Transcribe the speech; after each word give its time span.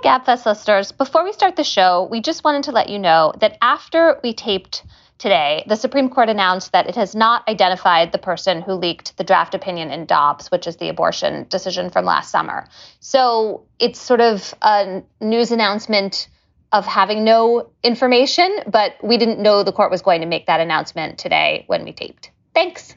Hi, 0.00 0.20
GabFest 0.20 0.46
listeners. 0.46 0.92
Before 0.92 1.24
we 1.24 1.32
start 1.32 1.56
the 1.56 1.64
show, 1.64 2.06
we 2.08 2.20
just 2.20 2.44
wanted 2.44 2.62
to 2.64 2.72
let 2.72 2.88
you 2.88 3.00
know 3.00 3.32
that 3.40 3.58
after 3.60 4.20
we 4.22 4.32
taped 4.32 4.84
today, 5.18 5.64
the 5.66 5.74
Supreme 5.74 6.08
Court 6.08 6.28
announced 6.28 6.70
that 6.70 6.88
it 6.88 6.94
has 6.94 7.16
not 7.16 7.48
identified 7.48 8.12
the 8.12 8.18
person 8.18 8.62
who 8.62 8.74
leaked 8.74 9.16
the 9.16 9.24
draft 9.24 9.56
opinion 9.56 9.90
in 9.90 10.06
Dobbs, 10.06 10.52
which 10.52 10.68
is 10.68 10.76
the 10.76 10.88
abortion 10.88 11.46
decision 11.48 11.90
from 11.90 12.04
last 12.04 12.30
summer. 12.30 12.68
So 13.00 13.64
it's 13.80 13.98
sort 13.98 14.20
of 14.20 14.54
a 14.62 15.02
news 15.20 15.50
announcement 15.50 16.28
of 16.70 16.86
having 16.86 17.24
no 17.24 17.70
information, 17.82 18.56
but 18.68 18.94
we 19.02 19.16
didn't 19.16 19.40
know 19.40 19.64
the 19.64 19.72
court 19.72 19.90
was 19.90 20.02
going 20.02 20.20
to 20.20 20.28
make 20.28 20.46
that 20.46 20.60
announcement 20.60 21.18
today 21.18 21.64
when 21.66 21.82
we 21.82 21.92
taped. 21.92 22.30
Thanks. 22.54 22.94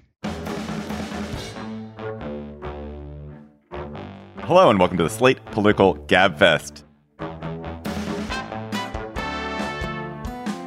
Hello 4.43 4.69
and 4.69 4.77
welcome 4.77 4.97
to 4.97 5.03
the 5.03 5.09
Slate 5.09 5.43
Political 5.45 5.95
Gabfest. 6.05 6.83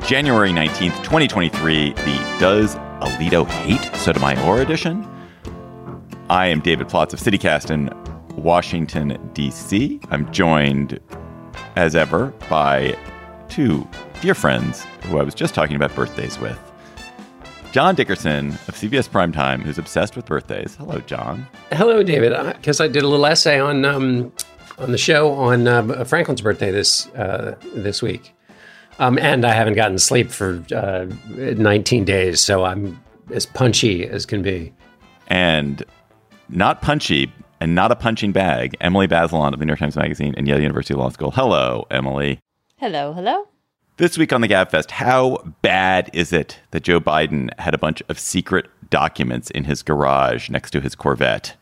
January 0.06 0.50
19th, 0.50 1.02
2023, 1.02 1.94
the 1.94 2.36
Does 2.38 2.74
Alito 3.00 3.46
Hate 3.46 3.82
Sotomayor 3.96 4.60
edition. 4.60 5.08
I 6.28 6.46
am 6.46 6.60
David 6.60 6.88
Plotz 6.88 7.14
of 7.14 7.20
CityCast 7.20 7.70
in 7.70 7.88
Washington, 8.36 9.18
D.C. 9.32 9.98
I'm 10.10 10.30
joined, 10.30 11.00
as 11.76 11.96
ever, 11.96 12.26
by 12.50 12.98
two 13.48 13.88
dear 14.20 14.34
friends 14.34 14.84
who 15.04 15.18
I 15.18 15.22
was 15.22 15.34
just 15.34 15.54
talking 15.54 15.74
about 15.74 15.94
birthdays 15.94 16.38
with. 16.38 16.60
John 17.72 17.94
Dickerson 17.94 18.48
of 18.50 18.74
CBS 18.74 19.08
Primetime, 19.08 19.62
who's 19.62 19.78
obsessed 19.78 20.16
with 20.16 20.26
birthdays. 20.26 20.76
Hello, 20.76 20.98
John. 20.98 21.46
Hello, 21.72 22.02
David. 22.02 22.34
Because 22.56 22.78
I 22.78 22.88
did 22.88 23.04
a 23.04 23.08
little 23.08 23.24
essay 23.24 23.58
on 23.58 23.86
um, 23.86 24.34
on 24.76 24.92
the 24.92 24.98
show 24.98 25.32
on 25.32 25.66
uh, 25.66 26.04
Franklin's 26.04 26.42
birthday 26.42 26.70
this 26.70 27.06
uh, 27.14 27.56
this 27.74 28.02
week, 28.02 28.33
um, 28.98 29.18
and 29.18 29.44
I 29.44 29.52
haven't 29.52 29.74
gotten 29.74 29.98
sleep 29.98 30.30
for 30.30 30.64
uh, 30.74 31.06
19 31.28 32.04
days, 32.04 32.40
so 32.40 32.64
I'm 32.64 33.00
as 33.32 33.46
punchy 33.46 34.06
as 34.06 34.26
can 34.26 34.42
be. 34.42 34.72
And 35.28 35.82
not 36.48 36.82
punchy, 36.82 37.32
and 37.60 37.74
not 37.74 37.90
a 37.90 37.96
punching 37.96 38.32
bag. 38.32 38.76
Emily 38.80 39.08
Bazelon 39.08 39.52
of 39.52 39.58
the 39.58 39.64
New 39.64 39.70
York 39.70 39.78
Times 39.78 39.96
Magazine 39.96 40.34
and 40.36 40.46
Yale 40.46 40.60
University 40.60 40.94
Law 40.94 41.08
School. 41.08 41.30
Hello, 41.30 41.86
Emily. 41.90 42.38
Hello, 42.76 43.12
hello. 43.12 43.48
This 43.96 44.18
week 44.18 44.32
on 44.32 44.40
the 44.40 44.48
GabFest, 44.48 44.90
how 44.90 45.38
bad 45.62 46.10
is 46.12 46.32
it 46.32 46.60
that 46.72 46.82
Joe 46.82 47.00
Biden 47.00 47.56
had 47.60 47.74
a 47.74 47.78
bunch 47.78 48.02
of 48.08 48.18
secret 48.18 48.66
documents 48.90 49.50
in 49.50 49.64
his 49.64 49.82
garage 49.82 50.50
next 50.50 50.72
to 50.72 50.80
his 50.80 50.94
Corvette? 50.94 51.56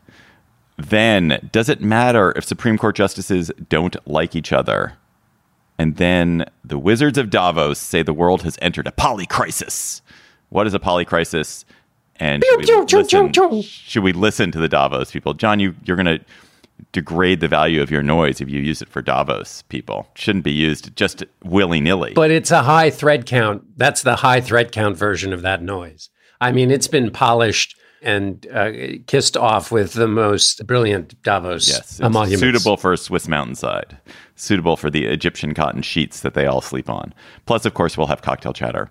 Then, 0.79 1.51
does 1.53 1.69
it 1.69 1.83
matter 1.83 2.33
if 2.35 2.45
Supreme 2.45 2.79
Court 2.79 2.97
justices 2.97 3.53
don't 3.69 3.97
like 4.09 4.35
each 4.35 4.53
other? 4.53 4.95
And 5.83 5.97
then 5.97 6.45
the 6.65 6.79
wizards 6.79 7.19
of 7.19 7.29
Davos 7.29 7.77
say 7.77 8.05
the 8.05 8.15
world 8.15 8.43
has 8.43 8.57
entered 8.63 8.87
a 8.87 8.93
polycrisis. 8.93 10.01
What 10.51 10.69
is 10.69 10.75
a 10.75 10.79
polycrisis? 10.79 11.65
And 12.17 12.45
should 12.45 12.61
we, 12.61 12.67
listen, 12.67 13.63
should 13.63 14.05
we 14.05 14.13
listen 14.13 14.53
to 14.53 14.61
the 14.61 14.69
Davos 14.69 15.11
people? 15.11 15.35
John, 15.35 15.59
you, 15.59 15.75
you're 15.85 15.97
going 15.97 16.21
to 16.21 16.25
degrade 16.93 17.41
the 17.41 17.49
value 17.49 17.83
of 17.83 17.91
your 17.91 18.05
noise 18.05 18.41
if 18.41 18.49
you 18.49 18.61
use 18.61 18.81
it 18.81 18.89
for 18.91 19.03
Davos 19.03 19.63
people. 19.63 20.07
Shouldn't 20.15 20.45
be 20.45 20.53
used 20.53 20.95
just 20.95 21.25
willy 21.43 21.81
nilly. 21.81 22.13
But 22.15 22.31
it's 22.31 22.53
a 22.53 22.63
high 22.63 22.91
thread 22.91 23.27
count. 23.27 23.65
That's 23.77 24.05
the 24.05 24.15
high 24.15 24.41
thread 24.41 24.71
count 24.71 24.97
version 24.97 25.33
of 25.33 25.43
that 25.43 25.63
noise. 25.65 26.11
I 26.41 26.53
mean, 26.53 26.71
it's 26.71 26.87
been 26.87 27.11
polished 27.11 27.77
and 28.03 28.47
uh, 28.53 28.73
kissed 29.07 29.37
off 29.37 29.71
with 29.71 29.95
the 29.95 30.09
most 30.09 30.67
brilliant 30.67 31.21
Davos 31.23 31.69
yes, 31.69 32.01
emoluments. 32.01 32.41
Suitable 32.41 32.77
for 32.77 32.93
a 32.93 32.97
Swiss 32.97 33.29
mountainside, 33.29 33.99
suitable 34.35 34.77
for 34.77 34.91
the 34.91 35.07
Egyptian 35.07 35.55
cotton 35.55 35.83
sheets 35.83 36.21
that 36.21 36.35
they 36.35 36.47
all 36.47 36.61
sleep 36.61 36.91
on. 36.91 37.15
Plus, 37.47 37.65
of 37.65 37.75
course, 37.75 37.97
we'll 37.97 38.09
have 38.09 38.23
cocktail 38.23 38.53
chatter. 38.53 38.91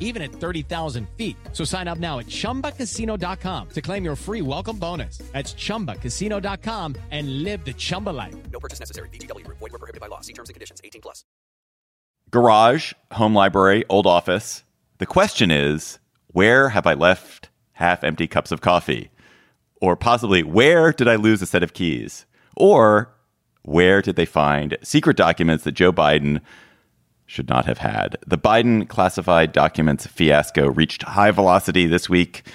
even 0.00 0.22
at 0.22 0.32
30,000 0.32 1.06
feet. 1.16 1.36
So 1.52 1.64
sign 1.64 1.86
up 1.86 1.98
now 1.98 2.20
at 2.20 2.26
chumbacasino.com 2.28 3.68
to 3.68 3.82
claim 3.82 4.04
your 4.04 4.16
free 4.16 4.40
welcome 4.40 4.78
bonus. 4.78 5.18
That's 5.32 5.52
chumbacasino.com 5.52 6.94
and 7.10 7.42
live 7.42 7.64
the 7.64 7.74
Chumba 7.74 8.10
life. 8.10 8.34
No 8.50 8.60
purchase 8.60 8.80
necessary. 8.80 9.08
VGW 9.10 9.44
Group. 9.44 9.58
Void 9.58 9.72
were 9.72 9.78
prohibited 9.78 10.00
by 10.00 10.06
law. 10.06 10.20
See 10.20 10.32
terms 10.32 10.48
and 10.48 10.54
conditions. 10.54 10.80
18 10.82 11.02
plus. 11.02 11.24
Garage, 12.30 12.94
home 13.12 13.34
library, 13.34 13.84
old 13.88 14.06
office. 14.06 14.64
The 14.98 15.06
question 15.06 15.50
is, 15.50 15.98
where 16.28 16.70
have 16.70 16.86
I 16.86 16.94
left 16.94 17.48
half 17.72 18.02
empty 18.02 18.26
cups 18.26 18.50
of 18.50 18.60
coffee? 18.60 19.10
Or 19.80 19.96
possibly, 19.96 20.42
where 20.42 20.92
did 20.92 21.08
I 21.08 21.16
lose 21.16 21.42
a 21.42 21.46
set 21.46 21.62
of 21.62 21.74
keys? 21.74 22.26
Or 22.56 23.14
where 23.62 24.02
did 24.02 24.16
they 24.16 24.24
find 24.24 24.76
secret 24.82 25.16
documents 25.16 25.64
that 25.64 25.72
Joe 25.72 25.92
Biden 25.92 26.40
should 27.26 27.48
not 27.48 27.66
have 27.66 27.78
had? 27.78 28.16
The 28.26 28.38
Biden 28.38 28.88
classified 28.88 29.52
documents 29.52 30.06
fiasco 30.06 30.68
reached 30.68 31.02
high 31.02 31.30
velocity 31.30 31.86
this 31.86 32.08
week. 32.08 32.46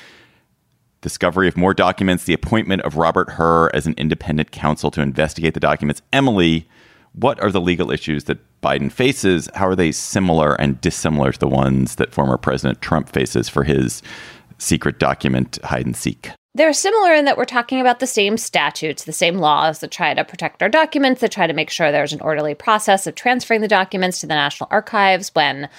Discovery 1.02 1.48
of 1.48 1.56
more 1.56 1.74
documents, 1.74 2.26
the 2.26 2.34
appointment 2.34 2.82
of 2.82 2.98
Robert 2.98 3.32
Hur 3.32 3.70
as 3.74 3.88
an 3.88 3.94
independent 3.98 4.52
counsel 4.52 4.92
to 4.92 5.02
investigate 5.02 5.54
the 5.54 5.60
documents. 5.60 6.02
Emily, 6.12 6.68
what 7.14 7.40
are 7.42 7.52
the 7.52 7.62
legal 7.62 7.92
issues 7.92 8.26
that 8.26 8.40
Biden 8.62 8.92
faces? 8.92 9.50
How 9.56 9.68
are 9.68 9.76
they 9.76 9.92
similar 9.92 10.56
and 10.56 10.80
dissimilar 10.82 11.32
to 11.32 11.40
the 11.40 11.48
ones 11.48 11.96
that 11.96 12.14
former 12.14 12.38
President 12.38 12.82
Trump 12.82 13.10
faces 13.10 13.50
for 13.50 13.64
his 13.64 14.02
secret 14.58 15.00
document 15.00 15.58
hide 15.64 15.86
and 15.86 15.96
seek? 15.96 16.32
They're 16.56 16.74
similar 16.74 17.14
in 17.14 17.26
that 17.26 17.38
we're 17.38 17.46
talking 17.46 17.80
about 17.80 18.00
the 18.00 18.08
same 18.08 18.36
statutes, 18.36 19.04
the 19.04 19.14
same 19.14 19.38
laws 19.38 19.80
that 19.80 19.92
try 19.92 20.14
to 20.14 20.24
protect 20.24 20.64
our 20.64 20.70
documents, 20.70 21.22
that 21.22 21.32
try 21.32 21.46
to 21.46 21.54
make 21.54 21.70
sure 21.70 21.92
there's 21.92 22.14
an 22.14 22.22
orderly 22.22 22.56
process 22.56 23.06
of 23.06 23.16
transferring 23.16 23.62
the 23.62 23.68
documents 23.68 24.20
to 24.22 24.28
the 24.28 24.34
National 24.34 24.68
Archives 24.72 25.30
when 25.36 25.70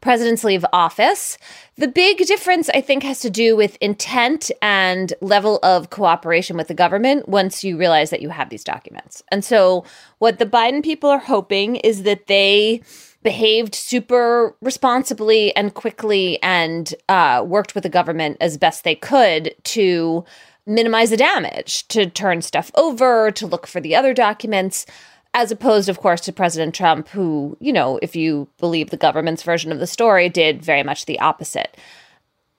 presidents 0.00 0.44
leave 0.44 0.64
office. 0.72 1.36
The 1.76 1.88
big 1.88 2.18
difference, 2.26 2.70
I 2.70 2.80
think, 2.80 3.02
has 3.02 3.20
to 3.20 3.30
do 3.30 3.56
with 3.56 3.76
intent 3.80 4.50
and 4.62 5.12
level 5.20 5.58
of 5.62 5.90
cooperation 5.90 6.56
with 6.56 6.68
the 6.68 6.74
government 6.74 7.28
once 7.28 7.62
you 7.62 7.76
realize 7.76 8.10
that 8.10 8.22
you 8.22 8.30
have 8.30 8.48
these 8.48 8.64
documents. 8.64 9.22
And 9.28 9.44
so, 9.44 9.84
what 10.18 10.38
the 10.38 10.46
Biden 10.46 10.82
people 10.82 11.10
are 11.10 11.18
hoping 11.18 11.76
is 11.76 12.04
that 12.04 12.26
they 12.26 12.82
behaved 13.26 13.74
super 13.74 14.54
responsibly 14.60 15.54
and 15.56 15.74
quickly 15.74 16.40
and 16.44 16.94
uh, 17.08 17.44
worked 17.44 17.74
with 17.74 17.82
the 17.82 17.88
government 17.88 18.36
as 18.40 18.56
best 18.56 18.84
they 18.84 18.94
could 18.94 19.52
to 19.64 20.24
minimize 20.64 21.10
the 21.10 21.16
damage, 21.16 21.88
to 21.88 22.06
turn 22.06 22.40
stuff 22.40 22.70
over, 22.76 23.32
to 23.32 23.44
look 23.44 23.66
for 23.66 23.80
the 23.80 23.96
other 23.96 24.14
documents 24.14 24.86
as 25.34 25.50
opposed, 25.50 25.88
of 25.88 25.98
course, 25.98 26.20
to 26.20 26.32
President 26.32 26.72
Trump, 26.72 27.08
who, 27.08 27.56
you 27.58 27.72
know, 27.72 27.98
if 28.00 28.14
you 28.14 28.46
believe 28.58 28.90
the 28.90 28.96
government's 28.96 29.42
version 29.42 29.72
of 29.72 29.80
the 29.80 29.88
story, 29.88 30.28
did 30.28 30.62
very 30.62 30.84
much 30.84 31.06
the 31.06 31.18
opposite. 31.18 31.76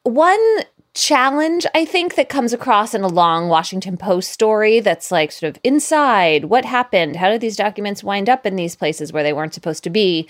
One 0.04 0.60
challenge, 1.02 1.66
I 1.74 1.86
think, 1.86 2.16
that 2.16 2.30
comes 2.30 2.54
across 2.54 2.94
in 2.94 3.02
a 3.02 3.08
long 3.08 3.50
Washington 3.50 3.98
Post 3.98 4.32
story 4.32 4.80
that's 4.80 5.12
like 5.12 5.32
sort 5.32 5.56
of 5.56 5.62
inside 5.64 6.46
what 6.46 6.66
happened? 6.66 7.16
How 7.16 7.30
did 7.30 7.42
these 7.42 7.56
documents 7.56 8.04
wind 8.04 8.30
up 8.30 8.46
in 8.46 8.56
these 8.56 8.76
places 8.76 9.14
where 9.14 9.24
they 9.24 9.34
weren't 9.34 9.54
supposed 9.54 9.84
to 9.84 9.90
be? 9.90 10.28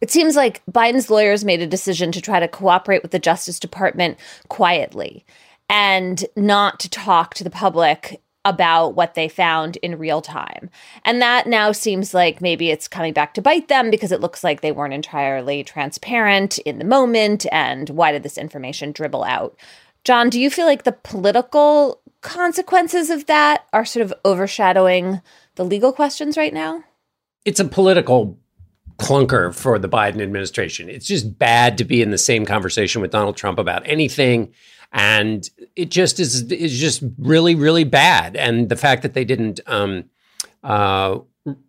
It 0.00 0.10
seems 0.10 0.36
like 0.36 0.62
Biden's 0.70 1.10
lawyers 1.10 1.44
made 1.44 1.62
a 1.62 1.66
decision 1.66 2.12
to 2.12 2.20
try 2.20 2.40
to 2.40 2.48
cooperate 2.48 3.02
with 3.02 3.12
the 3.12 3.18
Justice 3.18 3.58
Department 3.58 4.18
quietly 4.48 5.24
and 5.68 6.24
not 6.36 6.80
to 6.80 6.90
talk 6.90 7.34
to 7.34 7.44
the 7.44 7.50
public 7.50 8.20
about 8.44 8.94
what 8.94 9.14
they 9.14 9.28
found 9.28 9.76
in 9.78 9.98
real 9.98 10.22
time. 10.22 10.70
And 11.04 11.20
that 11.20 11.48
now 11.48 11.72
seems 11.72 12.14
like 12.14 12.40
maybe 12.40 12.70
it's 12.70 12.86
coming 12.86 13.12
back 13.12 13.34
to 13.34 13.42
bite 13.42 13.66
them 13.66 13.90
because 13.90 14.12
it 14.12 14.20
looks 14.20 14.44
like 14.44 14.60
they 14.60 14.70
weren't 14.70 14.94
entirely 14.94 15.64
transparent 15.64 16.58
in 16.58 16.78
the 16.78 16.84
moment. 16.84 17.44
And 17.50 17.90
why 17.90 18.12
did 18.12 18.22
this 18.22 18.38
information 18.38 18.92
dribble 18.92 19.24
out? 19.24 19.58
John, 20.06 20.30
do 20.30 20.40
you 20.40 20.50
feel 20.50 20.66
like 20.66 20.84
the 20.84 20.92
political 20.92 22.00
consequences 22.20 23.10
of 23.10 23.26
that 23.26 23.66
are 23.72 23.84
sort 23.84 24.04
of 24.04 24.14
overshadowing 24.24 25.20
the 25.56 25.64
legal 25.64 25.92
questions 25.92 26.36
right 26.36 26.54
now? 26.54 26.84
It's 27.44 27.58
a 27.58 27.64
political 27.64 28.38
clunker 29.00 29.52
for 29.52 29.80
the 29.80 29.88
Biden 29.88 30.22
administration. 30.22 30.88
It's 30.88 31.08
just 31.08 31.40
bad 31.40 31.76
to 31.78 31.84
be 31.84 32.02
in 32.02 32.12
the 32.12 32.18
same 32.18 32.46
conversation 32.46 33.02
with 33.02 33.10
Donald 33.10 33.36
Trump 33.36 33.58
about 33.58 33.82
anything 33.84 34.52
and 34.92 35.50
it 35.74 35.90
just 35.90 36.20
is 36.20 36.52
is 36.52 36.78
just 36.78 37.02
really 37.18 37.56
really 37.56 37.82
bad. 37.82 38.36
And 38.36 38.68
the 38.68 38.76
fact 38.76 39.02
that 39.02 39.12
they 39.12 39.24
didn't 39.24 39.58
um, 39.66 40.04
uh, 40.62 41.18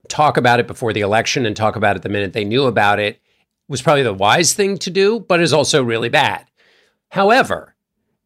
talk 0.10 0.38
about 0.38 0.60
it 0.60 0.68
before 0.68 0.94
the 0.94 1.02
election 1.02 1.48
and 1.48 1.56
talk 1.56 1.76
about 1.76 1.96
it 1.96 2.04
the 2.04 2.10
minute 2.10 2.34
they 2.34 2.46
knew 2.46 2.66
about 2.66 3.00
it 3.00 3.20
was 3.68 3.82
probably 3.82 4.04
the 4.04 4.14
wise 4.14 4.54
thing 4.54 4.78
to 4.78 4.92
do, 4.92 5.20
but 5.20 5.42
is 5.42 5.54
also 5.54 5.84
really 5.84 6.10
bad. 6.10 6.46
However, 7.10 7.74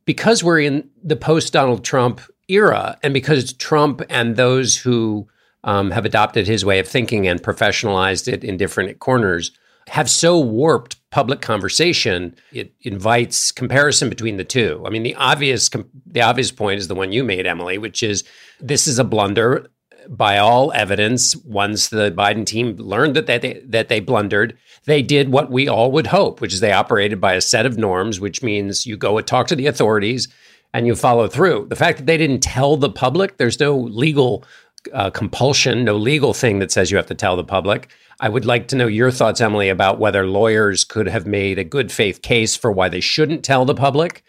because 0.05 0.43
we're 0.43 0.59
in 0.59 0.89
the 1.03 1.15
post 1.15 1.53
Donald 1.53 1.83
Trump 1.83 2.21
era, 2.47 2.97
and 3.03 3.13
because 3.13 3.53
Trump 3.53 4.01
and 4.09 4.35
those 4.35 4.77
who 4.77 5.27
um, 5.63 5.91
have 5.91 6.05
adopted 6.05 6.47
his 6.47 6.65
way 6.65 6.79
of 6.79 6.87
thinking 6.87 7.27
and 7.27 7.41
professionalized 7.41 8.31
it 8.31 8.43
in 8.43 8.57
different 8.57 8.99
corners 8.99 9.51
have 9.87 10.09
so 10.09 10.39
warped 10.39 10.97
public 11.09 11.41
conversation, 11.41 12.35
it 12.53 12.73
invites 12.81 13.51
comparison 13.51 14.09
between 14.09 14.37
the 14.37 14.43
two. 14.43 14.81
I 14.85 14.89
mean, 14.89 15.03
the 15.03 15.15
obvious 15.15 15.69
the 16.05 16.21
obvious 16.21 16.51
point 16.51 16.79
is 16.79 16.87
the 16.87 16.95
one 16.95 17.11
you 17.11 17.23
made, 17.23 17.45
Emily, 17.45 17.77
which 17.77 18.03
is 18.03 18.23
this 18.59 18.87
is 18.87 18.99
a 18.99 19.03
blunder 19.03 19.69
by 20.09 20.37
all 20.37 20.71
evidence. 20.73 21.35
Once 21.37 21.89
the 21.89 22.11
Biden 22.11 22.45
team 22.45 22.75
learned 22.77 23.15
that 23.15 23.27
they 23.27 23.61
that 23.65 23.89
they 23.89 23.99
blundered, 23.99 24.57
they 24.85 25.01
did 25.01 25.31
what 25.31 25.51
we 25.51 25.67
all 25.67 25.91
would 25.91 26.07
hope, 26.07 26.41
which 26.41 26.53
is 26.53 26.59
they 26.59 26.71
operated 26.71 27.21
by 27.21 27.33
a 27.33 27.41
set 27.41 27.65
of 27.65 27.77
norms, 27.77 28.19
which 28.19 28.43
means 28.43 28.85
you 28.85 28.97
go 28.97 29.17
and 29.17 29.27
talk 29.27 29.47
to 29.47 29.55
the 29.55 29.67
authorities 29.67 30.27
and 30.73 30.87
you 30.87 30.95
follow 30.95 31.27
through. 31.27 31.67
The 31.69 31.75
fact 31.75 31.99
that 31.99 32.07
they 32.07 32.17
didn't 32.17 32.41
tell 32.41 32.77
the 32.77 32.89
public, 32.89 33.37
there's 33.37 33.59
no 33.59 33.77
legal 33.77 34.43
uh, 34.93 35.09
compulsion, 35.09 35.83
no 35.83 35.95
legal 35.95 36.33
thing 36.33 36.59
that 36.59 36.71
says 36.71 36.89
you 36.89 36.97
have 36.97 37.07
to 37.07 37.15
tell 37.15 37.35
the 37.35 37.43
public. 37.43 37.89
I 38.19 38.29
would 38.29 38.45
like 38.45 38.67
to 38.69 38.75
know 38.75 38.87
your 38.87 39.11
thoughts, 39.11 39.41
Emily, 39.41 39.69
about 39.69 39.99
whether 39.99 40.25
lawyers 40.25 40.83
could 40.83 41.07
have 41.07 41.25
made 41.25 41.57
a 41.57 41.63
good 41.63 41.91
faith 41.91 42.21
case 42.21 42.55
for 42.55 42.71
why 42.71 42.89
they 42.89 42.99
shouldn't 42.99 43.43
tell 43.43 43.65
the 43.65 43.75
public. 43.75 44.23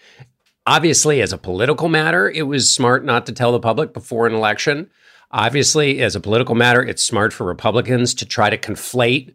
Obviously, 0.67 1.21
as 1.21 1.33
a 1.33 1.39
political 1.39 1.89
matter, 1.89 2.31
it 2.31 2.43
was 2.43 2.73
smart 2.73 3.05
not 3.05 3.27
to 3.27 3.33
tell 3.33 3.53
the 3.53 3.61
public 3.61 3.93
before 3.93 4.27
an 4.27 4.35
election. 4.35 4.91
Obviously, 5.33 6.01
as 6.01 6.15
a 6.15 6.21
political 6.21 6.55
matter, 6.55 6.83
it's 6.83 7.03
smart 7.03 7.33
for 7.33 7.45
Republicans 7.45 8.13
to 8.15 8.27
try 8.27 8.51
to 8.51 8.59
conflate 8.59 9.33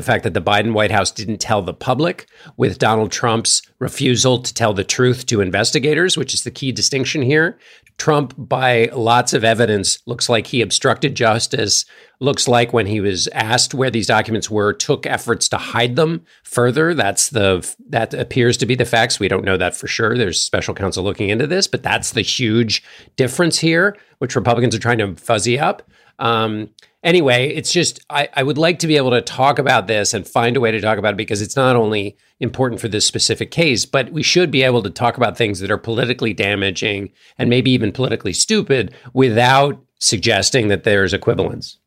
the 0.00 0.06
fact 0.06 0.24
that 0.24 0.32
the 0.32 0.40
Biden 0.40 0.72
White 0.72 0.90
House 0.90 1.10
didn't 1.10 1.42
tell 1.42 1.60
the 1.60 1.74
public 1.74 2.26
with 2.56 2.78
Donald 2.78 3.12
Trump's 3.12 3.60
refusal 3.80 4.40
to 4.40 4.54
tell 4.54 4.72
the 4.72 4.82
truth 4.82 5.26
to 5.26 5.42
investigators, 5.42 6.16
which 6.16 6.32
is 6.32 6.42
the 6.42 6.50
key 6.50 6.72
distinction 6.72 7.20
here. 7.20 7.58
Trump, 7.98 8.32
by 8.38 8.88
lots 8.94 9.34
of 9.34 9.44
evidence, 9.44 9.98
looks 10.06 10.30
like 10.30 10.46
he 10.46 10.62
obstructed 10.62 11.14
justice. 11.14 11.84
Looks 12.18 12.48
like 12.48 12.72
when 12.72 12.86
he 12.86 12.98
was 12.98 13.28
asked 13.28 13.74
where 13.74 13.90
these 13.90 14.06
documents 14.06 14.50
were, 14.50 14.72
took 14.72 15.04
efforts 15.04 15.50
to 15.50 15.58
hide 15.58 15.96
them 15.96 16.24
further. 16.42 16.94
That's 16.94 17.28
the 17.28 17.70
that 17.90 18.14
appears 18.14 18.56
to 18.56 18.66
be 18.66 18.74
the 18.74 18.86
facts. 18.86 19.20
We 19.20 19.28
don't 19.28 19.44
know 19.44 19.58
that 19.58 19.76
for 19.76 19.86
sure. 19.86 20.16
There's 20.16 20.40
special 20.40 20.72
counsel 20.72 21.04
looking 21.04 21.28
into 21.28 21.46
this, 21.46 21.66
but 21.66 21.82
that's 21.82 22.12
the 22.12 22.22
huge 22.22 22.82
difference 23.16 23.58
here, 23.58 23.98
which 24.16 24.34
Republicans 24.34 24.74
are 24.74 24.78
trying 24.78 24.98
to 24.98 25.14
fuzzy 25.16 25.58
up. 25.58 25.82
Um, 26.18 26.70
anyway, 27.02 27.48
it's 27.48 27.72
just 27.72 28.00
I, 28.10 28.28
I, 28.34 28.42
would 28.42 28.58
like 28.58 28.78
to 28.80 28.86
be 28.86 28.96
able 28.96 29.10
to 29.10 29.20
talk 29.20 29.58
about 29.58 29.86
this 29.86 30.14
and 30.14 30.26
find 30.26 30.56
a 30.56 30.60
way 30.60 30.70
to 30.70 30.80
talk 30.80 30.98
about 30.98 31.14
it 31.14 31.18
because 31.18 31.42
it's 31.42 31.56
not 31.56 31.76
only 31.76 32.16
important 32.40 32.80
for 32.80 32.88
this 32.88 33.06
specific 33.06 33.50
case, 33.50 33.84
but 33.84 34.12
we 34.12 34.22
should 34.22 34.50
be 34.50 34.62
able 34.62 34.82
to 34.82 34.90
talk 34.90 35.16
about 35.16 35.36
things 35.36 35.60
that 35.60 35.70
are 35.70 35.78
politically 35.78 36.32
damaging 36.32 37.10
and 37.38 37.50
maybe 37.50 37.70
even 37.70 37.92
politically 37.92 38.32
stupid 38.32 38.94
without 39.12 39.82
suggesting 39.98 40.68
that 40.68 40.84
there's 40.84 41.12
equivalence. 41.12 41.78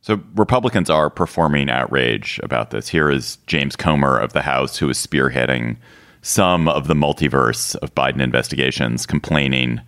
So 0.00 0.20
Republicans 0.34 0.88
are 0.88 1.10
performing 1.10 1.68
outrage 1.68 2.40
about 2.42 2.70
this. 2.70 2.88
Here 2.88 3.10
is 3.10 3.36
James 3.46 3.76
Comer 3.76 4.18
of 4.18 4.32
the 4.32 4.42
House, 4.42 4.78
who 4.78 4.88
is 4.88 5.04
spearheading 5.04 5.76
some 6.22 6.68
of 6.68 6.86
the 6.86 6.94
multiverse 6.94 7.76
of 7.76 7.94
Biden 7.94 8.20
investigations, 8.20 9.06
complaining 9.06 9.80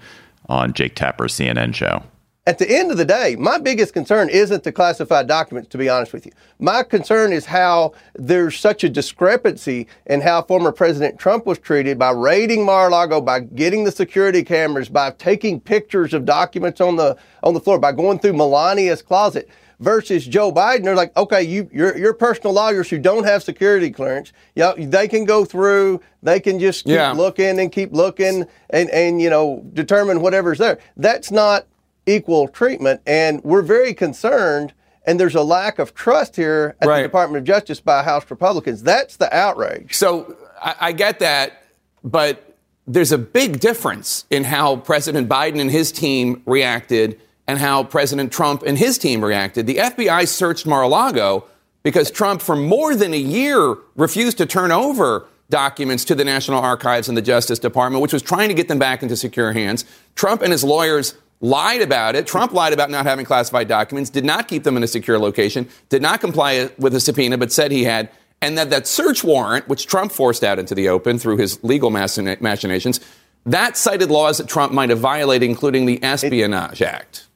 on 0.48 0.72
Jake 0.72 0.96
Tapper's 0.96 1.32
CNN 1.32 1.74
show 1.74 2.02
at 2.46 2.58
the 2.58 2.70
end 2.70 2.90
of 2.90 2.96
the 2.96 3.04
day, 3.04 3.36
my 3.38 3.58
biggest 3.58 3.92
concern 3.92 4.30
isn't 4.30 4.64
the 4.64 4.72
classified 4.72 5.26
documents, 5.26 5.68
to 5.68 5.78
be 5.78 5.90
honest 5.90 6.12
with 6.12 6.24
you. 6.24 6.32
My 6.58 6.82
concern 6.82 7.32
is 7.32 7.44
how 7.44 7.92
there's 8.14 8.58
such 8.58 8.82
a 8.82 8.88
discrepancy 8.88 9.86
in 10.06 10.22
how 10.22 10.42
former 10.42 10.72
President 10.72 11.18
Trump 11.18 11.44
was 11.44 11.58
treated 11.58 11.98
by 11.98 12.10
raiding 12.12 12.64
Mar-a-Lago, 12.64 13.20
by 13.20 13.40
getting 13.40 13.84
the 13.84 13.92
security 13.92 14.42
cameras, 14.42 14.88
by 14.88 15.10
taking 15.12 15.60
pictures 15.60 16.14
of 16.14 16.24
documents 16.24 16.80
on 16.80 16.96
the 16.96 17.16
on 17.42 17.52
the 17.52 17.60
floor, 17.60 17.78
by 17.78 17.92
going 17.92 18.18
through 18.18 18.32
Melania's 18.32 19.02
closet 19.02 19.48
versus 19.80 20.26
Joe 20.26 20.52
Biden. 20.52 20.84
They're 20.84 20.94
like, 20.94 21.16
okay, 21.16 21.42
you, 21.42 21.68
your, 21.72 21.96
your 21.96 22.14
personal 22.14 22.52
lawyers 22.52 22.88
who 22.90 22.98
don't 22.98 23.24
have 23.24 23.42
security 23.42 23.90
clearance, 23.90 24.32
you 24.54 24.62
know, 24.62 24.74
they 24.76 25.08
can 25.08 25.24
go 25.24 25.44
through, 25.44 26.00
they 26.22 26.38
can 26.38 26.58
just 26.58 26.84
keep 26.84 26.94
yeah. 26.94 27.12
looking 27.12 27.58
and 27.58 27.72
keep 27.72 27.92
looking 27.92 28.46
and, 28.70 28.90
and, 28.90 29.22
you 29.22 29.30
know, 29.30 29.64
determine 29.72 30.20
whatever's 30.20 30.58
there. 30.58 30.78
That's 30.96 31.30
not 31.30 31.66
equal 32.06 32.48
treatment. 32.48 33.00
And 33.06 33.42
we're 33.44 33.62
very 33.62 33.94
concerned, 33.94 34.72
and 35.04 35.18
there's 35.18 35.34
a 35.34 35.42
lack 35.42 35.78
of 35.78 35.94
trust 35.94 36.36
here 36.36 36.76
at 36.80 36.88
right. 36.88 36.98
the 36.98 37.08
Department 37.08 37.38
of 37.38 37.44
Justice 37.44 37.80
by 37.80 38.02
House 38.02 38.30
Republicans. 38.30 38.82
That's 38.82 39.16
the 39.16 39.34
outrage. 39.34 39.94
So 39.94 40.36
I, 40.62 40.74
I 40.80 40.92
get 40.92 41.18
that, 41.20 41.62
but 42.02 42.56
there's 42.86 43.12
a 43.12 43.18
big 43.18 43.60
difference 43.60 44.24
in 44.30 44.44
how 44.44 44.76
President 44.76 45.28
Biden 45.28 45.60
and 45.60 45.70
his 45.70 45.92
team 45.92 46.42
reacted 46.46 47.20
and 47.46 47.58
how 47.58 47.84
President 47.84 48.32
Trump 48.32 48.62
and 48.62 48.78
his 48.78 48.98
team 48.98 49.24
reacted. 49.24 49.66
The 49.66 49.76
FBI 49.76 50.26
searched 50.28 50.66
Mar 50.66 50.82
a 50.82 50.88
Lago 50.88 51.44
because 51.82 52.10
Trump, 52.10 52.42
for 52.42 52.56
more 52.56 52.94
than 52.94 53.14
a 53.14 53.18
year, 53.18 53.76
refused 53.96 54.38
to 54.38 54.46
turn 54.46 54.70
over 54.70 55.26
documents 55.48 56.04
to 56.06 56.14
the 56.14 56.24
National 56.24 56.60
Archives 56.60 57.08
and 57.08 57.16
the 57.16 57.22
Justice 57.22 57.58
Department, 57.58 58.02
which 58.02 58.12
was 58.12 58.22
trying 58.22 58.48
to 58.48 58.54
get 58.54 58.68
them 58.68 58.78
back 58.78 59.02
into 59.02 59.16
secure 59.16 59.52
hands. 59.52 59.84
Trump 60.14 60.42
and 60.42 60.52
his 60.52 60.62
lawyers 60.62 61.14
lied 61.40 61.82
about 61.82 62.14
it. 62.16 62.26
Trump 62.26 62.52
lied 62.52 62.72
about 62.72 62.90
not 62.90 63.06
having 63.06 63.24
classified 63.24 63.68
documents, 63.68 64.10
did 64.10 64.24
not 64.24 64.48
keep 64.48 64.62
them 64.62 64.76
in 64.76 64.82
a 64.82 64.86
secure 64.86 65.18
location, 65.18 65.68
did 65.88 66.02
not 66.02 66.20
comply 66.20 66.70
with 66.78 66.94
a 66.94 67.00
subpoena, 67.00 67.38
but 67.38 67.50
said 67.52 67.72
he 67.72 67.84
had. 67.84 68.10
And 68.42 68.56
that 68.56 68.70
that 68.70 68.86
search 68.86 69.22
warrant, 69.22 69.68
which 69.68 69.86
Trump 69.86 70.12
forced 70.12 70.42
out 70.42 70.58
into 70.58 70.74
the 70.74 70.88
open 70.88 71.18
through 71.18 71.36
his 71.36 71.62
legal 71.62 71.90
machinations, 71.90 73.00
that 73.46 73.76
cited 73.76 74.10
laws 74.10 74.38
that 74.38 74.48
Trump 74.48 74.72
might 74.72 74.90
have 74.90 74.98
violated, 74.98 75.48
including 75.48 75.86
the 75.86 76.02
Espionage 76.02 76.80
Act. 76.82 77.26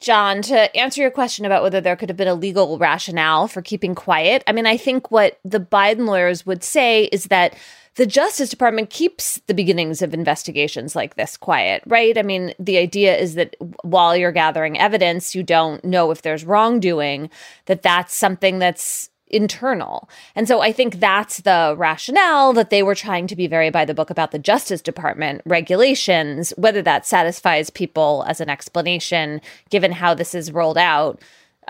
John, 0.00 0.42
to 0.42 0.76
answer 0.76 1.00
your 1.00 1.10
question 1.10 1.44
about 1.44 1.64
whether 1.64 1.80
there 1.80 1.96
could 1.96 2.08
have 2.08 2.16
been 2.16 2.28
a 2.28 2.34
legal 2.34 2.78
rationale 2.78 3.48
for 3.48 3.62
keeping 3.62 3.96
quiet, 3.96 4.44
I 4.46 4.52
mean, 4.52 4.64
I 4.66 4.76
think 4.76 5.10
what 5.10 5.40
the 5.44 5.58
Biden 5.58 6.06
lawyers 6.06 6.46
would 6.46 6.62
say 6.62 7.06
is 7.06 7.24
that 7.24 7.56
the 7.98 8.06
Justice 8.06 8.48
Department 8.48 8.90
keeps 8.90 9.40
the 9.48 9.54
beginnings 9.54 10.02
of 10.02 10.14
investigations 10.14 10.94
like 10.94 11.16
this 11.16 11.36
quiet, 11.36 11.82
right? 11.84 12.16
I 12.16 12.22
mean, 12.22 12.54
the 12.56 12.78
idea 12.78 13.16
is 13.16 13.34
that 13.34 13.56
while 13.82 14.16
you're 14.16 14.30
gathering 14.30 14.78
evidence, 14.78 15.34
you 15.34 15.42
don't 15.42 15.84
know 15.84 16.12
if 16.12 16.22
there's 16.22 16.44
wrongdoing, 16.44 17.28
that 17.66 17.82
that's 17.82 18.16
something 18.16 18.60
that's 18.60 19.10
internal. 19.26 20.08
And 20.36 20.46
so 20.46 20.60
I 20.60 20.70
think 20.70 21.00
that's 21.00 21.40
the 21.40 21.74
rationale 21.76 22.52
that 22.52 22.70
they 22.70 22.84
were 22.84 22.94
trying 22.94 23.26
to 23.26 23.36
be 23.36 23.48
very 23.48 23.68
by 23.68 23.84
the 23.84 23.94
book 23.94 24.10
about 24.10 24.30
the 24.30 24.38
Justice 24.38 24.80
Department 24.80 25.42
regulations, 25.44 26.52
whether 26.56 26.82
that 26.82 27.04
satisfies 27.04 27.68
people 27.68 28.24
as 28.28 28.40
an 28.40 28.48
explanation, 28.48 29.40
given 29.70 29.90
how 29.90 30.14
this 30.14 30.36
is 30.36 30.52
rolled 30.52 30.78
out, 30.78 31.20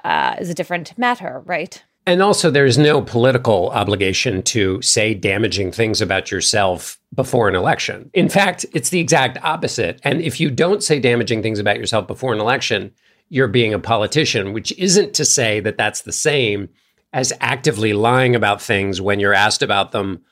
uh, 0.05 0.37
is 0.39 0.51
a 0.51 0.55
different 0.55 0.97
matter, 0.99 1.43
right? 1.47 1.83
And 2.09 2.23
also, 2.23 2.51
there's 2.51 2.79
no 2.79 3.03
political 3.03 3.69
obligation 3.69 4.43
to 4.45 4.81
say 4.81 5.13
damaging 5.13 5.71
things 5.71 6.01
about 6.01 6.31
yourself 6.31 6.99
before 7.15 7.51
an 7.51 7.55
election. 7.55 8.11
In 8.15 8.31
fact, 8.31 8.65
it's 8.73 8.89
the 8.89 8.99
exact 8.99 9.37
opposite. 9.45 10.01
And 10.05 10.23
if 10.23 10.41
you 10.41 10.51
don't 10.51 10.83
say 10.83 11.01
damaging 11.01 11.43
things 11.43 11.59
about 11.59 11.77
yourself 11.77 12.07
before 12.07 12.33
an 12.33 12.41
election, 12.41 12.93
you're 13.29 13.47
being 13.47 13.75
a 13.75 13.79
politician, 13.79 14.55
which 14.55 14.73
isn't 14.79 15.13
to 15.17 15.25
say 15.27 15.61
that 15.61 15.77
that's 15.77 16.01
the 16.01 16.13
same 16.13 16.71
as 17.13 17.35
actively 17.43 17.93
lying 17.93 18.35
about 18.35 18.63
things 18.63 19.03
when 19.03 19.21
you're 19.21 19.35
asked 19.35 19.63
about 19.63 19.93
them, 19.93 20.23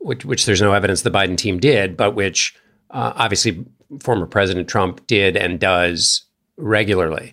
which, 0.00 0.26
which 0.26 0.44
there's 0.44 0.60
no 0.60 0.74
evidence 0.74 1.00
the 1.00 1.10
Biden 1.10 1.38
team 1.38 1.58
did, 1.58 1.96
but 1.96 2.14
which 2.14 2.54
uh, 2.90 3.14
obviously 3.16 3.64
former 4.02 4.26
President 4.26 4.68
Trump 4.68 5.06
did 5.06 5.38
and 5.38 5.58
does 5.58 6.26
regularly. 6.58 7.32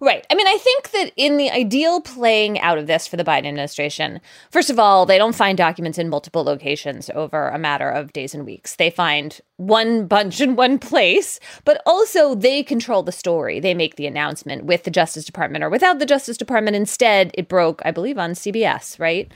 Right. 0.00 0.24
I 0.30 0.34
mean, 0.34 0.46
I 0.46 0.56
think 0.58 0.90
that 0.92 1.12
in 1.16 1.38
the 1.38 1.50
ideal 1.50 2.00
playing 2.00 2.60
out 2.60 2.78
of 2.78 2.86
this 2.86 3.06
for 3.06 3.16
the 3.16 3.24
Biden 3.24 3.46
administration, 3.46 4.20
first 4.50 4.70
of 4.70 4.78
all, 4.78 5.06
they 5.06 5.18
don't 5.18 5.34
find 5.34 5.58
documents 5.58 5.98
in 5.98 6.08
multiple 6.08 6.44
locations 6.44 7.10
over 7.10 7.48
a 7.48 7.58
matter 7.58 7.90
of 7.90 8.12
days 8.12 8.32
and 8.32 8.46
weeks. 8.46 8.76
They 8.76 8.90
find 8.90 9.40
one 9.56 10.06
bunch 10.06 10.40
in 10.40 10.54
one 10.54 10.78
place, 10.78 11.40
but 11.64 11.82
also 11.84 12.36
they 12.36 12.62
control 12.62 13.02
the 13.02 13.10
story. 13.10 13.58
They 13.58 13.74
make 13.74 13.96
the 13.96 14.06
announcement 14.06 14.64
with 14.64 14.84
the 14.84 14.90
Justice 14.90 15.24
Department 15.24 15.64
or 15.64 15.70
without 15.70 15.98
the 15.98 16.06
Justice 16.06 16.36
Department. 16.36 16.76
Instead, 16.76 17.32
it 17.34 17.48
broke, 17.48 17.82
I 17.84 17.90
believe, 17.90 18.18
on 18.18 18.32
CBS, 18.32 19.00
right? 19.00 19.30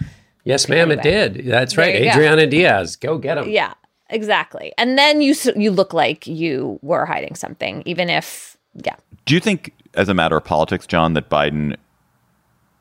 Yes, 0.45 0.69
ma'am, 0.69 0.91
anyway. 0.91 1.01
it 1.01 1.03
did. 1.35 1.47
That's 1.47 1.77
right. 1.77 1.95
Adriana 1.95 2.47
go. 2.47 2.51
Diaz, 2.51 2.97
go 2.97 3.19
get 3.19 3.35
them. 3.37 3.49
Yeah, 3.49 3.75
exactly. 4.11 4.73
And 4.79 4.97
then 4.97 5.23
you 5.23 5.35
you 5.57 5.71
look 5.71 5.93
like 5.93 6.27
you 6.27 6.79
were 6.83 7.05
hiding 7.05 7.35
something, 7.35 7.83
even 7.87 8.09
if 8.09 8.57
yeah. 8.75 8.97
Do 9.27 9.35
you 9.35 9.41
think 9.41 9.73
as 9.95 10.09
a 10.09 10.15
matter 10.15 10.37
of 10.37 10.45
politics, 10.45 10.87
John, 10.87 11.15
that 11.15 11.29
Biden 11.29 11.77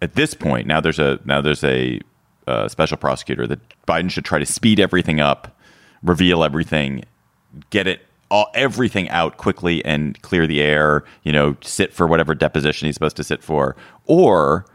at 0.02 0.16
this 0.16 0.34
point 0.34 0.68
now 0.68 0.82
there's 0.82 1.00
a 1.00 1.20
now 1.26 1.42
there's 1.42 1.64
a 1.64 2.00
uh, 2.48 2.68
special 2.68 2.98
prosecutor 2.98 3.48
that 3.48 3.60
Biden 3.86 4.10
should 4.10 4.26
try 4.26 4.40
to 4.40 4.46
speed 4.46 4.80
everything 4.80 5.20
up, 5.20 5.56
reveal 6.04 6.44
everything, 6.44 7.04
get 7.70 7.88
it 7.88 8.02
all 8.30 8.48
everything 8.54 9.10
out 9.10 9.38
quickly 9.38 9.84
and 9.86 10.20
clear 10.22 10.48
the 10.48 10.62
air. 10.62 11.04
You 11.24 11.32
know, 11.32 11.58
sit 11.62 11.94
for 11.94 12.08
whatever 12.08 12.34
deposition 12.34 12.88
he's 12.88 12.96
supposed 12.96 13.18
to 13.18 13.24
sit 13.24 13.44
for, 13.44 13.76
or 14.06 14.66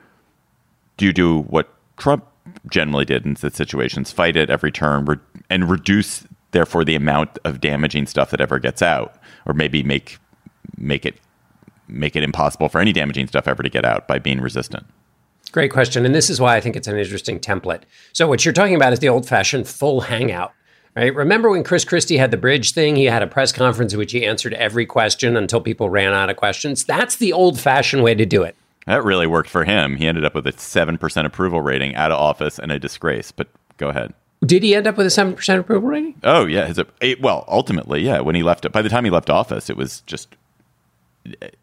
do 0.97 1.07
you 1.07 1.13
do 1.13 1.43
what 1.43 1.73
Trump 1.97 2.27
generally 2.71 3.05
did 3.05 3.27
in 3.27 3.37
such 3.37 3.55
situations: 3.55 4.13
fight 4.13 4.37
it 4.37 4.51
every 4.51 4.71
turn 4.71 5.05
re- 5.07 5.17
and 5.51 5.71
reduce, 5.71 6.25
therefore, 6.53 6.85
the 6.85 6.95
amount 6.95 7.39
of 7.45 7.61
damaging 7.61 8.07
stuff 8.07 8.31
that 8.31 8.41
ever 8.41 8.59
gets 8.59 8.83
out, 8.83 9.17
or 9.45 9.55
maybe 9.55 9.83
make 9.83 10.19
make 10.77 11.05
it 11.05 11.17
make 11.89 12.17
it 12.17 12.23
impossible 12.23 12.69
for 12.69 12.81
any 12.81 12.93
damaging 12.93 13.27
stuff 13.27 13.49
ever 13.49 13.63
to 13.63 13.69
get 13.69 13.85
out 13.85 14.09
by 14.09 14.19
being 14.19 14.41
resistant? 14.41 14.87
Great 15.53 15.73
question. 15.73 16.05
And 16.05 16.15
this 16.15 16.29
is 16.29 16.41
why 16.41 16.57
I 16.57 16.61
think 16.61 16.77
it's 16.77 16.89
an 16.89 16.99
interesting 16.99 17.39
template. 17.39 17.83
So, 18.13 18.29
what 18.29 18.45
you're 18.45 18.55
talking 18.55 18.75
about 18.75 18.93
is 18.93 18.99
the 18.99 19.09
old 19.09 19.27
fashioned 19.27 19.69
full 19.69 20.03
hangout, 20.03 20.53
right? 20.95 21.15
Remember 21.15 21.51
when 21.51 21.65
Chris 21.65 21.85
Christie 21.85 22.17
had 22.17 22.31
the 22.31 22.37
bridge 22.37 22.73
thing? 22.73 22.97
He 22.97 23.05
had 23.05 23.23
a 23.23 23.27
press 23.27 23.53
conference 23.53 23.93
in 23.93 23.99
which 23.99 24.13
he 24.13 24.25
answered 24.25 24.55
every 24.55 24.87
question 24.87 25.37
until 25.37 25.61
people 25.61 25.89
ran 25.89 26.13
out 26.13 26.31
of 26.31 26.37
questions. 26.37 26.85
That's 26.85 27.17
the 27.17 27.33
old 27.33 27.59
fashioned 27.59 28.03
way 28.03 28.15
to 28.15 28.27
do 28.27 28.43
it. 28.43 28.57
That 28.87 29.05
really 29.05 29.27
worked 29.27 29.51
for 29.51 29.65
him. 29.65 29.97
He 29.97 30.07
ended 30.07 30.25
up 30.25 30.35
with 30.35 30.47
a 30.47 30.53
7% 30.53 31.27
approval 31.27 31.61
rating 31.61 31.95
out 31.97 32.13
of 32.13 32.21
office 32.21 32.59
and 32.59 32.71
a 32.71 32.79
disgrace. 32.79 33.33
But 33.33 33.49
go 33.79 33.89
ahead. 33.89 34.15
Did 34.45 34.63
he 34.63 34.75
end 34.75 34.87
up 34.87 34.97
with 34.97 35.07
a 35.07 35.11
7% 35.11 35.59
approval 35.59 35.89
rating? 35.89 36.15
Oh, 36.23 36.47
yeah. 36.47 36.67
His, 36.67 36.79
it, 37.01 37.21
well, 37.21 37.45
ultimately, 37.49 38.03
yeah. 38.03 38.21
When 38.21 38.37
he 38.37 38.45
left, 38.45 38.71
by 38.71 38.83
the 38.83 38.89
time 38.89 39.05
he 39.05 39.11
left 39.11 39.29
office, 39.29 39.69
it 39.69 39.77
was 39.77 40.03
just 40.03 40.37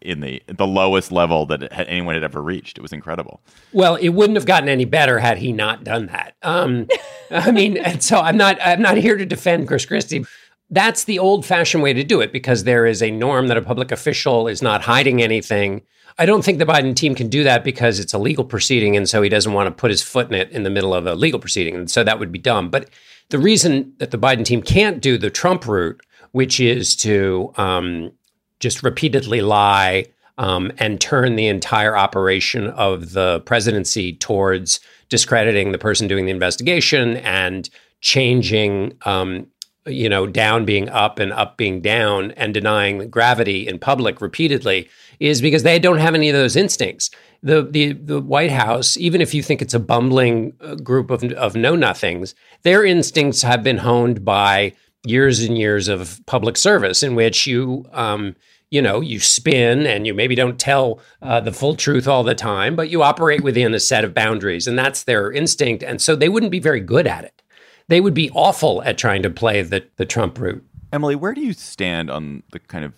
in 0.00 0.20
the 0.20 0.42
the 0.46 0.66
lowest 0.66 1.12
level 1.12 1.46
that 1.46 1.68
anyone 1.88 2.14
had 2.14 2.24
ever 2.24 2.42
reached. 2.42 2.78
It 2.78 2.82
was 2.82 2.92
incredible. 2.92 3.40
Well, 3.72 3.96
it 3.96 4.10
wouldn't 4.10 4.36
have 4.36 4.46
gotten 4.46 4.68
any 4.68 4.84
better 4.84 5.18
had 5.18 5.38
he 5.38 5.52
not 5.52 5.84
done 5.84 6.06
that. 6.06 6.36
Um, 6.42 6.88
I 7.30 7.50
mean, 7.50 7.76
and 7.76 8.02
so 8.02 8.18
I'm 8.20 8.36
not 8.36 8.58
I'm 8.64 8.82
not 8.82 8.96
here 8.96 9.16
to 9.16 9.26
defend 9.26 9.68
Chris 9.68 9.86
Christie. 9.86 10.24
That's 10.70 11.04
the 11.04 11.18
old 11.18 11.44
fashioned 11.44 11.82
way 11.82 11.92
to 11.92 12.02
do 12.02 12.20
it 12.20 12.32
because 12.32 12.64
there 12.64 12.86
is 12.86 13.02
a 13.02 13.10
norm 13.10 13.48
that 13.48 13.56
a 13.56 13.62
public 13.62 13.92
official 13.92 14.48
is 14.48 14.62
not 14.62 14.82
hiding 14.82 15.22
anything. 15.22 15.82
I 16.18 16.26
don't 16.26 16.44
think 16.44 16.58
the 16.58 16.66
Biden 16.66 16.94
team 16.94 17.14
can 17.14 17.28
do 17.28 17.42
that 17.44 17.64
because 17.64 17.98
it's 17.98 18.14
a 18.14 18.18
legal 18.18 18.44
proceeding, 18.44 18.96
and 18.96 19.08
so 19.08 19.20
he 19.20 19.28
doesn't 19.28 19.52
want 19.52 19.66
to 19.66 19.72
put 19.72 19.90
his 19.90 20.02
foot 20.02 20.28
in 20.28 20.34
it 20.34 20.50
in 20.50 20.62
the 20.62 20.70
middle 20.70 20.94
of 20.94 21.06
a 21.06 21.14
legal 21.14 21.40
proceeding, 21.40 21.74
and 21.74 21.90
so 21.90 22.04
that 22.04 22.18
would 22.18 22.30
be 22.30 22.38
dumb. 22.38 22.70
But 22.70 22.88
the 23.30 23.38
reason 23.38 23.92
that 23.98 24.10
the 24.10 24.18
Biden 24.18 24.44
team 24.44 24.62
can't 24.62 25.00
do 25.00 25.18
the 25.18 25.30
Trump 25.30 25.66
route, 25.66 26.00
which 26.32 26.60
is 26.60 26.94
to 26.96 27.52
um, 27.56 28.12
just 28.60 28.82
repeatedly 28.82 29.40
lie 29.40 30.06
um, 30.38 30.72
and 30.78 31.00
turn 31.00 31.36
the 31.36 31.46
entire 31.46 31.96
operation 31.96 32.68
of 32.68 33.12
the 33.12 33.40
presidency 33.40 34.14
towards 34.14 34.80
discrediting 35.08 35.72
the 35.72 35.78
person 35.78 36.08
doing 36.08 36.26
the 36.26 36.32
investigation 36.32 37.16
and 37.18 37.70
changing, 38.00 38.92
um, 39.04 39.46
you 39.86 40.08
know, 40.08 40.26
down 40.26 40.64
being 40.64 40.88
up 40.88 41.18
and 41.18 41.32
up 41.32 41.56
being 41.56 41.80
down 41.80 42.32
and 42.32 42.52
denying 42.52 43.08
gravity 43.10 43.66
in 43.68 43.78
public 43.78 44.20
repeatedly 44.20 44.88
is 45.20 45.40
because 45.40 45.62
they 45.62 45.78
don't 45.78 45.98
have 45.98 46.14
any 46.14 46.28
of 46.28 46.34
those 46.34 46.56
instincts. 46.56 47.10
The, 47.42 47.62
the, 47.62 47.92
the 47.92 48.20
White 48.20 48.50
House, 48.50 48.96
even 48.96 49.20
if 49.20 49.34
you 49.34 49.42
think 49.42 49.62
it's 49.62 49.74
a 49.74 49.78
bumbling 49.78 50.54
uh, 50.60 50.74
group 50.76 51.10
of, 51.10 51.22
of 51.34 51.54
know 51.54 51.76
nothings, 51.76 52.34
their 52.62 52.84
instincts 52.84 53.42
have 53.42 53.62
been 53.62 53.78
honed 53.78 54.24
by 54.24 54.72
years 55.04 55.42
and 55.42 55.58
years 55.58 55.88
of 55.88 56.20
public 56.26 56.56
service 56.56 57.02
in 57.02 57.14
which 57.14 57.46
you, 57.46 57.86
um, 57.92 58.34
you 58.70 58.80
know, 58.80 59.00
you 59.00 59.20
spin 59.20 59.86
and 59.86 60.06
you 60.06 60.14
maybe 60.14 60.34
don't 60.34 60.58
tell 60.58 61.00
uh, 61.22 61.40
the 61.40 61.52
full 61.52 61.76
truth 61.76 62.08
all 62.08 62.24
the 62.24 62.34
time, 62.34 62.74
but 62.74 62.90
you 62.90 63.02
operate 63.02 63.42
within 63.42 63.74
a 63.74 63.80
set 63.80 64.04
of 64.04 64.14
boundaries, 64.14 64.66
and 64.66 64.78
that's 64.78 65.04
their 65.04 65.30
instinct. 65.30 65.82
And 65.82 66.00
so 66.00 66.16
they 66.16 66.28
wouldn't 66.28 66.52
be 66.52 66.60
very 66.60 66.80
good 66.80 67.06
at 67.06 67.24
it. 67.24 67.42
They 67.88 68.00
would 68.00 68.14
be 68.14 68.30
awful 68.30 68.82
at 68.82 68.98
trying 68.98 69.22
to 69.22 69.30
play 69.30 69.62
the 69.62 69.86
the 69.96 70.06
Trump 70.06 70.38
route. 70.38 70.64
Emily, 70.92 71.16
where 71.16 71.34
do 71.34 71.40
you 71.40 71.52
stand 71.52 72.10
on 72.10 72.42
the 72.52 72.58
kind 72.58 72.84
of 72.84 72.92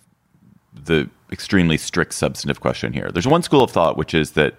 the 0.85 1.09
extremely 1.31 1.77
strict 1.77 2.13
substantive 2.13 2.61
question 2.61 2.93
here? 2.93 3.09
There's 3.11 3.27
one 3.27 3.43
school 3.43 3.63
of 3.63 3.71
thought 3.71 3.97
which 3.97 4.13
is 4.13 4.31
that, 4.31 4.55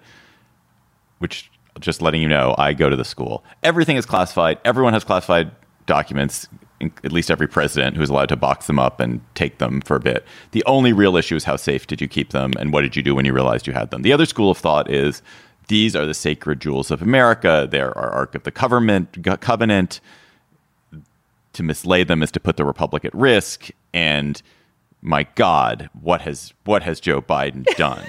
which 1.17 1.49
just 1.79 2.01
letting 2.01 2.21
you 2.21 2.27
know, 2.27 2.53
I 2.57 2.73
go 2.73 2.89
to 2.89 2.95
the 2.95 3.05
school. 3.05 3.43
Everything 3.63 3.95
is 3.97 4.05
classified. 4.05 4.59
Everyone 4.65 4.93
has 4.93 5.03
classified 5.03 5.51
documents 5.85 6.47
at 6.81 7.11
least 7.11 7.29
every 7.29 7.47
president 7.47 7.97
who's 7.97 8.09
allowed 8.09 8.29
to 8.29 8.35
box 8.35 8.67
them 8.67 8.79
up 8.79 8.99
and 8.99 9.21
take 9.35 9.57
them 9.57 9.81
for 9.81 9.97
a 9.97 9.99
bit. 9.99 10.25
The 10.51 10.63
only 10.65 10.93
real 10.93 11.17
issue 11.17 11.35
is 11.35 11.43
how 11.43 11.57
safe 11.57 11.87
did 11.87 11.99
you 12.01 12.07
keep 12.07 12.31
them 12.31 12.53
and 12.57 12.71
what 12.71 12.81
did 12.81 12.95
you 12.95 13.03
do 13.03 13.15
when 13.15 13.25
you 13.25 13.33
realized 13.33 13.67
you 13.67 13.73
had 13.73 13.91
them. 13.91 14.01
The 14.01 14.13
other 14.13 14.25
school 14.25 14.51
of 14.51 14.57
thought 14.57 14.89
is 14.89 15.21
these 15.67 15.95
are 15.95 16.05
the 16.05 16.13
sacred 16.13 16.59
jewels 16.59 16.89
of 16.91 17.01
America. 17.01 17.67
They're 17.69 17.95
our 17.97 18.09
Ark 18.09 18.35
of 18.35 18.43
the 18.43 18.51
Covenant. 18.51 19.23
Covenant. 19.41 20.01
To 21.53 21.63
mislay 21.63 22.03
them 22.03 22.23
is 22.23 22.31
to 22.31 22.39
put 22.39 22.57
the 22.57 22.65
republic 22.65 23.03
at 23.03 23.13
risk. 23.13 23.69
And 23.93 24.41
my 25.01 25.23
God, 25.35 25.89
what 25.99 26.21
has 26.21 26.53
what 26.65 26.83
has 26.83 26.99
Joe 26.99 27.21
Biden 27.21 27.65
done? 27.77 28.03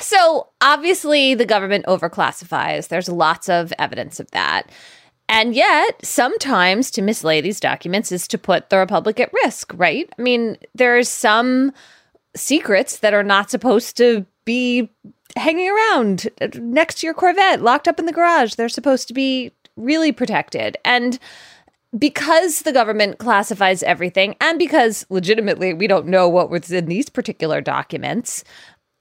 so 0.00 0.48
obviously, 0.60 1.34
the 1.34 1.46
government 1.46 1.86
overclassifies. 1.86 2.88
There's 2.88 3.08
lots 3.08 3.48
of 3.48 3.72
evidence 3.78 4.20
of 4.20 4.30
that. 4.32 4.70
And 5.34 5.54
yet, 5.54 6.04
sometimes 6.04 6.90
to 6.90 7.00
mislay 7.00 7.42
these 7.42 7.58
documents 7.58 8.12
is 8.12 8.28
to 8.28 8.36
put 8.36 8.68
the 8.68 8.76
Republic 8.76 9.18
at 9.18 9.32
risk, 9.32 9.72
right? 9.74 10.06
I 10.18 10.20
mean, 10.20 10.58
there's 10.74 11.08
some 11.08 11.72
secrets 12.36 12.98
that 12.98 13.14
are 13.14 13.22
not 13.22 13.50
supposed 13.50 13.96
to 13.96 14.26
be 14.44 14.90
hanging 15.34 15.70
around 15.70 16.28
next 16.56 16.96
to 16.96 17.06
your 17.06 17.14
Corvette, 17.14 17.62
locked 17.62 17.88
up 17.88 17.98
in 17.98 18.04
the 18.04 18.12
garage. 18.12 18.56
They're 18.56 18.68
supposed 18.68 19.08
to 19.08 19.14
be 19.14 19.52
really 19.78 20.12
protected. 20.12 20.76
And 20.84 21.18
because 21.98 22.60
the 22.60 22.72
government 22.72 23.16
classifies 23.16 23.82
everything, 23.82 24.36
and 24.38 24.58
because 24.58 25.06
legitimately 25.08 25.72
we 25.72 25.86
don't 25.86 26.08
know 26.08 26.28
what 26.28 26.50
was 26.50 26.70
in 26.70 26.84
these 26.84 27.08
particular 27.08 27.62
documents, 27.62 28.44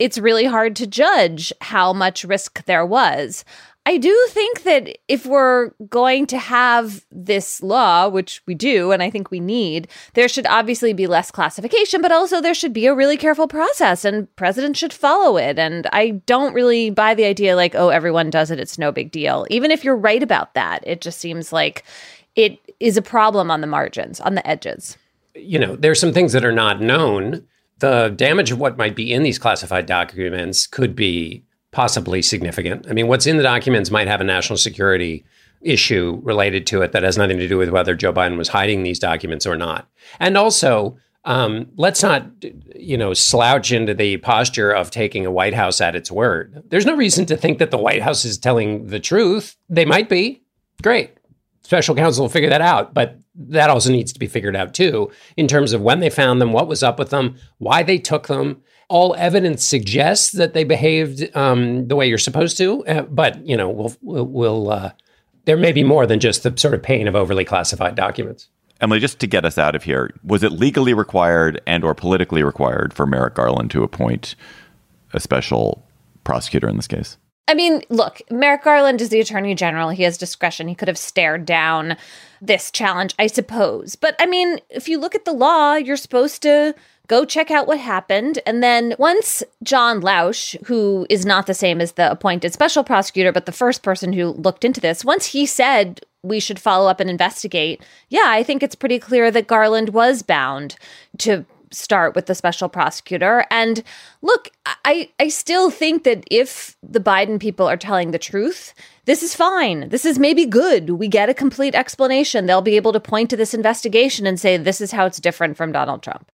it's 0.01 0.17
really 0.17 0.45
hard 0.45 0.75
to 0.77 0.87
judge 0.87 1.53
how 1.61 1.93
much 1.93 2.23
risk 2.23 2.65
there 2.65 2.83
was. 2.83 3.45
I 3.85 3.97
do 3.97 4.27
think 4.29 4.63
that 4.63 4.97
if 5.07 5.27
we're 5.27 5.69
going 5.89 6.25
to 6.27 6.39
have 6.39 7.05
this 7.11 7.61
law, 7.61 8.09
which 8.09 8.41
we 8.47 8.55
do, 8.55 8.91
and 8.91 9.03
I 9.03 9.11
think 9.11 9.29
we 9.29 9.39
need, 9.39 9.87
there 10.15 10.27
should 10.27 10.47
obviously 10.47 10.93
be 10.93 11.05
less 11.05 11.29
classification, 11.29 12.01
but 12.01 12.11
also 12.11 12.41
there 12.41 12.55
should 12.55 12.73
be 12.73 12.87
a 12.87 12.95
really 12.95 13.15
careful 13.15 13.47
process 13.47 14.03
and 14.03 14.35
presidents 14.35 14.79
should 14.79 14.91
follow 14.91 15.37
it. 15.37 15.59
And 15.59 15.85
I 15.93 16.21
don't 16.25 16.55
really 16.55 16.89
buy 16.89 17.13
the 17.13 17.25
idea 17.25 17.55
like, 17.55 17.75
oh, 17.75 17.89
everyone 17.89 18.31
does 18.31 18.49
it, 18.49 18.59
it's 18.59 18.79
no 18.79 18.91
big 18.91 19.11
deal. 19.11 19.45
Even 19.51 19.69
if 19.69 19.83
you're 19.83 19.95
right 19.95 20.23
about 20.23 20.55
that, 20.55 20.83
it 20.85 21.01
just 21.01 21.19
seems 21.19 21.53
like 21.53 21.83
it 22.35 22.57
is 22.79 22.97
a 22.97 23.03
problem 23.03 23.51
on 23.51 23.61
the 23.61 23.67
margins, 23.67 24.19
on 24.19 24.33
the 24.33 24.47
edges. 24.47 24.97
You 25.35 25.59
know, 25.59 25.75
there's 25.75 25.99
some 25.99 26.13
things 26.13 26.33
that 26.33 26.45
are 26.45 26.51
not 26.51 26.81
known. 26.81 27.45
The 27.81 28.09
damage 28.15 28.51
of 28.51 28.59
what 28.59 28.77
might 28.77 28.95
be 28.95 29.11
in 29.11 29.23
these 29.23 29.39
classified 29.39 29.87
documents 29.87 30.67
could 30.67 30.95
be 30.95 31.43
possibly 31.71 32.21
significant. 32.21 32.85
I 32.87 32.93
mean, 32.93 33.07
what's 33.07 33.25
in 33.25 33.37
the 33.37 33.43
documents 33.43 33.89
might 33.89 34.07
have 34.07 34.21
a 34.21 34.23
national 34.23 34.57
security 34.57 35.25
issue 35.61 36.19
related 36.23 36.67
to 36.67 36.83
it 36.83 36.91
that 36.91 37.03
has 37.03 37.17
nothing 37.17 37.37
to 37.37 37.47
do 37.47 37.57
with 37.57 37.69
whether 37.69 37.95
Joe 37.95 38.13
Biden 38.13 38.37
was 38.37 38.49
hiding 38.49 38.83
these 38.83 38.99
documents 38.99 39.47
or 39.47 39.55
not. 39.55 39.89
And 40.19 40.37
also, 40.37 40.97
um, 41.25 41.69
let's 41.75 42.03
not, 42.03 42.25
you 42.75 42.97
know, 42.97 43.13
slouch 43.13 43.71
into 43.71 43.93
the 43.93 44.17
posture 44.17 44.71
of 44.71 44.91
taking 44.91 45.25
a 45.25 45.31
White 45.31 45.53
House 45.53 45.81
at 45.81 45.95
its 45.95 46.11
word. 46.11 46.63
There's 46.67 46.85
no 46.85 46.95
reason 46.95 47.25
to 47.27 47.37
think 47.37 47.57
that 47.59 47.71
the 47.71 47.77
White 47.77 48.01
House 48.01 48.25
is 48.25 48.37
telling 48.37 48.87
the 48.87 48.99
truth. 48.99 49.55
They 49.69 49.85
might 49.85 50.09
be. 50.09 50.41
Great. 50.83 51.11
Special 51.63 51.95
counsel 51.95 52.23
will 52.23 52.29
figure 52.29 52.49
that 52.49 52.61
out, 52.61 52.93
but 52.93 53.19
that 53.35 53.69
also 53.69 53.91
needs 53.91 54.11
to 54.13 54.19
be 54.19 54.27
figured 54.27 54.55
out 54.55 54.73
too 54.73 55.11
in 55.37 55.47
terms 55.47 55.73
of 55.73 55.81
when 55.81 55.99
they 55.99 56.09
found 56.09 56.41
them, 56.41 56.53
what 56.53 56.67
was 56.67 56.83
up 56.83 56.99
with 56.99 57.09
them, 57.09 57.35
why 57.59 57.83
they 57.83 57.97
took 57.97 58.27
them, 58.27 58.61
all 58.89 59.15
evidence 59.15 59.63
suggests 59.63 60.33
that 60.33 60.53
they 60.53 60.65
behaved 60.65 61.35
um, 61.35 61.87
the 61.87 61.95
way 61.95 62.07
you're 62.07 62.17
supposed 62.17 62.57
to. 62.57 62.85
Uh, 62.85 63.03
but 63.03 63.45
you 63.45 63.55
know, 63.55 63.69
we'll 63.69 63.95
we'll, 64.01 64.69
uh, 64.69 64.91
there 65.45 65.57
may 65.57 65.71
be 65.71 65.83
more 65.83 66.05
than 66.05 66.19
just 66.19 66.43
the 66.43 66.53
sort 66.57 66.73
of 66.73 66.83
pain 66.83 67.07
of 67.07 67.15
overly 67.15 67.45
classified 67.45 67.95
documents. 67.95 68.49
Emily, 68.81 68.99
just 68.99 69.19
to 69.19 69.27
get 69.27 69.45
us 69.45 69.57
out 69.57 69.75
of 69.75 69.83
here, 69.83 70.13
was 70.23 70.43
it 70.43 70.51
legally 70.51 70.93
required 70.93 71.61
and 71.67 71.83
or 71.83 71.93
politically 71.93 72.43
required 72.43 72.93
for 72.93 73.05
Merrick 73.05 73.35
Garland 73.35 73.71
to 73.71 73.83
appoint 73.83 74.35
a 75.13 75.19
special 75.19 75.87
prosecutor 76.23 76.67
in 76.67 76.75
this 76.75 76.87
case? 76.87 77.17
I 77.51 77.53
mean, 77.53 77.83
look, 77.89 78.21
Merrick 78.31 78.63
Garland 78.63 79.01
is 79.01 79.09
the 79.09 79.19
attorney 79.19 79.55
general. 79.55 79.89
He 79.89 80.03
has 80.03 80.17
discretion. 80.17 80.69
He 80.69 80.75
could 80.75 80.87
have 80.87 80.97
stared 80.97 81.45
down 81.45 81.97
this 82.41 82.71
challenge, 82.71 83.13
I 83.19 83.27
suppose. 83.27 83.97
But 83.97 84.15
I 84.19 84.25
mean, 84.25 84.59
if 84.69 84.87
you 84.87 84.97
look 84.97 85.15
at 85.15 85.25
the 85.25 85.33
law, 85.33 85.75
you're 85.75 85.97
supposed 85.97 86.41
to 86.43 86.73
go 87.07 87.25
check 87.25 87.51
out 87.51 87.67
what 87.67 87.77
happened. 87.77 88.39
And 88.45 88.63
then 88.63 88.95
once 88.97 89.43
John 89.63 89.99
Lausch, 89.99 90.55
who 90.67 91.05
is 91.09 91.25
not 91.25 91.45
the 91.45 91.53
same 91.53 91.81
as 91.81 91.91
the 91.91 92.09
appointed 92.09 92.53
special 92.53 92.85
prosecutor, 92.85 93.33
but 93.33 93.45
the 93.45 93.51
first 93.51 93.83
person 93.83 94.13
who 94.13 94.29
looked 94.29 94.63
into 94.63 94.79
this, 94.79 95.03
once 95.03 95.25
he 95.25 95.45
said 95.45 95.99
we 96.23 96.39
should 96.39 96.57
follow 96.57 96.89
up 96.89 97.01
and 97.01 97.09
investigate, 97.09 97.83
yeah, 98.07 98.27
I 98.27 98.43
think 98.43 98.63
it's 98.63 98.75
pretty 98.75 98.97
clear 98.97 99.29
that 99.29 99.47
Garland 99.47 99.89
was 99.89 100.21
bound 100.21 100.77
to 101.17 101.45
start 101.71 102.15
with 102.15 102.25
the 102.25 102.35
special 102.35 102.69
prosecutor. 102.69 103.45
And 103.49 103.83
look, 104.21 104.49
I, 104.85 105.09
I 105.19 105.29
still 105.29 105.69
think 105.69 106.03
that 106.03 106.23
if 106.29 106.75
the 106.83 106.99
Biden 106.99 107.39
people 107.39 107.67
are 107.67 107.77
telling 107.77 108.11
the 108.11 108.19
truth, 108.19 108.73
this 109.05 109.23
is 109.23 109.35
fine. 109.35 109.89
This 109.89 110.05
is 110.05 110.19
maybe 110.19 110.45
good. 110.45 110.91
We 110.91 111.07
get 111.07 111.29
a 111.29 111.33
complete 111.33 111.75
explanation. 111.75 112.45
They'll 112.45 112.61
be 112.61 112.75
able 112.75 112.93
to 112.93 112.99
point 112.99 113.29
to 113.31 113.37
this 113.37 113.53
investigation 113.53 114.27
and 114.27 114.39
say, 114.39 114.57
this 114.57 114.81
is 114.81 114.91
how 114.91 115.05
it's 115.05 115.19
different 115.19 115.57
from 115.57 115.71
Donald 115.71 116.03
Trump. 116.03 116.29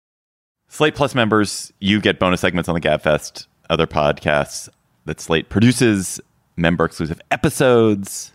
Slate 0.68 0.96
Plus 0.96 1.16
members, 1.16 1.72
you 1.80 2.02
get 2.02 2.20
bonus 2.20 2.42
segments 2.42 2.68
on 2.68 2.76
the 2.76 2.82
GabFest, 2.82 3.48
other 3.70 3.88
podcasts 3.88 4.68
that 5.06 5.22
Slate 5.22 5.50
produces, 5.50 6.20
member 6.58 6.84
exclusive 6.84 7.22
episodes, 7.32 8.34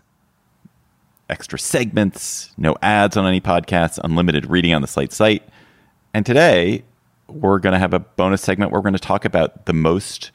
extra 1.29 1.59
segments, 1.59 2.51
no 2.57 2.75
ads 2.81 3.17
on 3.17 3.25
any 3.25 3.41
podcasts, 3.41 3.99
unlimited 4.03 4.49
reading 4.49 4.73
on 4.73 4.81
the 4.81 4.87
Slate 4.87 5.13
site. 5.13 5.43
And 6.13 6.25
today, 6.25 6.83
we're 7.27 7.59
going 7.59 7.73
to 7.73 7.79
have 7.79 7.93
a 7.93 7.99
bonus 7.99 8.41
segment 8.41 8.71
where 8.71 8.79
we're 8.79 8.89
going 8.89 8.93
to 8.93 8.99
talk 8.99 9.25
about 9.25 9.65
the 9.65 9.73
most 9.73 10.31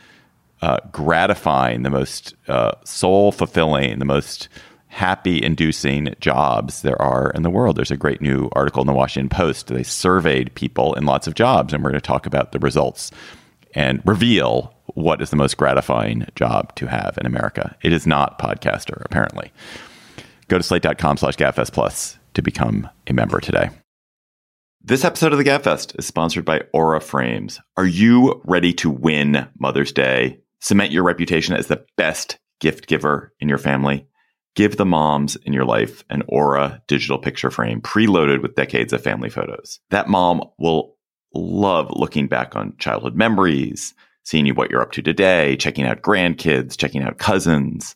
uh, 0.63 0.79
gratifying, 0.91 1.83
the 1.83 1.91
most 1.91 2.35
uh, 2.49 2.73
soul 2.85 3.33
fulfilling, 3.33 3.99
the 3.99 4.05
most 4.05 4.49
happy 4.89 5.43
inducing 5.43 6.15
jobs 6.21 6.83
there 6.83 7.01
are 7.01 7.31
in 7.31 7.43
the 7.43 7.51
world. 7.51 7.77
There's 7.77 7.91
a 7.91 7.97
great 7.97 8.21
new 8.21 8.49
article 8.53 8.83
in 8.83 8.87
the 8.87 8.95
Washington 8.95 9.29
Post. 9.29 9.69
They 9.69 9.83
surveyed 9.83 10.55
people 10.55 10.95
in 10.95 11.05
lots 11.05 11.27
of 11.27 11.35
jobs, 11.35 11.73
and 11.73 11.85
we're 11.85 11.91
going 11.91 12.01
to 12.01 12.07
talk 12.07 12.27
about 12.27 12.53
the 12.53 12.59
results 12.59 13.11
and 13.75 14.03
reveal 14.05 14.75
what 14.95 15.21
is 15.21 15.31
the 15.31 15.37
most 15.37 15.57
gratifying 15.57 16.27
job 16.35 16.75
to 16.77 16.87
have 16.87 17.19
in 17.19 17.27
America. 17.27 17.77
It 17.83 17.93
is 17.93 18.07
not 18.07 18.39
podcaster, 18.39 19.03
apparently. 19.05 19.53
Go 20.49 20.57
to 20.57 20.65
slate.com 20.65 21.19
slash 21.19 21.37
gabfest 21.37 21.73
plus 21.73 22.19
to 22.35 22.43
become 22.43 22.89
a 23.07 23.13
member 23.13 23.41
today. 23.41 23.69
This 24.89 25.05
episode 25.05 25.33
of 25.33 25.39
the 25.39 25.45
Gabfest 25.45 25.99
is 25.99 26.07
sponsored 26.07 26.47
by 26.47 26.63
Aura 26.73 27.03
Frames. 27.03 27.61
Are 27.77 27.85
you 27.85 28.41
ready 28.47 28.73
to 28.73 28.89
win 28.89 29.47
Mother's 29.59 29.93
Day? 29.93 30.41
Cement 30.63 30.93
your 30.93 31.03
reputation 31.03 31.55
as 31.55 31.67
the 31.67 31.85
best 31.99 32.39
gift 32.59 32.87
giver 32.87 33.35
in 33.39 33.51
your 33.51 33.59
family? 33.59 34.07
Give 34.57 34.79
the 34.79 34.87
moms 34.87 35.37
in 35.45 35.53
your 35.53 35.67
life 35.67 36.05
an 36.09 36.23
Aura 36.27 36.83
digital 36.89 37.19
picture 37.19 37.51
frame 37.51 37.83
preloaded 37.83 38.41
with 38.41 38.55
decades 38.55 38.95
of 38.95 39.03
family 39.03 39.29
photos. 39.29 39.79
That 39.91 40.09
mom 40.09 40.43
will 40.59 40.97
love 41.35 41.91
looking 41.91 42.27
back 42.27 42.57
on 42.57 42.75
childhood 42.79 43.15
memories, 43.15 43.93
seeing 44.25 44.47
you 44.47 44.55
what 44.55 44.71
you're 44.71 44.81
up 44.81 44.93
to 44.93 45.03
today, 45.03 45.59
checking 45.59 45.85
out 45.85 46.01
grandkids, 46.01 46.79
checking 46.79 47.03
out 47.03 47.19
cousins. 47.19 47.95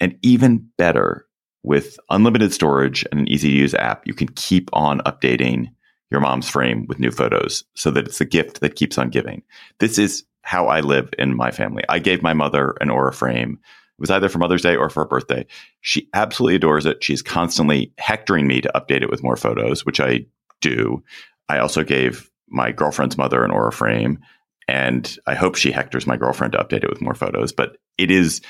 And 0.00 0.18
even 0.22 0.70
better, 0.78 1.26
with 1.64 1.98
unlimited 2.08 2.54
storage 2.54 3.04
and 3.10 3.20
an 3.20 3.28
easy 3.28 3.50
to 3.50 3.54
use 3.54 3.74
app, 3.74 4.06
you 4.06 4.14
can 4.14 4.28
keep 4.28 4.70
on 4.72 5.00
updating 5.00 5.66
your 6.10 6.20
mom's 6.20 6.48
frame 6.48 6.86
with 6.86 6.98
new 6.98 7.10
photos 7.10 7.64
so 7.74 7.90
that 7.90 8.06
it's 8.06 8.20
a 8.20 8.24
gift 8.24 8.60
that 8.60 8.76
keeps 8.76 8.98
on 8.98 9.10
giving. 9.10 9.42
This 9.78 9.98
is 9.98 10.24
how 10.42 10.66
I 10.68 10.80
live 10.80 11.10
in 11.18 11.36
my 11.36 11.50
family. 11.50 11.84
I 11.88 11.98
gave 11.98 12.22
my 12.22 12.32
mother 12.32 12.74
an 12.80 12.90
Aura 12.90 13.12
frame. 13.12 13.58
It 13.62 14.00
was 14.00 14.10
either 14.10 14.28
for 14.28 14.38
Mother's 14.38 14.62
Day 14.62 14.76
or 14.76 14.88
for 14.88 15.02
her 15.02 15.08
birthday. 15.08 15.46
She 15.80 16.08
absolutely 16.14 16.56
adores 16.56 16.86
it. 16.86 17.04
She's 17.04 17.20
constantly 17.20 17.92
hectoring 17.98 18.46
me 18.46 18.60
to 18.62 18.72
update 18.74 19.02
it 19.02 19.10
with 19.10 19.22
more 19.22 19.36
photos, 19.36 19.84
which 19.84 20.00
I 20.00 20.24
do. 20.60 21.02
I 21.48 21.58
also 21.58 21.82
gave 21.82 22.30
my 22.48 22.72
girlfriend's 22.72 23.18
mother 23.18 23.44
an 23.44 23.50
Aura 23.50 23.72
frame, 23.72 24.20
and 24.66 25.18
I 25.26 25.34
hope 25.34 25.56
she 25.56 25.70
hectors 25.70 26.06
my 26.06 26.16
girlfriend 26.16 26.52
to 26.52 26.58
update 26.58 26.84
it 26.84 26.90
with 26.90 27.02
more 27.02 27.14
photos. 27.14 27.52
But 27.52 27.76
it 27.98 28.10
is 28.10 28.40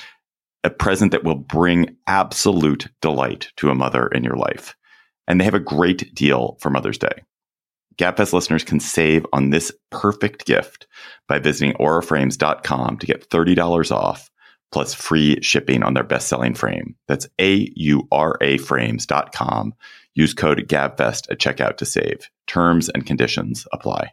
a 0.65 0.71
present 0.71 1.13
that 1.13 1.25
will 1.25 1.37
bring 1.37 1.97
absolute 2.07 2.89
delight 3.01 3.51
to 3.57 3.71
a 3.71 3.75
mother 3.75 4.07
in 4.09 4.25
your 4.25 4.37
life. 4.37 4.77
And 5.27 5.41
they 5.41 5.45
have 5.45 5.55
a 5.55 5.61
great 5.61 6.15
deal 6.15 6.57
for 6.61 6.71
Mother's 6.71 6.99
Day. 6.99 7.23
GabFest 7.99 8.33
listeners 8.33 8.65
can 8.65 8.81
save 8.81 9.27
on 9.33 9.51
this 9.51 9.73
perfect 9.91 10.47
gift 10.47 10.87
by 11.27 11.39
visiting 11.39 11.75
auraframes.com 11.75 12.99
to 12.99 13.07
get 13.07 13.29
$30 13.29 13.91
off 13.91 14.31
plus 14.71 14.95
free 14.95 15.41
shipping 15.43 15.83
on 15.83 15.95
their 15.95 16.05
best-selling 16.05 16.55
frame. 16.55 16.95
That's 17.09 17.27
A-U-R-A 17.41 18.59
frames.com. 18.59 19.75
Use 20.15 20.35
code 20.35 20.69
GABFEST 20.69 21.31
at 21.31 21.39
checkout 21.39 21.77
to 21.79 21.87
save. 21.87 22.29
Terms 22.47 22.89
and 22.89 23.07
conditions 23.07 23.67
apply. 23.73 24.13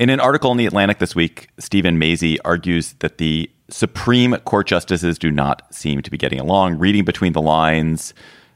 In 0.00 0.08
an 0.08 0.18
article 0.18 0.50
in 0.50 0.56
The 0.56 0.64
Atlantic 0.64 0.98
this 0.98 1.14
week, 1.14 1.48
Steven 1.58 1.98
Mazie 1.98 2.40
argues 2.40 2.94
that 3.00 3.18
the 3.18 3.50
Supreme 3.68 4.34
Court 4.46 4.66
justices 4.66 5.18
do 5.18 5.30
not 5.30 5.74
seem 5.74 6.00
to 6.00 6.10
be 6.10 6.16
getting 6.16 6.40
along, 6.40 6.78
reading 6.78 7.04
between 7.04 7.34
the 7.34 7.42
lines 7.42 8.14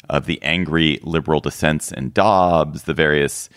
of 0.08 0.24
the 0.24 0.42
angry 0.42 0.98
liberal 1.02 1.40
dissents 1.40 1.92
in 1.92 2.12
Dobbs, 2.12 2.84
the 2.84 2.94
various 2.94 3.50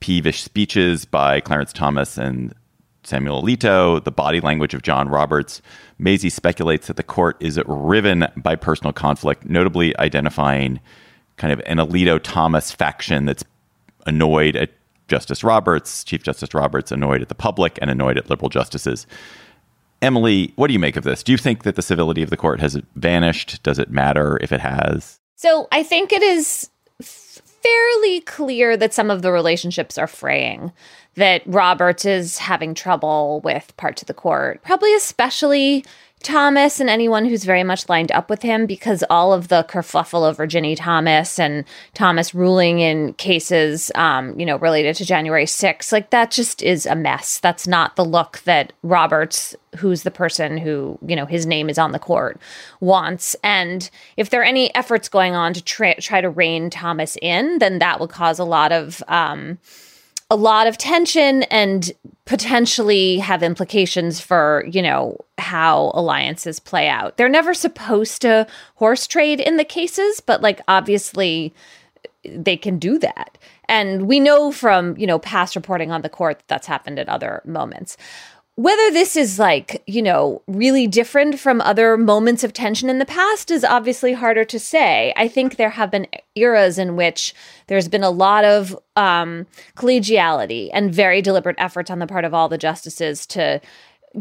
peevish 0.00 0.42
speeches 0.42 1.04
by 1.04 1.38
Clarence 1.38 1.72
Thomas 1.72 2.18
and 2.18 2.52
Samuel 3.04 3.40
Alito, 3.40 4.02
the 4.02 4.10
body 4.10 4.40
language 4.40 4.74
of 4.74 4.82
John 4.82 5.08
Roberts. 5.08 5.62
Mazie 6.00 6.28
speculates 6.28 6.88
that 6.88 6.96
the 6.96 7.04
court 7.04 7.36
is 7.38 7.60
riven 7.66 8.26
by 8.36 8.56
personal 8.56 8.92
conflict, 8.92 9.44
notably 9.44 9.96
identifying 10.00 10.80
kind 11.36 11.52
of 11.52 11.62
an 11.66 11.76
Alito 11.76 12.18
Thomas 12.20 12.72
faction 12.72 13.26
that's 13.26 13.44
annoyed 14.06 14.56
at 14.56 14.70
Justice 15.12 15.44
Roberts, 15.44 16.04
Chief 16.04 16.22
Justice 16.22 16.54
Roberts, 16.54 16.90
annoyed 16.90 17.20
at 17.20 17.28
the 17.28 17.34
public 17.34 17.78
and 17.82 17.90
annoyed 17.90 18.16
at 18.16 18.30
liberal 18.30 18.48
justices. 18.48 19.06
Emily, 20.00 20.54
what 20.56 20.68
do 20.68 20.72
you 20.72 20.78
make 20.78 20.96
of 20.96 21.04
this? 21.04 21.22
Do 21.22 21.32
you 21.32 21.38
think 21.38 21.64
that 21.64 21.76
the 21.76 21.82
civility 21.82 22.22
of 22.22 22.30
the 22.30 22.36
court 22.38 22.60
has 22.60 22.80
vanished? 22.96 23.62
Does 23.62 23.78
it 23.78 23.90
matter 23.90 24.38
if 24.40 24.52
it 24.52 24.60
has? 24.60 25.20
So 25.36 25.68
I 25.70 25.82
think 25.82 26.14
it 26.14 26.22
is 26.22 26.70
fairly 27.02 28.20
clear 28.22 28.74
that 28.78 28.94
some 28.94 29.10
of 29.10 29.20
the 29.20 29.32
relationships 29.32 29.98
are 29.98 30.06
fraying, 30.06 30.72
that 31.16 31.42
Roberts 31.44 32.06
is 32.06 32.38
having 32.38 32.72
trouble 32.72 33.42
with 33.44 33.76
parts 33.76 34.00
of 34.00 34.08
the 34.08 34.14
court, 34.14 34.62
probably 34.62 34.94
especially 34.94 35.84
Thomas 36.22 36.80
and 36.80 36.88
anyone 36.88 37.24
who's 37.24 37.44
very 37.44 37.64
much 37.64 37.88
lined 37.88 38.12
up 38.12 38.30
with 38.30 38.42
him 38.42 38.66
because 38.66 39.04
all 39.10 39.32
of 39.32 39.48
the 39.48 39.64
kerfluffle 39.68 40.28
over 40.28 40.46
Ginni 40.46 40.76
Thomas 40.76 41.38
and 41.38 41.64
Thomas 41.94 42.34
ruling 42.34 42.80
in 42.80 43.14
cases, 43.14 43.90
um, 43.94 44.38
you 44.38 44.46
know, 44.46 44.56
related 44.56 44.96
to 44.96 45.04
January 45.04 45.44
6th, 45.44 45.92
like 45.92 46.10
that 46.10 46.30
just 46.30 46.62
is 46.62 46.86
a 46.86 46.94
mess. 46.94 47.38
That's 47.38 47.66
not 47.66 47.96
the 47.96 48.04
look 48.04 48.40
that 48.40 48.72
Roberts, 48.82 49.54
who's 49.76 50.02
the 50.02 50.10
person 50.10 50.56
who, 50.58 50.98
you 51.06 51.16
know, 51.16 51.26
his 51.26 51.46
name 51.46 51.68
is 51.68 51.78
on 51.78 51.92
the 51.92 51.98
court, 51.98 52.40
wants. 52.80 53.36
And 53.42 53.90
if 54.16 54.30
there 54.30 54.40
are 54.40 54.44
any 54.44 54.74
efforts 54.74 55.08
going 55.08 55.34
on 55.34 55.52
to 55.54 55.62
try, 55.62 55.94
try 55.94 56.20
to 56.20 56.30
rein 56.30 56.70
Thomas 56.70 57.16
in, 57.20 57.58
then 57.58 57.78
that 57.80 58.00
will 58.00 58.08
cause 58.08 58.38
a 58.38 58.44
lot 58.44 58.72
of, 58.72 59.02
um, 59.08 59.58
a 60.32 60.36
lot 60.36 60.66
of 60.66 60.78
tension 60.78 61.42
and 61.44 61.92
potentially 62.24 63.18
have 63.18 63.42
implications 63.42 64.18
for, 64.18 64.64
you 64.66 64.80
know, 64.80 65.18
how 65.36 65.90
alliances 65.92 66.58
play 66.58 66.88
out. 66.88 67.18
They're 67.18 67.28
never 67.28 67.52
supposed 67.52 68.22
to 68.22 68.46
horse 68.76 69.06
trade 69.06 69.40
in 69.40 69.58
the 69.58 69.64
cases, 69.64 70.20
but 70.20 70.40
like 70.40 70.62
obviously 70.66 71.52
they 72.24 72.56
can 72.56 72.78
do 72.78 72.98
that. 73.00 73.36
And 73.68 74.06
we 74.08 74.20
know 74.20 74.50
from, 74.52 74.96
you 74.96 75.06
know, 75.06 75.18
past 75.18 75.54
reporting 75.54 75.92
on 75.92 76.00
the 76.00 76.08
court 76.08 76.38
that 76.38 76.48
that's 76.48 76.66
happened 76.66 76.98
at 76.98 77.10
other 77.10 77.42
moments 77.44 77.98
whether 78.56 78.90
this 78.90 79.16
is 79.16 79.38
like, 79.38 79.82
you 79.86 80.02
know, 80.02 80.42
really 80.46 80.86
different 80.86 81.38
from 81.38 81.62
other 81.62 81.96
moments 81.96 82.44
of 82.44 82.52
tension 82.52 82.90
in 82.90 82.98
the 82.98 83.06
past 83.06 83.50
is 83.50 83.64
obviously 83.64 84.12
harder 84.12 84.44
to 84.44 84.58
say. 84.58 85.12
I 85.16 85.26
think 85.26 85.56
there 85.56 85.70
have 85.70 85.90
been 85.90 86.06
eras 86.34 86.78
in 86.78 86.94
which 86.94 87.34
there's 87.68 87.88
been 87.88 88.02
a 88.02 88.10
lot 88.10 88.44
of 88.44 88.78
um, 88.94 89.46
collegiality 89.76 90.68
and 90.74 90.94
very 90.94 91.22
deliberate 91.22 91.56
efforts 91.58 91.90
on 91.90 91.98
the 91.98 92.06
part 92.06 92.26
of 92.26 92.34
all 92.34 92.50
the 92.50 92.58
justices 92.58 93.26
to 93.28 93.60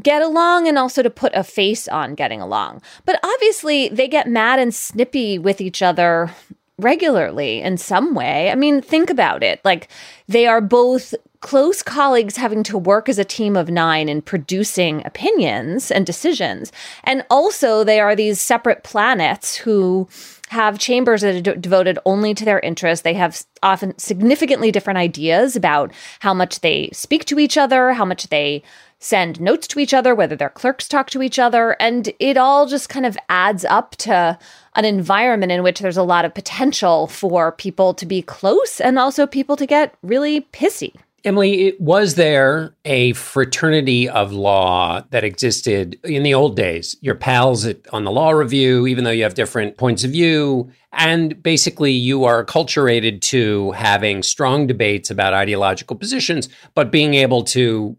get 0.02 0.22
along 0.22 0.65
and 0.65 0.78
also 0.78 1.04
to 1.04 1.10
put 1.10 1.34
a 1.36 1.44
face 1.44 1.89
on 1.89 2.15
getting 2.15 2.39
along. 2.39 2.82
But 3.06 3.20
obviously, 3.24 3.89
they 3.89 4.08
get 4.08 4.30
mad 4.30 4.60
and 4.60 4.74
snippy 4.74 5.38
with 5.39 5.60
each 5.60 5.82
other 5.82 6.34
regularly 6.78 7.62
in 7.62 7.78
some 7.78 8.15
way. 8.15 8.50
I 8.50 8.56
mean, 8.56 8.82
think 8.82 9.10
about 9.10 9.44
it. 9.44 9.60
Like, 9.65 9.89
they 10.30 10.48
are 10.48 10.62
both 10.62 11.13
close 11.41 11.82
colleagues 11.84 12.38
having 12.38 12.63
to 12.63 12.77
work 12.77 13.10
as 13.10 13.19
a 13.19 13.25
team 13.25 13.58
of 13.58 13.69
nine 13.69 14.08
in 14.08 14.21
producing 14.21 15.06
opinions 15.06 15.91
and 15.91 16.06
decisions. 16.06 16.71
And 17.04 17.25
also, 17.30 17.84
they 17.84 17.99
are 17.99 18.15
these 18.15 18.39
separate 18.39 18.84
planets 18.84 19.56
who 19.56 20.08
have 20.49 20.80
chambers 20.80 21.21
that 21.21 21.36
are 21.36 21.41
de- 21.41 21.56
devoted 21.56 21.97
only 22.06 22.34
to 22.34 22.45
their 22.45 22.60
interests. 22.60 23.04
They 23.04 23.15
have 23.15 23.43
often 23.63 23.97
significantly 23.97 24.71
different 24.71 24.97
ideas 24.97 25.56
about 25.56 25.91
how 26.19 26.34
much 26.34 26.60
they 26.60 26.89
speak 26.93 27.25
to 27.25 27.39
each 27.39 27.58
other, 27.58 27.93
how 27.93 28.06
much 28.06 28.27
they 28.27 28.62
send 28.99 29.41
notes 29.41 29.65
to 29.67 29.80
each 29.80 29.95
other, 29.95 30.13
whether 30.13 30.36
their 30.36 30.49
clerks 30.49 30.88
talk 30.88 31.10
to 31.10 31.23
each 31.23 31.39
other. 31.39 31.75
And 31.80 32.13
it 32.19 32.38
all 32.38 32.67
just 32.67 32.88
kind 32.88 33.06
of 33.06 33.17
adds 33.30 33.65
up 33.65 33.95
to 33.97 34.38
an 34.75 34.86
environment 34.86 35.51
in 35.51 35.63
which 35.63 35.80
there's 35.80 35.97
a 35.97 36.04
lot 36.04 36.23
of 36.23 36.36
potential 36.36 37.08
for 37.08 37.51
people 37.51 37.95
to 37.95 38.06
be 38.06 38.21
close 38.21 38.80
and 38.80 38.99
also 38.99 39.25
people 39.25 39.56
to 39.56 39.65
get 39.65 39.95
really 40.04 40.41
pissy. 40.54 40.93
Emily, 41.24 41.76
was 41.80 42.16
there 42.16 42.76
a 42.84 43.14
fraternity 43.14 44.10
of 44.10 44.32
law 44.32 45.04
that 45.12 45.24
existed 45.24 46.00
in 46.04 46.24
the 46.24 46.34
old 46.34 46.56
days? 46.56 46.96
Your 47.02 47.16
pals 47.16 47.66
at, 47.66 47.78
on 47.94 48.06
the 48.06 48.12
law 48.12 48.32
review, 48.32 48.88
even 48.88 49.04
though 49.04 49.12
you 49.12 49.24
have 49.24 49.36
different 49.36 49.78
points 49.78 50.04
of 50.04 50.12
view, 50.12 50.72
and 50.92 51.42
basically 51.44 51.92
you 51.92 52.24
are 52.24 52.44
acculturated 52.44 53.22
to 53.22 53.72
having 53.72 54.24
strong 54.24 54.66
debates 54.66 55.12
about 55.12 55.34
ideological 55.34 55.96
positions, 55.96 56.50
but 56.74 56.92
being 56.92 57.14
able 57.14 57.44
to 57.44 57.96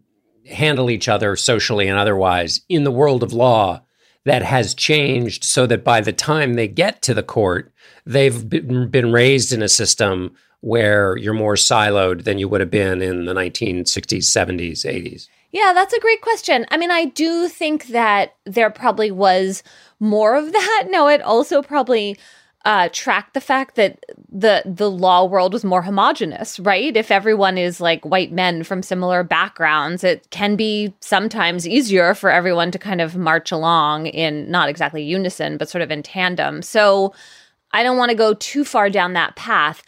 handle 0.49 0.89
each 0.89 1.07
other 1.07 1.35
socially 1.37 1.87
and 1.87 1.97
otherwise 1.97 2.61
in 2.67 2.83
the 2.83 2.91
world 2.91 3.23
of 3.23 3.31
law 3.31 3.81
that 4.25 4.43
has 4.43 4.73
changed 4.73 5.43
so 5.43 5.65
that 5.65 5.83
by 5.83 6.01
the 6.01 6.13
time 6.13 6.53
they 6.53 6.67
get 6.67 7.01
to 7.01 7.13
the 7.13 7.23
court, 7.23 7.73
they've 8.05 8.49
been 8.49 9.11
raised 9.11 9.53
in 9.53 9.61
a 9.61 9.69
system 9.69 10.33
where 10.63 11.17
you're 11.17 11.33
more 11.33 11.55
siloed 11.55 12.23
than 12.23 12.39
you 12.39 12.47
would 12.47 12.61
have 12.61 12.71
been 12.71 13.01
in 13.01 13.25
the 13.25 13.33
1960s, 13.33 13.83
70s, 13.83 14.85
80s? 14.85 15.27
Yeah, 15.51 15.73
that's 15.73 15.93
a 15.93 15.99
great 15.99 16.21
question. 16.21 16.65
I 16.71 16.77
mean, 16.77 16.89
I 16.89 17.05
do 17.05 17.49
think 17.49 17.87
that 17.87 18.35
there 18.45 18.69
probably 18.69 19.11
was 19.11 19.61
more 19.99 20.35
of 20.35 20.53
that. 20.53 20.85
No, 20.89 21.09
it 21.09 21.21
also 21.21 21.61
probably 21.61 22.17
uh, 22.63 22.87
tracked 22.93 23.33
the 23.33 23.41
fact 23.41 23.75
that 23.75 24.05
the 24.31 24.63
the 24.65 24.89
law 24.89 25.25
world 25.25 25.51
was 25.51 25.65
more 25.65 25.81
homogenous, 25.81 26.61
right? 26.61 26.95
If 26.95 27.11
everyone 27.11 27.57
is 27.57 27.81
like 27.81 28.05
white 28.05 28.31
men 28.31 28.63
from 28.63 28.81
similar 28.83 29.21
backgrounds, 29.21 30.01
it 30.01 30.29
can 30.29 30.55
be 30.55 30.93
sometimes 31.01 31.67
easier 31.67 32.13
for 32.13 32.29
everyone 32.29 32.71
to 32.71 32.79
kind 32.79 33.01
of 33.01 33.17
march 33.17 33.51
along 33.51 34.05
in 34.07 34.49
not 34.49 34.69
exactly 34.69 35.03
unison, 35.03 35.57
but 35.57 35.67
sort 35.67 35.81
of 35.81 35.91
in 35.91 36.03
tandem. 36.03 36.61
So 36.61 37.13
I 37.73 37.83
don't 37.83 37.97
want 37.97 38.11
to 38.11 38.15
go 38.15 38.33
too 38.35 38.63
far 38.63 38.89
down 38.89 39.11
that 39.13 39.35
path. 39.35 39.83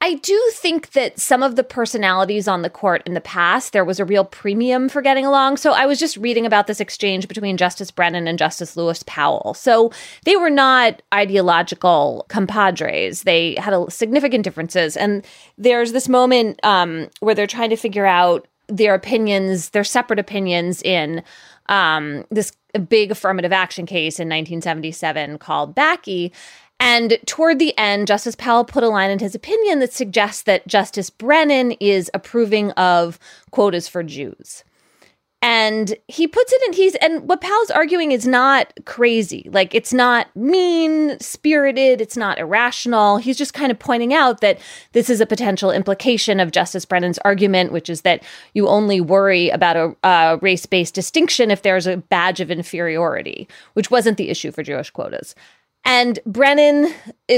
I 0.00 0.14
do 0.14 0.50
think 0.54 0.92
that 0.92 1.18
some 1.18 1.42
of 1.42 1.56
the 1.56 1.64
personalities 1.64 2.46
on 2.46 2.62
the 2.62 2.70
court 2.70 3.02
in 3.04 3.14
the 3.14 3.20
past, 3.20 3.72
there 3.72 3.84
was 3.84 3.98
a 3.98 4.04
real 4.04 4.24
premium 4.24 4.88
for 4.88 5.02
getting 5.02 5.26
along. 5.26 5.56
So 5.56 5.72
I 5.72 5.86
was 5.86 5.98
just 5.98 6.16
reading 6.16 6.46
about 6.46 6.68
this 6.68 6.78
exchange 6.78 7.26
between 7.26 7.56
Justice 7.56 7.90
Brennan 7.90 8.28
and 8.28 8.38
Justice 8.38 8.76
Lewis 8.76 9.02
Powell. 9.06 9.54
So 9.54 9.90
they 10.24 10.36
were 10.36 10.50
not 10.50 11.02
ideological 11.12 12.26
compadres. 12.28 13.22
They 13.22 13.56
had 13.56 13.74
a, 13.74 13.90
significant 13.90 14.44
differences. 14.44 14.96
And 14.96 15.26
there's 15.56 15.90
this 15.90 16.08
moment 16.08 16.60
um, 16.62 17.08
where 17.18 17.34
they're 17.34 17.48
trying 17.48 17.70
to 17.70 17.76
figure 17.76 18.06
out 18.06 18.46
their 18.68 18.94
opinions, 18.94 19.70
their 19.70 19.84
separate 19.84 20.20
opinions 20.20 20.80
in 20.82 21.24
um, 21.68 22.24
this 22.30 22.52
big 22.88 23.10
affirmative 23.10 23.52
action 23.52 23.86
case 23.86 24.20
in 24.20 24.28
1977 24.28 25.38
called 25.38 25.74
Bakke. 25.74 26.30
And 26.80 27.18
toward 27.26 27.58
the 27.58 27.76
end, 27.76 28.06
Justice 28.06 28.36
Powell 28.36 28.64
put 28.64 28.84
a 28.84 28.88
line 28.88 29.10
in 29.10 29.18
his 29.18 29.34
opinion 29.34 29.80
that 29.80 29.92
suggests 29.92 30.42
that 30.42 30.66
Justice 30.66 31.10
Brennan 31.10 31.72
is 31.72 32.10
approving 32.14 32.70
of 32.72 33.18
quotas 33.50 33.88
for 33.88 34.02
Jews. 34.02 34.64
And 35.40 35.96
he 36.08 36.26
puts 36.26 36.52
it 36.52 36.60
in 36.66 36.72
he's 36.72 36.96
and 36.96 37.28
what 37.28 37.40
Powell's 37.40 37.70
arguing 37.70 38.10
is 38.10 38.26
not 38.26 38.72
crazy. 38.86 39.48
Like 39.52 39.72
it's 39.72 39.92
not 39.92 40.34
mean 40.34 41.18
spirited, 41.20 42.00
it's 42.00 42.16
not 42.16 42.40
irrational. 42.40 43.18
He's 43.18 43.38
just 43.38 43.54
kind 43.54 43.70
of 43.70 43.78
pointing 43.78 44.12
out 44.12 44.40
that 44.40 44.58
this 44.94 45.08
is 45.08 45.20
a 45.20 45.26
potential 45.26 45.70
implication 45.70 46.40
of 46.40 46.50
Justice 46.50 46.84
Brennan's 46.84 47.20
argument, 47.20 47.70
which 47.70 47.88
is 47.88 48.00
that 48.00 48.24
you 48.52 48.66
only 48.66 49.00
worry 49.00 49.48
about 49.50 49.76
a, 49.76 49.96
a 50.02 50.38
race 50.42 50.66
based 50.66 50.94
distinction 50.94 51.52
if 51.52 51.62
there's 51.62 51.86
a 51.86 51.98
badge 51.98 52.40
of 52.40 52.50
inferiority, 52.50 53.46
which 53.74 53.92
wasn't 53.92 54.18
the 54.18 54.30
issue 54.30 54.50
for 54.50 54.64
Jewish 54.64 54.90
quotas. 54.90 55.36
And 55.84 56.18
Brennan 56.26 56.92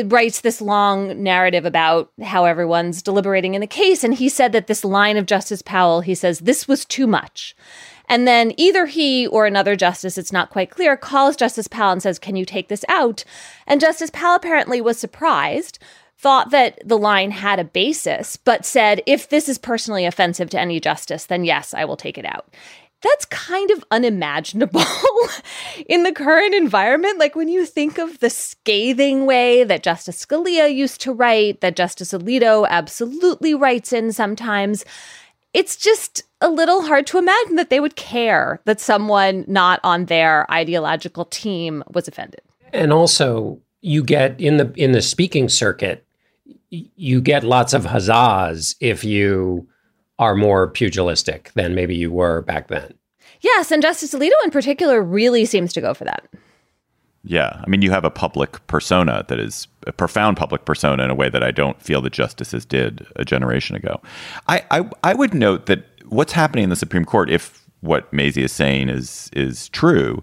writes 0.07 0.41
this 0.41 0.61
long 0.61 1.23
narrative 1.23 1.65
about 1.65 2.11
how 2.23 2.47
everyone's 2.47 3.03
deliberating 3.03 3.55
in 3.55 3.61
the 3.61 3.67
case. 3.67 4.03
And 4.03 4.15
he 4.15 4.29
said 4.29 4.53
that 4.53 4.67
this 4.67 4.85
line 4.85 5.17
of 5.17 5.27
Justice 5.27 5.63
Powell, 5.63 6.01
he 6.01 6.15
says, 6.15 6.41
this 6.41 6.67
was 6.67 6.85
too 6.85 7.07
much. 7.07 7.55
And 8.11 8.27
then 8.27 8.53
either 8.57 8.87
he 8.87 9.29
or 9.29 9.47
another 9.47 9.77
justice, 9.77 10.19
it's 10.19 10.33
not 10.33 10.51
quite 10.51 10.71
clear, 10.71 10.97
calls 10.97 11.37
Justice 11.37 11.69
Powell 11.69 11.93
and 11.93 12.03
says, 12.03 12.19
Can 12.19 12.35
you 12.35 12.45
take 12.45 12.67
this 12.67 12.85
out? 12.89 13.23
And 13.69 13.81
Justice 13.81 14.11
Powell 14.13 14.35
apparently 14.35 14.81
was 14.81 14.99
surprised, 14.99 15.79
thought 16.19 16.51
that 16.51 16.83
the 16.85 16.99
line 16.99 17.31
had 17.31 17.61
a 17.61 17.65
basis, 17.65 18.37
but 18.37 18.65
said, 18.65 19.01
If 19.07 19.29
this 19.29 19.49
is 19.49 19.59
personally 19.59 20.07
offensive 20.07 20.51
to 20.51 20.61
any 20.61 20.81
justice, 20.81 21.25
then 21.25 21.45
yes, 21.45 21.73
I 21.73 21.85
will 21.85 21.97
take 21.97 22.19
it 22.19 22.27
out 22.27 22.53
that's 23.03 23.25
kind 23.27 23.71
of 23.71 23.85
unimaginable 23.91 24.83
in 25.87 26.03
the 26.03 26.13
current 26.13 26.55
environment. 26.55 27.19
Like 27.19 27.35
when 27.35 27.49
you 27.49 27.65
think 27.67 27.99
of 27.99 28.21
the 28.21 28.31
scathing 28.31 29.27
way 29.27 29.65
that 29.65 29.83
Justice 29.83 30.25
Scalia 30.25 30.73
used 30.75 31.01
to 31.03 31.13
write, 31.13 31.61
that 31.61 31.77
Justice 31.77 32.13
Alito 32.13 32.67
absolutely 32.69 33.55
writes 33.55 33.93
in 33.93 34.13
sometimes, 34.13 34.85
it's 35.55 35.77
just 35.77 36.23
a 36.41 36.49
little 36.49 36.83
hard 36.83 37.07
to 37.09 37.19
imagine 37.19 37.57
that 37.57 37.71
they 37.71 37.81
would 37.81 37.97
care 37.97 38.61
that 38.67 38.81
someone 38.81 39.45
not 39.49 39.81
on 39.83 40.07
their 40.07 40.51
ideological 40.51 41.25
team 41.25 41.83
was 41.93 42.07
offended. 42.07 42.43
And 42.73 42.93
also, 42.93 43.61
you 43.81 44.05
get 44.05 44.41
in 44.41 44.59
the 44.59 44.73
in 44.77 44.93
the 44.93 45.03
speaking 45.03 45.49
circuit, 45.49 46.07
you 46.71 47.21
get 47.21 47.43
lots 47.43 47.73
of 47.73 47.85
huzzas 47.85 48.77
if 48.79 49.03
you 49.03 49.67
are 50.21 50.37
more 50.37 50.69
pugilistic 50.69 51.51
than 51.55 51.75
maybe 51.75 51.97
you 51.97 52.13
were 52.13 52.43
back 52.43 52.69
then. 52.69 52.93
Yes, 53.41 53.73
and 53.73 53.83
Justice 53.83 54.15
Alito 54.15 54.33
in 54.45 54.51
particular 54.51 55.03
really 55.03 55.47
seems 55.47 55.73
to 55.73 55.81
go 55.81 55.95
for 55.95 56.05
that. 56.05 56.29
Yeah, 57.25 57.59
I 57.65 57.69
mean, 57.69 57.81
you 57.81 57.91
have 57.91 58.05
a 58.05 58.11
public 58.11 58.65
persona 58.67 59.25
that 59.29 59.41
is 59.41 59.67
a 59.87 59.93
profound 59.93 60.37
public 60.37 60.67
persona 60.67 61.03
in 61.05 61.11
a 61.11 61.15
way 61.15 61.31
that 61.31 61.43
I 61.43 61.51
don't 61.51 61.81
feel 61.83 62.03
the 62.03 62.11
justices 62.11 62.67
did 62.67 63.07
a 63.17 63.25
generation 63.25 63.77
ago. 63.77 64.01
I, 64.47 64.63
I, 64.71 64.91
I 65.05 65.15
would 65.15 65.33
note 65.33 65.67
that 65.67 65.87
what's 66.07 66.33
happening 66.33 66.65
in 66.65 66.71
the 66.71 66.77
Supreme 66.77 67.07
Court, 67.07 67.31
if 67.31 67.67
what 67.81 68.13
Mazie 68.13 68.43
is 68.43 68.53
saying 68.53 68.91
is 68.91 69.31
is 69.33 69.71
true, 69.71 70.23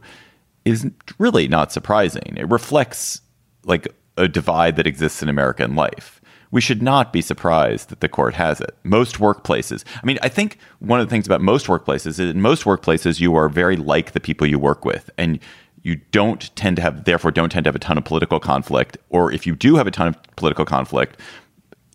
is 0.63 0.87
really 1.17 1.47
not 1.47 1.71
surprising. 1.71 2.35
It 2.37 2.49
reflects 2.49 3.21
like 3.63 3.87
a 4.15 4.27
divide 4.27 4.75
that 4.75 4.85
exists 4.85 5.23
in 5.23 5.29
American 5.29 5.75
life 5.75 6.16
we 6.51 6.61
should 6.61 6.81
not 6.81 7.11
be 7.11 7.21
surprised 7.21 7.89
that 7.89 7.99
the 7.99 8.09
court 8.09 8.33
has 8.33 8.61
it. 8.61 8.75
Most 8.83 9.17
workplaces, 9.17 9.83
I 10.01 10.05
mean, 10.05 10.17
I 10.21 10.29
think 10.29 10.57
one 10.79 10.99
of 10.99 11.07
the 11.07 11.09
things 11.09 11.25
about 11.25 11.41
most 11.41 11.67
workplaces 11.67 12.07
is 12.07 12.19
in 12.19 12.41
most 12.41 12.63
workplaces, 12.63 13.19
you 13.19 13.35
are 13.35 13.49
very 13.49 13.75
like 13.75 14.11
the 14.11 14.19
people 14.19 14.47
you 14.47 14.59
work 14.59 14.85
with. 14.85 15.09
And 15.17 15.39
you 15.83 15.95
don't 16.11 16.53
tend 16.55 16.75
to 16.77 16.81
have, 16.81 17.05
therefore, 17.05 17.31
don't 17.31 17.49
tend 17.49 17.63
to 17.65 17.67
have 17.67 17.75
a 17.75 17.79
ton 17.79 17.97
of 17.97 18.05
political 18.05 18.39
conflict. 18.39 18.97
Or 19.09 19.31
if 19.31 19.45
you 19.45 19.55
do 19.55 19.75
have 19.75 19.87
a 19.87 19.91
ton 19.91 20.07
of 20.07 20.15
political 20.35 20.65
conflict, 20.65 21.19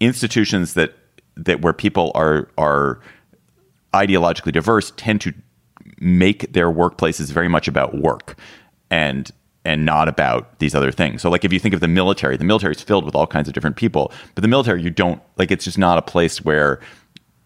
institutions 0.00 0.74
that, 0.74 0.94
that 1.36 1.60
where 1.60 1.72
people 1.72 2.12
are, 2.14 2.48
are 2.58 3.00
ideologically 3.94 4.52
diverse 4.52 4.92
tend 4.96 5.20
to 5.22 5.34
make 5.98 6.52
their 6.52 6.70
workplaces 6.70 7.30
very 7.30 7.48
much 7.48 7.68
about 7.68 7.94
work. 7.94 8.36
And 8.90 9.30
and 9.64 9.84
not 9.84 10.08
about 10.08 10.58
these 10.58 10.74
other 10.74 10.90
things. 10.90 11.22
So 11.22 11.30
like 11.30 11.44
if 11.44 11.52
you 11.52 11.58
think 11.58 11.74
of 11.74 11.80
the 11.80 11.88
military, 11.88 12.36
the 12.36 12.44
military 12.44 12.74
is 12.74 12.82
filled 12.82 13.04
with 13.04 13.14
all 13.14 13.26
kinds 13.26 13.48
of 13.48 13.54
different 13.54 13.76
people, 13.76 14.12
but 14.34 14.42
the 14.42 14.48
military 14.48 14.82
you 14.82 14.90
don't 14.90 15.22
like 15.36 15.50
it's 15.50 15.64
just 15.64 15.78
not 15.78 15.98
a 15.98 16.02
place 16.02 16.44
where 16.44 16.80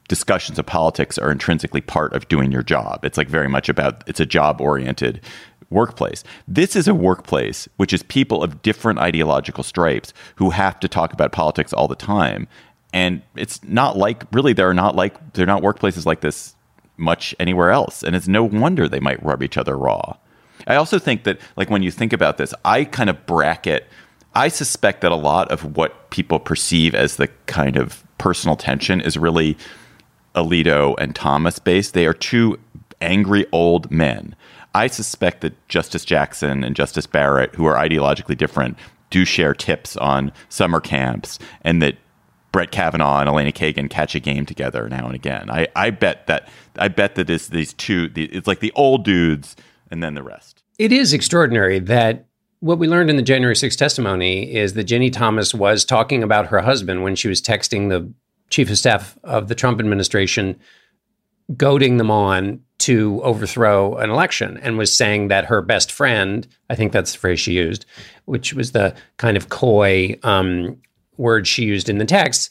discussions 0.08 0.58
of 0.58 0.66
politics 0.66 1.18
are 1.18 1.32
intrinsically 1.32 1.80
part 1.80 2.12
of 2.12 2.28
doing 2.28 2.52
your 2.52 2.62
job. 2.62 3.04
It's 3.04 3.18
like 3.18 3.28
very 3.28 3.48
much 3.48 3.68
about 3.68 4.02
it's 4.06 4.20
a 4.20 4.26
job 4.26 4.60
oriented 4.60 5.20
workplace. 5.68 6.22
This 6.46 6.76
is 6.76 6.88
a 6.88 6.94
workplace 6.94 7.68
which 7.76 7.92
is 7.92 8.02
people 8.04 8.42
of 8.42 8.62
different 8.62 8.98
ideological 8.98 9.64
stripes 9.64 10.12
who 10.36 10.50
have 10.50 10.78
to 10.80 10.88
talk 10.88 11.12
about 11.12 11.32
politics 11.32 11.72
all 11.72 11.88
the 11.88 11.96
time. 11.96 12.46
And 12.92 13.22
it's 13.34 13.62
not 13.64 13.96
like 13.96 14.24
really 14.32 14.52
they're 14.52 14.72
not 14.72 14.94
like 14.94 15.34
they're 15.34 15.44
not 15.44 15.62
workplaces 15.62 16.06
like 16.06 16.20
this 16.20 16.54
much 16.96 17.34
anywhere 17.38 17.70
else. 17.70 18.02
And 18.02 18.16
it's 18.16 18.28
no 18.28 18.44
wonder 18.44 18.88
they 18.88 19.00
might 19.00 19.22
rub 19.22 19.42
each 19.42 19.58
other 19.58 19.76
raw. 19.76 20.16
I 20.66 20.76
also 20.76 20.98
think 20.98 21.24
that, 21.24 21.38
like, 21.56 21.70
when 21.70 21.82
you 21.82 21.90
think 21.90 22.12
about 22.12 22.38
this, 22.38 22.54
I 22.64 22.84
kind 22.84 23.10
of 23.10 23.26
bracket. 23.26 23.88
I 24.34 24.48
suspect 24.48 25.00
that 25.00 25.12
a 25.12 25.16
lot 25.16 25.50
of 25.50 25.76
what 25.76 26.10
people 26.10 26.38
perceive 26.38 26.94
as 26.94 27.16
the 27.16 27.28
kind 27.46 27.76
of 27.76 28.04
personal 28.18 28.56
tension 28.56 29.00
is 29.00 29.16
really 29.16 29.56
Alito 30.34 30.94
and 30.98 31.14
Thomas 31.14 31.58
based. 31.58 31.94
They 31.94 32.06
are 32.06 32.12
two 32.12 32.58
angry 33.00 33.46
old 33.52 33.90
men. 33.90 34.36
I 34.74 34.88
suspect 34.88 35.40
that 35.40 35.68
Justice 35.68 36.04
Jackson 36.04 36.62
and 36.62 36.76
Justice 36.76 37.06
Barrett, 37.06 37.54
who 37.54 37.64
are 37.64 37.76
ideologically 37.76 38.36
different, 38.36 38.76
do 39.08 39.24
share 39.24 39.54
tips 39.54 39.96
on 39.96 40.32
summer 40.48 40.80
camps, 40.80 41.38
and 41.62 41.80
that 41.80 41.96
Brett 42.52 42.70
Kavanaugh 42.70 43.20
and 43.20 43.28
Elena 43.28 43.52
Kagan 43.52 43.88
catch 43.88 44.14
a 44.14 44.20
game 44.20 44.44
together 44.46 44.88
now 44.88 45.06
and 45.06 45.14
again. 45.14 45.50
I, 45.50 45.68
I 45.74 45.90
bet 45.90 46.26
that 46.26 46.48
I 46.78 46.88
bet 46.88 47.14
that 47.14 47.26
this, 47.26 47.48
these 47.48 47.72
two, 47.72 48.08
the, 48.08 48.24
it's 48.24 48.46
like 48.46 48.60
the 48.60 48.72
old 48.74 49.04
dudes 49.04 49.56
and 49.90 50.02
then 50.02 50.14
the 50.14 50.22
rest. 50.22 50.62
It 50.78 50.92
is 50.92 51.12
extraordinary 51.12 51.78
that 51.80 52.26
what 52.60 52.78
we 52.78 52.88
learned 52.88 53.10
in 53.10 53.16
the 53.16 53.22
January 53.22 53.54
6th 53.54 53.76
testimony 53.76 54.54
is 54.54 54.74
that 54.74 54.86
Ginni 54.86 55.12
Thomas 55.12 55.54
was 55.54 55.84
talking 55.84 56.22
about 56.22 56.46
her 56.48 56.60
husband 56.60 57.02
when 57.02 57.16
she 57.16 57.28
was 57.28 57.40
texting 57.42 57.88
the 57.88 58.10
chief 58.50 58.70
of 58.70 58.78
staff 58.78 59.18
of 59.24 59.48
the 59.48 59.54
Trump 59.54 59.80
administration, 59.80 60.58
goading 61.56 61.96
them 61.96 62.10
on 62.10 62.60
to 62.78 63.20
overthrow 63.22 63.96
an 63.96 64.10
election, 64.10 64.58
and 64.58 64.78
was 64.78 64.94
saying 64.94 65.28
that 65.28 65.46
her 65.46 65.62
best 65.62 65.90
friend, 65.90 66.46
I 66.68 66.74
think 66.74 66.92
that's 66.92 67.12
the 67.12 67.18
phrase 67.18 67.40
she 67.40 67.52
used, 67.52 67.86
which 68.24 68.52
was 68.52 68.72
the 68.72 68.94
kind 69.16 69.36
of 69.36 69.48
coy 69.48 70.18
um, 70.22 70.80
word 71.16 71.46
she 71.46 71.64
used 71.64 71.88
in 71.88 71.98
the 71.98 72.04
text, 72.04 72.50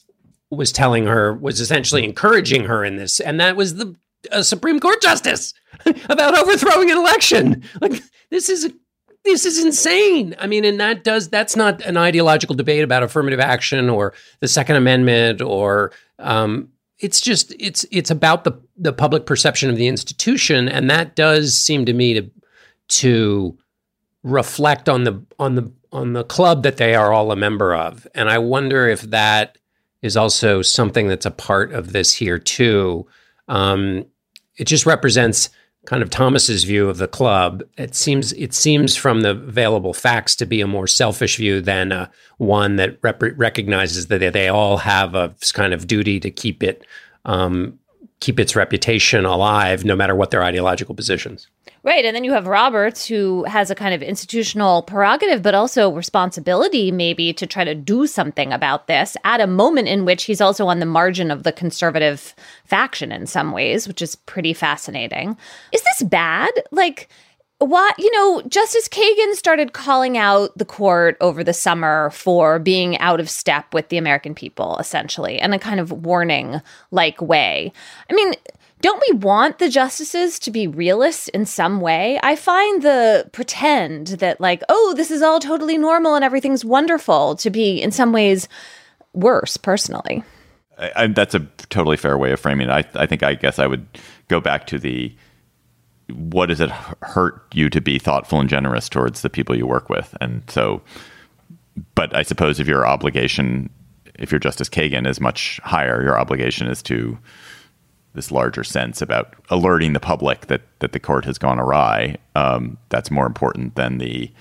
was 0.50 0.72
telling 0.72 1.06
her 1.06 1.34
was 1.34 1.60
essentially 1.60 2.04
encouraging 2.04 2.66
her 2.66 2.84
in 2.84 2.96
this, 2.96 3.20
and 3.20 3.40
that 3.40 3.56
was 3.56 3.76
the 3.76 3.96
a 4.32 4.44
Supreme 4.44 4.80
Court 4.80 5.02
justice 5.02 5.54
about 6.10 6.38
overthrowing 6.38 6.92
an 6.92 6.98
election. 6.98 7.64
Like 7.82 8.02
this 8.30 8.50
is 8.50 8.72
this 9.24 9.46
is 9.46 9.64
insane. 9.64 10.36
I 10.40 10.48
mean, 10.48 10.66
and 10.66 10.80
that 10.80 11.04
does 11.04 11.30
that's 11.30 11.56
not 11.56 11.82
an 11.82 11.98
ideological 11.98 12.56
debate 12.56 12.84
about 12.84 13.04
affirmative 13.04 13.40
action 13.40 13.90
or 13.90 14.14
the 14.40 14.48
Second 14.48 14.76
Amendment 14.76 15.42
or 15.42 15.92
um, 16.20 16.70
it's 17.00 17.20
just 17.20 17.54
it's 17.60 17.86
it's 17.92 18.12
about 18.12 18.44
the 18.44 18.54
the 18.78 18.94
public 18.94 19.26
perception 19.26 19.70
of 19.70 19.76
the 19.76 19.88
institution, 19.88 20.70
and 20.70 20.90
that 20.90 21.16
does 21.16 21.56
seem 21.56 21.86
to 21.86 21.94
me 21.94 22.14
to 22.14 22.32
to 22.88 23.58
reflect 24.24 24.88
on 24.88 25.04
the 25.04 25.24
on 25.40 25.56
the 25.56 25.72
on 25.92 26.14
the 26.14 26.24
club 26.24 26.64
that 26.64 26.78
they 26.78 26.96
are 26.96 27.14
all 27.14 27.32
a 27.32 27.36
member 27.36 27.76
of. 27.76 28.08
And 28.14 28.30
I 28.30 28.38
wonder 28.38 28.88
if 28.88 29.02
that 29.02 29.58
is 30.02 30.18
also 30.18 30.62
something 30.62 31.08
that's 31.08 31.26
a 31.26 31.32
part 31.32 31.74
of 31.74 31.94
this 31.94 32.14
here 32.14 32.38
too. 32.38 33.08
Um, 33.48 34.06
it 34.58 34.66
just 34.66 34.86
represents 34.86 35.50
kind 35.86 36.02
of 36.02 36.10
Thomas's 36.10 36.64
view 36.64 36.90
of 36.90 36.98
the 36.98 37.08
club. 37.08 37.64
It 37.78 37.96
seems 37.96 38.34
it 38.34 38.54
seems 38.54 38.96
from 38.96 39.22
the 39.22 39.32
available 39.32 39.94
facts 39.94 40.36
to 40.38 40.46
be 40.46 40.62
a 40.62 40.68
more 40.68 40.88
selfish 40.88 41.38
view 41.38 41.62
than 41.62 41.92
uh, 41.92 42.10
one 42.38 42.76
that 42.78 42.98
rep- 43.02 43.22
recognizes 43.38 44.08
that 44.08 44.34
they 44.34 44.48
all 44.48 44.78
have 44.78 45.16
a 45.16 45.36
kind 45.54 45.74
of 45.74 45.88
duty 45.88 46.20
to 46.20 46.32
keep 46.32 46.64
it 46.64 46.86
um, 47.26 47.80
keep 48.20 48.40
its 48.40 48.56
reputation 48.56 49.26
alive, 49.26 49.84
no 49.86 49.96
matter 49.96 50.16
what 50.16 50.32
their 50.32 50.44
ideological 50.44 50.96
positions. 50.96 51.48
Right. 51.86 52.04
And 52.04 52.16
then 52.16 52.24
you 52.24 52.34
have 52.34 52.48
Roberts, 52.48 53.06
who 53.06 53.44
has 53.44 53.70
a 53.70 53.76
kind 53.76 53.94
of 53.94 54.02
institutional 54.02 54.82
prerogative, 54.82 55.44
but 55.44 55.54
also 55.54 55.92
responsibility, 55.92 56.92
maybe, 56.92 57.32
to 57.34 57.46
try 57.46 57.64
to 57.64 57.76
do 57.76 58.08
something 58.08 58.52
about 58.52 58.88
this 58.88 59.16
at 59.24 59.40
a 59.40 59.46
moment 59.46 59.88
in 59.88 60.04
which 60.04 60.24
he's 60.24 60.42
also 60.42 60.66
on 60.66 60.80
the 60.80 60.88
margin 60.88 61.30
of 61.30 61.44
the 61.44 61.52
conservative 61.52 62.34
faction 62.66 63.12
in 63.12 63.28
some 63.28 63.52
ways, 63.52 63.88
which 63.88 64.02
is 64.02 64.16
pretty 64.16 64.52
fascinating. 64.52 65.38
Is 65.72 65.84
this 65.84 66.10
bad? 66.10 66.52
Like, 66.72 67.08
what 67.60 67.98
you 67.98 68.12
know 68.12 68.42
justice 68.50 68.90
kagan 68.90 69.34
started 69.34 69.72
calling 69.72 70.18
out 70.18 70.56
the 70.58 70.66
court 70.66 71.16
over 71.22 71.42
the 71.42 71.54
summer 71.54 72.10
for 72.10 72.60
being 72.60 72.98
out 72.98 73.22
of 73.22 73.30
step 73.30 73.74
with 73.74 73.88
the 73.88 73.98
american 73.98 74.36
people 74.36 74.78
essentially 74.78 75.40
in 75.40 75.54
a 75.54 75.58
kind 75.58 75.80
of 75.80 75.90
warning 75.90 76.60
like 76.92 77.22
way 77.22 77.72
i 78.10 78.14
mean 78.14 78.34
don't 78.82 79.04
we 79.10 79.18
want 79.18 79.60
the 79.60 79.70
justices 79.70 80.38
to 80.40 80.52
be 80.52 80.68
realists 80.68 81.28
in 81.30 81.46
some 81.46 81.82
way? 81.82 82.20
I 82.22 82.36
find 82.36 82.82
the 82.82 83.30
pretend 83.32 84.08
that, 84.08 84.42
like, 84.42 84.64
oh, 84.70 84.94
this 84.96 85.12
is 85.12 85.22
all 85.22 85.40
totally 85.40 85.78
normal 85.78 86.16
and 86.16 86.24
everything's 86.24 86.66
wonderful 86.66 87.36
to 87.38 87.50
be 87.50 87.82
in 87.82 87.92
some 87.92 88.12
ways 88.12 88.48
worse, 89.14 89.58
personally. 89.58 90.24
I, 90.78 90.92
I, 90.96 91.08
that's 91.08 91.34
a 91.34 91.40
totally 91.70 91.98
fair 91.98 92.18
way 92.18 92.32
of 92.32 92.40
framing 92.40 92.70
it. 92.70 92.72
I, 92.72 93.02
I 93.02 93.06
think, 93.06 93.24
I 93.24 93.34
guess 93.36 93.60
I 93.60 93.68
would 93.68 93.88
go 94.28 94.40
back 94.40 94.68
to 94.68 94.80
the 94.80 95.16
what 96.14 96.48
does 96.48 96.62
it 96.62 96.70
hurt 96.70 97.42
you 97.54 97.70
to 97.70 97.82
be 97.82 97.98
thoughtful 97.98 98.40
and 98.40 98.50
generous 98.50 98.90
towards 98.90 99.22
the 99.22 99.30
people 99.30 99.56
you 99.56 99.66
work 99.66 99.90
with? 99.90 100.16
And 100.22 100.44
so, 100.48 100.82
but 101.96 102.16
I 102.16 102.22
suppose 102.22 102.60
if 102.60 102.68
your 102.68 102.86
obligation, 102.86 103.70
if 104.20 104.32
you're 104.32 104.40
Justice 104.40 104.70
Kagan, 104.70 105.08
is 105.08 105.20
much 105.20 105.60
higher, 105.64 106.04
your 106.04 106.20
obligation 106.20 106.68
is 106.68 106.84
to 106.84 107.18
this 108.16 108.32
larger 108.32 108.64
sense 108.64 109.02
about 109.02 109.36
alerting 109.50 109.94
the 109.94 110.00
public 110.00 110.48
that 110.48 110.62
that 110.80 110.92
the 110.92 111.00
court 111.00 111.26
has 111.26 111.38
gone 111.38 111.60
awry. 111.60 112.18
Um, 112.36 112.78
that's 112.90 113.12
more 113.12 113.26
important 113.26 113.76
than 113.76 113.98
the 113.98 114.32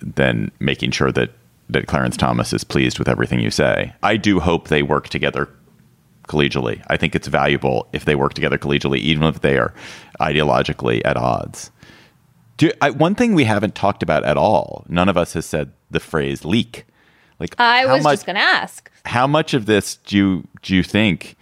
than 0.00 0.50
making 0.58 0.92
sure 0.92 1.12
that 1.12 1.30
that 1.68 1.86
Clarence 1.86 2.16
Thomas 2.16 2.52
is 2.52 2.64
pleased 2.64 2.98
with 2.98 3.08
everything 3.08 3.40
you 3.40 3.50
say. 3.50 3.94
I 4.02 4.16
do 4.16 4.40
hope 4.40 4.68
they 4.68 4.82
work 4.82 5.08
together 5.08 5.48
collegially. 6.28 6.82
I 6.88 6.96
think 6.96 7.14
it's 7.14 7.28
valuable 7.28 7.88
if 7.92 8.04
they 8.04 8.14
work 8.14 8.34
together 8.34 8.58
collegially, 8.58 8.98
even 8.98 9.24
if 9.24 9.40
they 9.40 9.58
are 9.58 9.74
ideologically 10.20 11.02
at 11.04 11.16
odds. 11.16 11.70
Do, 12.56 12.70
I, 12.80 12.90
one 12.90 13.14
thing 13.14 13.34
we 13.34 13.44
haven't 13.44 13.74
talked 13.74 14.02
about 14.02 14.24
at 14.24 14.36
all. 14.36 14.84
None 14.88 15.08
of 15.08 15.16
us 15.16 15.32
has 15.32 15.46
said 15.46 15.72
the 15.90 16.00
phrase 16.00 16.44
leak. 16.44 16.84
Like 17.40 17.54
I 17.58 17.86
was 17.86 18.04
much, 18.04 18.12
just 18.14 18.26
going 18.26 18.36
to 18.36 18.42
ask. 18.42 18.90
How 19.04 19.26
much 19.26 19.52
of 19.54 19.66
this 19.66 19.96
do 19.96 20.16
you 20.16 20.48
do 20.62 20.76
you 20.76 20.82
think 20.82 21.36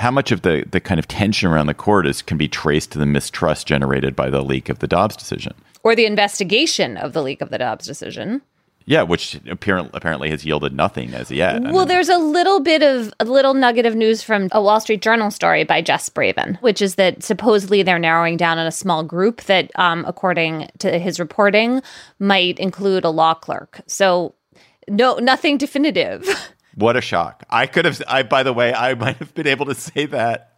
how 0.00 0.10
much 0.10 0.32
of 0.32 0.42
the, 0.42 0.64
the 0.70 0.80
kind 0.80 0.98
of 0.98 1.06
tension 1.06 1.50
around 1.50 1.66
the 1.66 1.74
court 1.74 2.06
is 2.06 2.22
can 2.22 2.38
be 2.38 2.48
traced 2.48 2.90
to 2.92 2.98
the 2.98 3.04
mistrust 3.04 3.66
generated 3.66 4.16
by 4.16 4.30
the 4.30 4.42
leak 4.42 4.70
of 4.70 4.78
the 4.78 4.86
Dobbs 4.86 5.14
decision 5.14 5.54
or 5.82 5.94
the 5.94 6.06
investigation 6.06 6.96
of 6.96 7.12
the 7.12 7.22
leak 7.22 7.42
of 7.42 7.50
the 7.50 7.58
Dobbs 7.58 7.86
decision? 7.86 8.40
Yeah, 8.86 9.02
which 9.02 9.38
apparently 9.48 9.90
apparently 9.92 10.30
has 10.30 10.44
yielded 10.44 10.72
nothing 10.72 11.12
as 11.12 11.30
yet. 11.30 11.60
Well, 11.62 11.68
I 11.68 11.78
mean, 11.80 11.88
there's 11.88 12.08
a 12.08 12.18
little 12.18 12.60
bit 12.60 12.82
of 12.82 13.12
a 13.20 13.26
little 13.26 13.52
nugget 13.52 13.84
of 13.84 13.94
news 13.94 14.22
from 14.22 14.48
a 14.52 14.62
Wall 14.62 14.80
Street 14.80 15.02
Journal 15.02 15.30
story 15.30 15.64
by 15.64 15.82
Jess 15.82 16.08
Bravin, 16.08 16.56
which 16.62 16.80
is 16.80 16.94
that 16.94 17.22
supposedly 17.22 17.82
they're 17.82 17.98
narrowing 17.98 18.38
down 18.38 18.58
on 18.58 18.66
a 18.66 18.72
small 18.72 19.04
group 19.04 19.42
that, 19.42 19.70
um, 19.74 20.04
according 20.08 20.70
to 20.78 20.98
his 20.98 21.20
reporting, 21.20 21.82
might 22.18 22.58
include 22.58 23.04
a 23.04 23.10
law 23.10 23.34
clerk. 23.34 23.82
So, 23.86 24.34
no, 24.88 25.16
nothing 25.16 25.58
definitive. 25.58 26.26
What 26.74 26.96
a 26.96 27.00
shock! 27.00 27.44
I 27.50 27.66
could 27.66 27.84
have. 27.84 28.00
I, 28.06 28.22
by 28.22 28.42
the 28.42 28.52
way, 28.52 28.72
I 28.72 28.94
might 28.94 29.16
have 29.16 29.34
been 29.34 29.46
able 29.46 29.66
to 29.66 29.74
say 29.74 30.06
that 30.06 30.54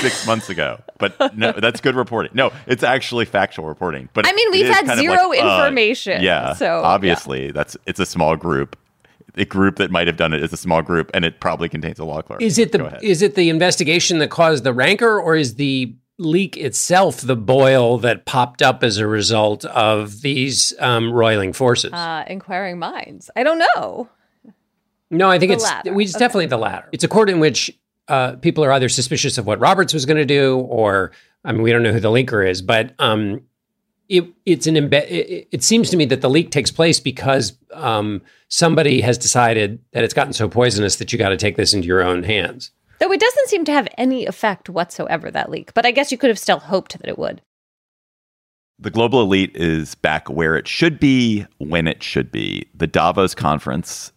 six 0.00 0.26
months 0.26 0.50
ago, 0.50 0.80
but 0.98 1.36
no, 1.36 1.52
that's 1.52 1.80
good 1.80 1.94
reporting. 1.94 2.32
No, 2.34 2.52
it's 2.66 2.82
actually 2.82 3.24
factual 3.24 3.66
reporting. 3.66 4.08
But 4.12 4.26
I 4.28 4.32
mean, 4.32 4.50
we've 4.50 4.66
had 4.66 4.86
zero 4.98 5.28
like, 5.28 5.40
information. 5.40 6.18
Uh, 6.18 6.22
yeah, 6.22 6.52
so 6.54 6.82
obviously, 6.82 7.46
yeah. 7.46 7.52
that's 7.52 7.76
it's 7.86 8.00
a 8.00 8.06
small 8.06 8.36
group. 8.36 8.76
A 9.36 9.44
group 9.44 9.76
that 9.76 9.90
might 9.90 10.06
have 10.06 10.16
done 10.16 10.32
it 10.32 10.42
is 10.42 10.52
a 10.52 10.56
small 10.56 10.80
group, 10.82 11.10
and 11.12 11.24
it 11.24 11.40
probably 11.40 11.68
contains 11.68 11.98
a 11.98 12.04
law 12.04 12.22
clerk. 12.22 12.40
Is 12.40 12.58
it 12.58 12.72
the 12.72 12.98
is 13.02 13.22
it 13.22 13.34
the 13.34 13.48
investigation 13.48 14.18
that 14.18 14.30
caused 14.30 14.64
the 14.64 14.72
rancor, 14.72 15.18
or 15.18 15.34
is 15.34 15.54
the 15.54 15.94
leak 16.18 16.56
itself 16.56 17.20
the 17.20 17.34
boil 17.34 17.98
that 17.98 18.24
popped 18.24 18.62
up 18.62 18.84
as 18.84 18.98
a 18.98 19.06
result 19.06 19.64
of 19.64 20.20
these 20.20 20.72
um, 20.78 21.12
roiling 21.12 21.52
forces? 21.52 21.92
Uh, 21.92 22.24
inquiring 22.28 22.78
minds. 22.78 23.30
I 23.34 23.42
don't 23.42 23.58
know. 23.58 24.08
No, 25.10 25.30
I 25.30 25.38
think 25.38 25.50
the 25.50 25.54
it's 25.54 25.64
latter. 25.64 25.92
we 25.92 26.04
it's 26.04 26.14
okay. 26.14 26.24
definitely 26.24 26.46
the 26.46 26.58
latter. 26.58 26.88
It's 26.92 27.04
a 27.04 27.08
court 27.08 27.30
in 27.30 27.40
which 27.40 27.70
uh, 28.08 28.36
people 28.36 28.64
are 28.64 28.72
either 28.72 28.88
suspicious 28.88 29.38
of 29.38 29.46
what 29.46 29.60
Roberts 29.60 29.94
was 29.94 30.06
going 30.06 30.16
to 30.16 30.24
do, 30.24 30.58
or 30.58 31.12
I 31.44 31.52
mean, 31.52 31.62
we 31.62 31.72
don't 31.72 31.82
know 31.82 31.92
who 31.92 32.00
the 32.00 32.10
leaker 32.10 32.48
is, 32.48 32.62
but 32.62 32.94
um, 32.98 33.42
it, 34.08 34.24
it's 34.44 34.66
an 34.66 34.74
imbe- 34.74 35.10
it, 35.10 35.48
it, 35.50 35.62
seems 35.62 35.90
to 35.90 35.96
me 35.96 36.04
that 36.06 36.20
the 36.20 36.30
leak 36.30 36.50
takes 36.50 36.70
place 36.70 37.00
because 37.00 37.56
um, 37.72 38.22
somebody 38.48 39.00
has 39.00 39.16
decided 39.16 39.78
that 39.92 40.04
it's 40.04 40.14
gotten 40.14 40.32
so 40.32 40.48
poisonous 40.48 40.96
that 40.96 41.12
you 41.12 41.18
got 41.18 41.30
to 41.30 41.36
take 41.36 41.56
this 41.56 41.72
into 41.72 41.86
your 41.86 42.02
own 42.02 42.22
hands. 42.22 42.70
Though 43.00 43.12
it 43.12 43.20
doesn't 43.20 43.48
seem 43.48 43.64
to 43.66 43.72
have 43.72 43.88
any 43.98 44.26
effect 44.26 44.68
whatsoever 44.68 45.30
that 45.30 45.50
leak, 45.50 45.74
but 45.74 45.86
I 45.86 45.90
guess 45.90 46.12
you 46.12 46.18
could 46.18 46.30
have 46.30 46.38
still 46.38 46.58
hoped 46.58 46.98
that 46.98 47.08
it 47.08 47.18
would. 47.18 47.42
The 48.78 48.90
global 48.90 49.22
elite 49.22 49.54
is 49.54 49.94
back 49.94 50.28
where 50.28 50.56
it 50.56 50.66
should 50.66 50.98
be 50.98 51.46
when 51.58 51.86
it 51.86 52.02
should 52.02 52.30
be. 52.30 52.68
The 52.74 52.86
Davos 52.86 53.34
conference 53.34 54.12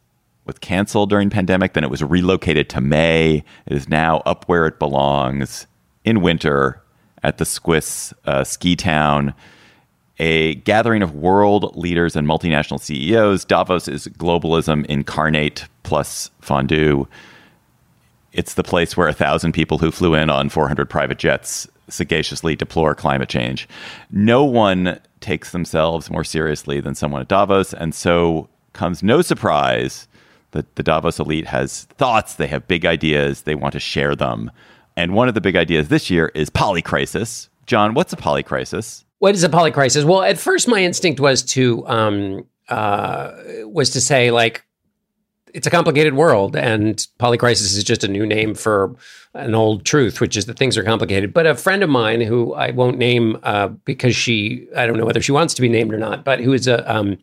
was 0.48 0.58
canceled 0.60 1.10
during 1.10 1.30
pandemic. 1.30 1.74
Then 1.74 1.84
it 1.84 1.90
was 1.90 2.04
relocated 2.04 2.70
to 2.70 2.82
May. 2.82 3.44
It 3.66 3.74
is 3.74 3.88
now 3.88 4.20
up 4.26 4.46
where 4.48 4.66
it 4.66 4.80
belongs 4.80 5.68
in 6.04 6.22
winter 6.22 6.82
at 7.24 7.38
the 7.38 7.46
Swiss 7.46 8.14
uh, 8.26 8.44
ski 8.44 8.76
town. 8.76 9.34
A 10.20 10.56
gathering 10.56 11.04
of 11.04 11.14
world 11.14 11.76
leaders 11.76 12.16
and 12.16 12.28
multinational 12.28 12.80
CEOs. 12.80 13.46
Davos 13.46 13.88
is 13.88 14.08
globalism 14.08 14.86
incarnate 14.88 15.66
plus 15.84 16.32
fondue. 16.42 17.08
It's 18.34 18.56
the 18.56 18.64
place 18.64 18.98
where 18.98 19.08
a 19.08 19.14
thousand 19.14 19.52
people 19.52 19.78
who 19.78 19.92
flew 19.92 20.16
in 20.16 20.30
on 20.30 20.50
400 20.50 20.90
private 20.90 21.20
jets 21.20 21.68
sagaciously 21.90 22.56
deplore 22.56 22.96
climate 22.96 23.30
change. 23.30 23.68
No 24.12 24.44
one 24.44 25.00
takes 25.20 25.52
themselves 25.52 26.10
more 26.10 26.24
seriously 26.24 26.80
than 26.80 26.96
someone 26.96 27.22
at 27.22 27.28
Davos, 27.28 27.74
and 27.74 27.94
so 27.94 28.50
comes 28.74 29.02
no 29.02 29.22
surprise 29.22 30.08
the, 30.58 30.66
the 30.76 30.84
Davos 30.84 31.20
elite 31.20 31.48
has 31.48 31.86
thoughts, 31.98 32.36
they 32.36 32.48
have 32.48 32.68
big 32.68 32.86
ideas, 32.86 33.44
they 33.44 33.56
want 33.56 33.74
to 33.74 33.80
share 33.80 34.16
them. 34.16 34.52
And 34.96 35.14
one 35.14 35.28
of 35.28 35.36
the 35.36 35.42
big 35.42 35.56
ideas 35.56 35.90
this 35.90 36.10
year 36.10 36.32
is 36.34 36.50
polycrisis. 36.50 37.50
John, 37.68 37.94
what's 37.94 38.12
a 38.14 38.18
polycrisis? 38.18 39.04
What 39.20 39.36
is 39.36 39.44
a 39.44 39.50
polycrisis? 39.50 40.04
Well, 40.04 40.24
at 40.24 40.38
first, 40.38 40.68
my 40.68 40.84
instinct 40.84 41.20
was 41.20 41.44
to 41.44 41.88
um, 41.88 42.48
uh, 42.70 43.32
was 43.66 43.92
to 43.92 44.02
say 44.02 44.32
like 44.32 44.66
it's 45.54 45.68
a 45.68 45.70
complicated 45.70 46.14
world, 46.14 46.56
and 46.56 46.96
polycrisis 47.20 47.76
is 47.76 47.84
just 47.84 48.04
a 48.04 48.08
new 48.08 48.26
name 48.26 48.54
for 48.54 48.96
an 49.34 49.56
old 49.56 49.86
truth, 49.86 50.20
which 50.20 50.36
is 50.36 50.46
that 50.46 50.58
things 50.58 50.78
are 50.78 50.84
complicated. 50.84 51.34
But 51.34 51.46
a 51.46 51.56
friend 51.56 51.84
of 51.84 51.90
mine, 51.90 52.22
who 52.22 52.54
I 52.54 52.72
won't 52.72 52.98
name 52.98 53.38
uh, 53.44 53.68
because 53.68 54.16
she, 54.16 54.68
I 54.76 54.86
don't 54.86 54.98
know 54.98 55.06
whether 55.06 55.22
she 55.22 55.32
wants 55.32 55.54
to 55.56 55.62
be 55.62 55.70
named 55.70 55.94
or 55.94 55.98
not, 55.98 56.24
but 56.24 56.40
who 56.40 56.54
is 56.54 56.68
a 56.68 56.90
um, 56.94 57.18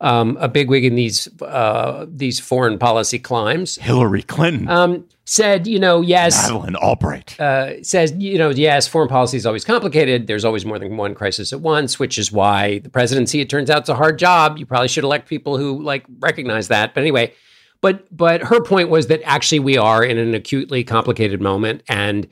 um, 0.00 0.38
a 0.40 0.48
bigwig 0.48 0.84
in 0.84 0.94
these 0.94 1.28
uh, 1.42 2.06
these 2.08 2.40
foreign 2.40 2.78
policy 2.78 3.18
climes, 3.18 3.76
Hillary 3.76 4.22
Clinton, 4.22 4.68
um, 4.68 5.04
said, 5.24 5.66
you 5.66 5.78
know, 5.78 6.00
yes, 6.00 6.48
Madeleine 6.48 6.76
Albright 6.76 7.38
uh, 7.38 7.82
says, 7.82 8.12
you 8.16 8.38
know, 8.38 8.50
yes, 8.50 8.88
foreign 8.88 9.08
policy 9.08 9.36
is 9.36 9.44
always 9.44 9.64
complicated. 9.64 10.26
There's 10.26 10.44
always 10.44 10.64
more 10.64 10.78
than 10.78 10.96
one 10.96 11.14
crisis 11.14 11.52
at 11.52 11.60
once, 11.60 11.98
which 11.98 12.18
is 12.18 12.32
why 12.32 12.78
the 12.78 12.88
presidency, 12.88 13.40
it 13.40 13.50
turns 13.50 13.68
out, 13.68 13.82
is 13.82 13.88
a 13.90 13.94
hard 13.94 14.18
job. 14.18 14.58
You 14.58 14.64
probably 14.64 14.88
should 14.88 15.04
elect 15.04 15.28
people 15.28 15.58
who 15.58 15.82
like 15.82 16.04
recognize 16.18 16.68
that. 16.68 16.94
But 16.94 17.02
anyway, 17.02 17.34
But 17.82 18.14
but 18.14 18.42
her 18.42 18.60
point 18.60 18.90
was 18.90 19.06
that 19.06 19.22
actually 19.24 19.60
we 19.60 19.78
are 19.78 20.04
in 20.04 20.18
an 20.18 20.34
acutely 20.34 20.84
complicated 20.84 21.40
moment, 21.40 21.82
and 21.88 22.26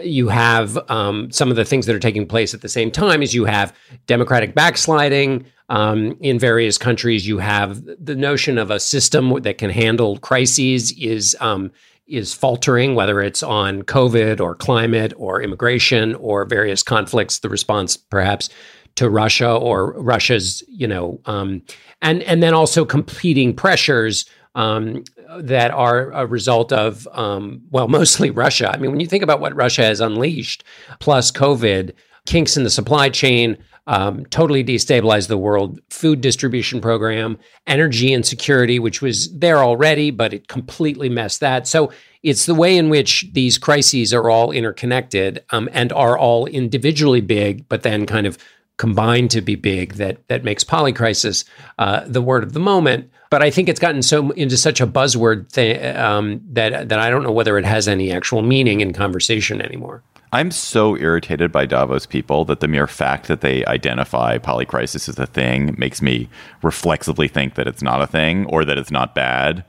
you 0.00 0.28
have 0.28 0.78
um, 0.88 1.30
some 1.32 1.50
of 1.50 1.56
the 1.56 1.64
things 1.64 1.86
that 1.86 1.96
are 1.96 2.00
taking 2.00 2.26
place 2.26 2.54
at 2.54 2.60
the 2.60 2.68
same 2.68 2.90
time. 2.90 3.22
Is 3.22 3.34
you 3.34 3.44
have 3.44 3.74
democratic 4.06 4.54
backsliding 4.54 5.44
um, 5.68 6.16
in 6.20 6.38
various 6.38 6.78
countries. 6.78 7.26
You 7.26 7.38
have 7.38 7.82
the 7.98 8.14
notion 8.14 8.58
of 8.58 8.70
a 8.70 8.78
system 8.78 9.42
that 9.42 9.58
can 9.58 9.70
handle 9.70 10.18
crises 10.18 10.92
is 10.92 11.36
um, 11.40 11.72
is 12.06 12.34
faltering, 12.34 12.94
whether 12.94 13.20
it's 13.20 13.42
on 13.42 13.82
COVID 13.82 14.38
or 14.38 14.54
climate 14.54 15.14
or 15.16 15.42
immigration 15.42 16.14
or 16.16 16.44
various 16.44 16.82
conflicts. 16.82 17.40
The 17.40 17.48
response, 17.48 17.96
perhaps, 17.96 18.50
to 18.96 19.08
Russia 19.08 19.50
or 19.50 19.92
Russia's, 20.00 20.62
you 20.68 20.86
know, 20.86 21.20
um, 21.24 21.62
and 22.02 22.22
and 22.22 22.42
then 22.42 22.54
also 22.54 22.84
competing 22.84 23.54
pressures 23.54 24.26
um, 24.54 25.04
that 25.38 25.70
are 25.70 26.10
a 26.12 26.26
result 26.26 26.72
of, 26.72 27.08
um, 27.12 27.62
well, 27.70 27.88
mostly 27.98 28.30
Russia. 28.30 28.70
I 28.70 28.76
mean, 28.76 28.90
when 28.90 29.00
you 29.00 29.06
think 29.06 29.22
about 29.22 29.40
what 29.40 29.54
Russia 29.56 29.82
has 29.82 30.00
unleashed, 30.00 30.64
plus 31.00 31.30
COVID, 31.30 31.92
kinks 32.26 32.56
in 32.56 32.64
the 32.64 32.70
supply 32.70 33.08
chain, 33.08 33.58
um, 33.86 34.24
totally 34.26 34.62
destabilized 34.62 35.26
the 35.26 35.36
world 35.36 35.80
food 35.90 36.20
distribution 36.20 36.80
program, 36.80 37.36
energy 37.66 38.12
insecurity, 38.12 38.78
which 38.78 39.02
was 39.02 39.36
there 39.36 39.58
already, 39.58 40.10
but 40.10 40.32
it 40.32 40.46
completely 40.46 41.08
messed 41.08 41.40
that. 41.40 41.66
So 41.66 41.92
it's 42.22 42.46
the 42.46 42.54
way 42.54 42.76
in 42.76 42.90
which 42.90 43.26
these 43.32 43.58
crises 43.58 44.14
are 44.14 44.30
all 44.30 44.52
interconnected 44.52 45.44
um, 45.50 45.68
and 45.72 45.92
are 45.92 46.16
all 46.16 46.46
individually 46.46 47.20
big, 47.20 47.68
but 47.68 47.82
then 47.82 48.06
kind 48.06 48.26
of 48.26 48.38
combined 48.76 49.30
to 49.30 49.40
be 49.40 49.54
big 49.54 49.94
that 49.94 50.26
that 50.28 50.44
makes 50.44 50.64
polycrisis 50.64 51.44
uh, 51.78 52.02
the 52.06 52.22
word 52.22 52.42
of 52.42 52.52
the 52.52 52.60
moment. 52.60 53.10
But 53.30 53.42
I 53.42 53.50
think 53.50 53.68
it's 53.68 53.80
gotten 53.80 54.02
so 54.02 54.30
into 54.32 54.56
such 54.56 54.80
a 54.80 54.86
buzzword 54.86 55.50
thing 55.50 55.96
um, 55.96 56.40
that 56.52 56.88
that 56.88 56.98
I 56.98 57.10
don't 57.10 57.22
know 57.22 57.32
whether 57.32 57.58
it 57.58 57.64
has 57.64 57.88
any 57.88 58.12
actual 58.12 58.42
meaning 58.42 58.80
in 58.80 58.92
conversation 58.92 59.60
anymore. 59.60 60.02
I'm 60.34 60.50
so 60.50 60.96
irritated 60.96 61.52
by 61.52 61.66
Davos 61.66 62.06
people 62.06 62.46
that 62.46 62.60
the 62.60 62.68
mere 62.68 62.86
fact 62.86 63.28
that 63.28 63.42
they 63.42 63.66
identify 63.66 64.38
polycrisis 64.38 65.06
as 65.06 65.18
a 65.18 65.26
thing 65.26 65.74
makes 65.76 66.00
me 66.00 66.30
reflexively 66.62 67.28
think 67.28 67.54
that 67.56 67.66
it's 67.66 67.82
not 67.82 68.00
a 68.00 68.06
thing 68.06 68.46
or 68.46 68.64
that 68.64 68.78
it's 68.78 68.90
not 68.90 69.14
bad. 69.14 69.62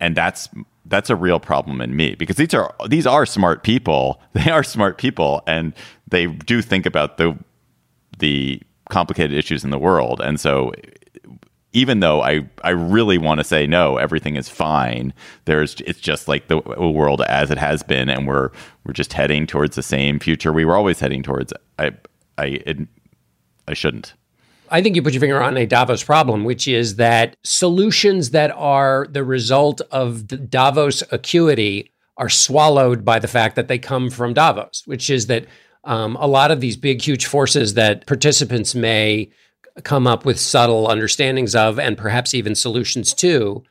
And 0.00 0.14
that's 0.14 0.50
that's 0.84 1.08
a 1.08 1.16
real 1.16 1.40
problem 1.40 1.80
in 1.80 1.96
me 1.96 2.14
because 2.14 2.36
these 2.36 2.52
are 2.52 2.74
these 2.88 3.06
are 3.06 3.24
smart 3.24 3.62
people. 3.62 4.20
They 4.34 4.50
are 4.50 4.62
smart 4.62 4.98
people 4.98 5.42
and 5.46 5.72
they 6.08 6.26
do 6.26 6.60
think 6.60 6.84
about 6.84 7.16
the 7.16 7.38
the 8.22 8.62
complicated 8.88 9.36
issues 9.36 9.64
in 9.64 9.70
the 9.70 9.78
world. 9.78 10.20
And 10.22 10.40
so 10.40 10.72
even 11.72 12.00
though 12.00 12.22
I, 12.22 12.48
I 12.62 12.70
really 12.70 13.18
want 13.18 13.38
to 13.40 13.44
say 13.44 13.66
no, 13.66 13.96
everything 13.96 14.36
is 14.36 14.48
fine. 14.48 15.12
There's 15.46 15.76
it's 15.86 16.00
just 16.00 16.28
like 16.28 16.48
the 16.48 16.58
world 16.58 17.22
as 17.22 17.50
it 17.50 17.58
has 17.58 17.82
been, 17.82 18.08
and 18.08 18.26
we're 18.26 18.50
we're 18.84 18.92
just 18.92 19.12
heading 19.12 19.46
towards 19.46 19.76
the 19.76 19.82
same 19.82 20.18
future 20.18 20.52
we 20.52 20.64
were 20.64 20.76
always 20.76 21.00
heading 21.00 21.22
towards. 21.22 21.52
I 21.78 21.92
I 22.38 22.46
it, 22.66 22.78
I 23.68 23.74
shouldn't. 23.74 24.14
I 24.70 24.82
think 24.82 24.96
you 24.96 25.02
put 25.02 25.12
your 25.12 25.20
finger 25.20 25.42
on 25.42 25.56
a 25.56 25.66
Davos 25.66 26.02
problem, 26.02 26.44
which 26.44 26.66
is 26.66 26.96
that 26.96 27.36
solutions 27.42 28.30
that 28.30 28.50
are 28.52 29.06
the 29.10 29.24
result 29.24 29.82
of 29.90 30.28
the 30.28 30.38
Davos 30.38 31.02
acuity 31.10 31.90
are 32.16 32.30
swallowed 32.30 33.04
by 33.04 33.18
the 33.18 33.28
fact 33.28 33.56
that 33.56 33.68
they 33.68 33.78
come 33.78 34.10
from 34.10 34.32
Davos, 34.32 34.82
which 34.86 35.10
is 35.10 35.26
that 35.26 35.46
um, 35.84 36.16
a 36.16 36.26
lot 36.26 36.50
of 36.50 36.60
these 36.60 36.76
big, 36.76 37.02
huge 37.02 37.26
forces 37.26 37.74
that 37.74 38.06
participants 38.06 38.74
may 38.74 39.30
come 39.84 40.06
up 40.06 40.24
with 40.24 40.38
subtle 40.38 40.86
understandings 40.88 41.54
of 41.54 41.78
and 41.78 41.96
perhaps 41.96 42.34
even 42.34 42.54
solutions 42.54 43.14
to, 43.14 43.62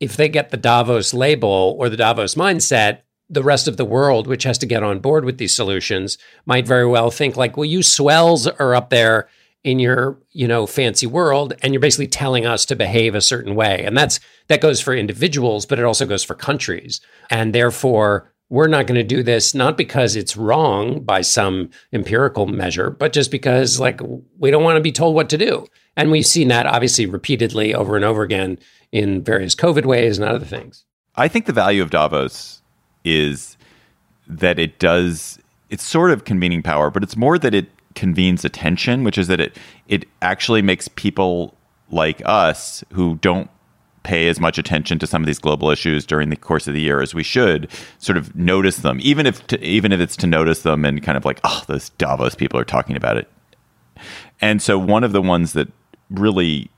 if 0.00 0.16
they 0.16 0.28
get 0.28 0.50
the 0.50 0.56
Davos 0.56 1.14
label 1.14 1.76
or 1.78 1.88
the 1.88 1.96
Davos 1.96 2.34
mindset, 2.34 3.00
the 3.28 3.42
rest 3.42 3.66
of 3.66 3.76
the 3.76 3.84
world, 3.84 4.26
which 4.26 4.44
has 4.44 4.58
to 4.58 4.66
get 4.66 4.82
on 4.82 5.00
board 5.00 5.24
with 5.24 5.38
these 5.38 5.54
solutions, 5.54 6.18
might 6.44 6.66
very 6.66 6.86
well 6.86 7.10
think 7.10 7.36
like, 7.36 7.56
well, 7.56 7.64
you 7.64 7.82
swells 7.82 8.46
are 8.46 8.74
up 8.74 8.90
there 8.90 9.28
in 9.64 9.80
your, 9.80 10.16
you 10.30 10.46
know, 10.46 10.64
fancy 10.64 11.08
world, 11.08 11.52
and 11.60 11.72
you're 11.72 11.80
basically 11.80 12.06
telling 12.06 12.46
us 12.46 12.64
to 12.64 12.76
behave 12.76 13.16
a 13.16 13.20
certain 13.20 13.56
way. 13.56 13.82
And 13.84 13.98
that's 13.98 14.20
that 14.46 14.60
goes 14.60 14.80
for 14.80 14.94
individuals, 14.94 15.66
but 15.66 15.80
it 15.80 15.84
also 15.84 16.06
goes 16.06 16.22
for 16.22 16.36
countries. 16.36 17.00
And 17.30 17.52
therefore, 17.52 18.32
we're 18.48 18.68
not 18.68 18.86
going 18.86 18.96
to 18.96 19.02
do 19.02 19.22
this 19.22 19.54
not 19.54 19.76
because 19.76 20.14
it's 20.14 20.36
wrong 20.36 21.00
by 21.00 21.20
some 21.20 21.70
empirical 21.92 22.46
measure, 22.46 22.90
but 22.90 23.12
just 23.12 23.30
because 23.30 23.80
like 23.80 24.00
we 24.38 24.50
don't 24.50 24.62
want 24.62 24.76
to 24.76 24.82
be 24.82 24.92
told 24.92 25.14
what 25.14 25.28
to 25.30 25.38
do. 25.38 25.66
And 25.96 26.10
we've 26.10 26.26
seen 26.26 26.48
that 26.48 26.66
obviously 26.66 27.06
repeatedly 27.06 27.74
over 27.74 27.96
and 27.96 28.04
over 28.04 28.22
again 28.22 28.58
in 28.92 29.22
various 29.24 29.54
COVID 29.54 29.84
ways 29.84 30.18
and 30.18 30.28
other 30.28 30.44
things. 30.44 30.84
I 31.16 31.28
think 31.28 31.46
the 31.46 31.52
value 31.52 31.82
of 31.82 31.90
Davos 31.90 32.62
is 33.04 33.56
that 34.28 34.58
it 34.58 34.78
does 34.78 35.38
it's 35.68 35.84
sort 35.84 36.12
of 36.12 36.24
convening 36.24 36.62
power, 36.62 36.90
but 36.90 37.02
it's 37.02 37.16
more 37.16 37.38
that 37.38 37.54
it 37.54 37.68
convenes 37.94 38.44
attention, 38.44 39.02
which 39.02 39.18
is 39.18 39.26
that 39.26 39.40
it 39.40 39.56
it 39.88 40.04
actually 40.22 40.62
makes 40.62 40.86
people 40.88 41.56
like 41.90 42.22
us 42.24 42.84
who 42.92 43.16
don't 43.16 43.50
pay 44.06 44.28
as 44.28 44.38
much 44.38 44.56
attention 44.56 45.00
to 45.00 45.06
some 45.06 45.20
of 45.20 45.26
these 45.26 45.40
global 45.40 45.68
issues 45.68 46.06
during 46.06 46.30
the 46.30 46.36
course 46.36 46.68
of 46.68 46.74
the 46.74 46.80
year 46.80 47.02
as 47.02 47.12
we 47.12 47.24
should 47.24 47.68
sort 47.98 48.16
of 48.16 48.34
notice 48.36 48.76
them 48.78 48.98
even 49.02 49.26
if 49.26 49.44
to, 49.48 49.62
even 49.64 49.90
if 49.90 49.98
it's 49.98 50.16
to 50.16 50.28
notice 50.28 50.62
them 50.62 50.84
and 50.84 51.02
kind 51.02 51.18
of 51.18 51.24
like 51.24 51.40
oh 51.42 51.64
those 51.66 51.90
davos 51.90 52.36
people 52.36 52.58
are 52.58 52.64
talking 52.64 52.96
about 52.96 53.16
it 53.16 53.28
and 54.40 54.62
so 54.62 54.78
one 54.78 55.02
of 55.02 55.10
the 55.10 55.20
ones 55.20 55.54
that 55.54 55.66
really 56.08 56.70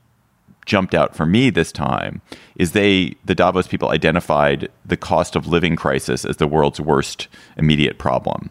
jumped 0.65 0.95
out 0.95 1.15
for 1.15 1.27
me 1.27 1.51
this 1.51 1.71
time 1.71 2.19
is 2.55 2.71
they 2.71 3.15
the 3.25 3.35
davos 3.35 3.67
people 3.67 3.89
identified 3.89 4.67
the 4.83 4.97
cost 4.97 5.35
of 5.35 5.45
living 5.45 5.75
crisis 5.75 6.25
as 6.25 6.37
the 6.37 6.47
world's 6.47 6.81
worst 6.81 7.27
immediate 7.57 7.99
problem 7.99 8.49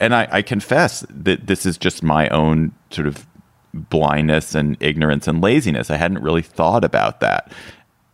and 0.00 0.14
I, 0.14 0.28
I 0.30 0.42
confess 0.42 1.04
that 1.10 1.46
this 1.46 1.66
is 1.66 1.76
just 1.76 2.02
my 2.02 2.28
own 2.28 2.72
sort 2.90 3.08
of 3.08 3.26
blindness 3.74 4.54
and 4.54 4.76
ignorance 4.80 5.28
and 5.28 5.42
laziness. 5.42 5.90
I 5.90 5.96
hadn't 5.96 6.22
really 6.22 6.42
thought 6.42 6.84
about 6.84 7.20
that. 7.20 7.52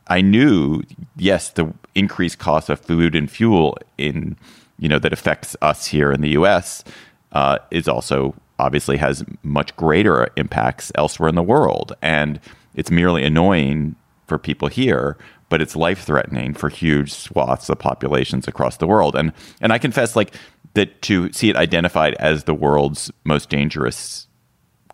I 0.09 0.21
knew, 0.21 0.83
yes, 1.17 1.51
the 1.51 1.73
increased 1.95 2.39
cost 2.39 2.69
of 2.69 2.81
food 2.81 3.15
and 3.15 3.31
fuel 3.31 3.79
in 3.99 4.37
you 4.79 4.89
know 4.89 4.99
that 4.99 5.13
affects 5.13 5.57
us 5.63 5.87
here 5.87 6.13
in 6.13 6.21
the 6.21 6.31
U.S. 6.31 6.85
Uh, 7.33 7.59
is 7.71 7.89
also 7.89 8.35
obviously 8.59 8.97
has 8.97 9.25
much 9.43 9.75
greater 9.77 10.29
impacts 10.37 10.93
elsewhere 10.95 11.29
in 11.29 11.35
the 11.35 11.43
world, 11.43 11.93
and 12.03 12.41
it's 12.75 12.91
merely 12.91 13.25
annoying 13.25 13.97
for 14.27 14.39
people 14.39 14.69
here, 14.69 15.17
but 15.49 15.61
it's 15.61 15.77
life 15.77 16.03
threatening 16.03 16.55
for 16.55 16.69
huge 16.69 17.13
swaths 17.13 17.69
of 17.69 17.79
populations 17.79 18.49
across 18.49 18.77
the 18.77 18.87
world. 18.87 19.15
And 19.15 19.33
and 19.61 19.73
I 19.73 19.79
confess, 19.79 20.17
like 20.17 20.35
that, 20.75 21.03
to 21.03 21.33
see 21.33 21.51
it 21.51 21.57
identified 21.57 22.15
as 22.15 22.45
the 22.45 22.55
world's 22.55 23.11
most 23.25 23.49
dangerous 23.49 24.27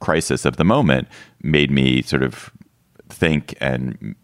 crisis 0.01 0.45
of 0.45 0.57
the 0.57 0.65
moment 0.65 1.09
made 1.43 1.71
me 1.71 2.03
sort 2.03 2.23
of 2.23 2.51
think 3.09 3.55
and 3.61 4.15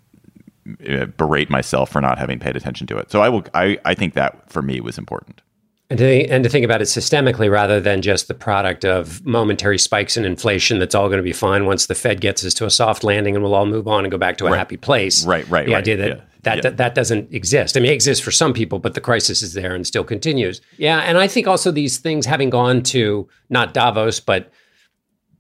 Uh, 0.88 1.06
berate 1.06 1.48
myself 1.48 1.90
for 1.90 2.00
not 2.00 2.18
having 2.18 2.38
paid 2.38 2.56
attention 2.56 2.86
to 2.88 2.98
it. 2.98 3.10
So 3.10 3.20
I 3.20 3.28
will. 3.28 3.44
I, 3.54 3.78
I 3.84 3.94
think 3.94 4.14
that 4.14 4.50
for 4.50 4.62
me 4.62 4.80
was 4.80 4.98
important. 4.98 5.42
And 5.88 5.98
to, 6.00 6.26
and 6.28 6.42
to 6.42 6.50
think 6.50 6.64
about 6.64 6.82
it 6.82 6.86
systemically 6.86 7.48
rather 7.48 7.80
than 7.80 8.02
just 8.02 8.26
the 8.26 8.34
product 8.34 8.84
of 8.84 9.24
momentary 9.24 9.78
spikes 9.78 10.16
in 10.16 10.24
inflation 10.24 10.80
that's 10.80 10.96
all 10.96 11.06
going 11.06 11.18
to 11.18 11.22
be 11.22 11.32
fine 11.32 11.64
once 11.64 11.86
the 11.86 11.94
Fed 11.94 12.20
gets 12.20 12.44
us 12.44 12.54
to 12.54 12.66
a 12.66 12.70
soft 12.70 13.04
landing 13.04 13.36
and 13.36 13.44
we'll 13.44 13.54
all 13.54 13.66
move 13.66 13.86
on 13.86 14.04
and 14.04 14.10
go 14.10 14.18
back 14.18 14.36
to 14.38 14.46
a 14.46 14.50
right. 14.50 14.58
happy 14.58 14.76
place. 14.76 15.24
Right, 15.24 15.48
right. 15.48 15.66
The 15.66 15.72
right. 15.74 15.78
idea 15.78 15.96
that 15.98 16.08
yeah. 16.08 16.20
that, 16.42 16.56
yeah. 16.56 16.62
that 16.62 16.76
that 16.78 16.94
doesn't 16.96 17.32
exist. 17.32 17.76
I 17.76 17.80
mean, 17.80 17.92
it 17.92 17.94
exists 17.94 18.24
for 18.24 18.32
some 18.32 18.52
people, 18.52 18.80
but 18.80 18.94
the 18.94 19.00
crisis 19.00 19.42
is 19.42 19.52
there 19.52 19.74
and 19.76 19.86
still 19.86 20.02
continues. 20.02 20.60
Yeah, 20.78 20.98
and 20.98 21.18
I 21.18 21.28
think 21.28 21.46
also 21.46 21.70
these 21.70 21.98
things 21.98 22.26
having 22.26 22.50
gone 22.50 22.82
to 22.84 23.28
not 23.50 23.72
Davos, 23.72 24.18
but 24.18 24.50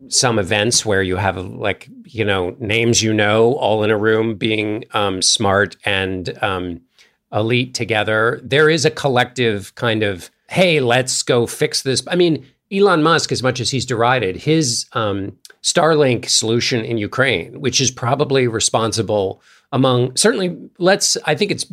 some 0.08 0.38
events 0.38 0.84
where 0.84 1.02
you 1.02 1.16
have 1.16 1.36
like 1.36 1.88
you 2.04 2.24
know 2.24 2.54
names 2.58 3.02
you 3.02 3.12
know 3.12 3.54
all 3.54 3.82
in 3.82 3.90
a 3.90 3.98
room 3.98 4.36
being 4.36 4.84
um, 4.92 5.22
smart 5.22 5.76
and 5.84 6.36
um, 6.42 6.80
elite 7.32 7.74
together. 7.74 8.40
There 8.42 8.68
is 8.70 8.84
a 8.84 8.90
collective 8.90 9.74
kind 9.74 10.02
of 10.02 10.30
hey 10.48 10.80
let's 10.80 11.22
go 11.22 11.46
fix 11.46 11.82
this. 11.82 12.02
I 12.08 12.16
mean 12.16 12.46
elon 12.72 13.02
musk 13.02 13.30
as 13.30 13.42
much 13.42 13.60
as 13.60 13.70
he's 13.70 13.86
derided 13.86 14.36
his 14.36 14.86
um, 14.92 15.36
starlink 15.62 16.28
solution 16.28 16.84
in 16.84 16.98
ukraine 16.98 17.60
which 17.60 17.80
is 17.80 17.90
probably 17.90 18.48
responsible 18.48 19.40
among 19.72 20.14
certainly 20.16 20.56
let's 20.78 21.16
i 21.26 21.34
think 21.34 21.50
it's 21.50 21.66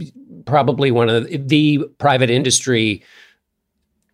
probably 0.45 0.91
one 0.91 1.09
of 1.09 1.27
the, 1.27 1.37
the 1.37 1.79
private 1.97 2.29
industry 2.29 3.03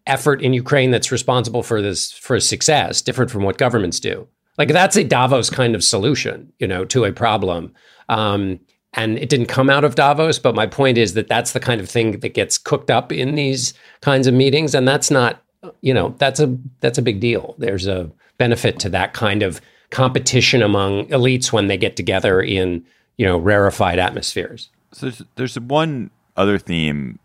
effort 0.10 0.42
in 0.42 0.54
Ukraine 0.54 0.92
that's 0.92 1.12
responsible 1.12 1.64
for 1.64 1.82
this 1.82 2.12
for 2.12 2.40
success, 2.40 3.02
different 3.02 3.32
from 3.32 3.44
what 3.44 3.58
governments 3.58 4.00
do. 4.00 4.28
Like 4.58 4.70
that's 4.70 4.98
a 4.98 5.04
Davos 5.04 5.50
kind 5.50 5.76
of 5.76 5.84
solution, 5.84 6.52
you 6.60 6.68
know, 6.68 6.84
to 6.86 7.06
a 7.06 7.14
problem. 7.14 7.74
Um, 8.10 8.60
and 8.94 9.18
it 9.20 9.30
didn't 9.30 9.46
come 9.46 9.70
out 9.70 9.84
of 9.84 9.96
Davos, 9.96 10.40
but 10.40 10.56
my 10.56 10.66
point 10.66 10.98
is 10.98 11.14
that 11.14 11.28
that's 11.28 11.54
the 11.54 11.60
kind 11.60 11.80
of 11.80 11.90
thing 11.90 12.20
that 12.20 12.34
gets 12.34 12.58
cooked 12.58 12.90
up 12.90 13.12
in 13.12 13.36
these 13.36 13.74
kinds 14.02 14.26
of 14.28 14.34
meetings, 14.34 14.74
and 14.74 14.88
that's 14.88 15.12
not, 15.12 15.44
you 15.82 15.94
know, 15.94 16.16
that's 16.18 16.40
a 16.40 16.58
that's 16.80 16.98
a 16.98 17.04
big 17.04 17.20
deal. 17.20 17.56
There's 17.60 17.88
a 17.88 18.12
benefit 18.38 18.80
to 18.80 18.90
that 18.90 19.14
kind 19.14 19.44
of 19.44 19.62
competition 19.92 20.62
among 20.62 21.06
elites 21.08 21.52
when 21.52 21.68
they 21.68 21.78
get 21.78 21.96
together 21.96 22.42
in 22.42 22.84
you 23.18 23.26
know 23.26 23.38
rarefied 23.38 24.00
atmospheres. 24.00 24.70
So 24.92 25.06
there's, 25.06 25.24
there's 25.36 25.60
one 25.60 26.10
other 26.36 26.58
theme 26.58 27.20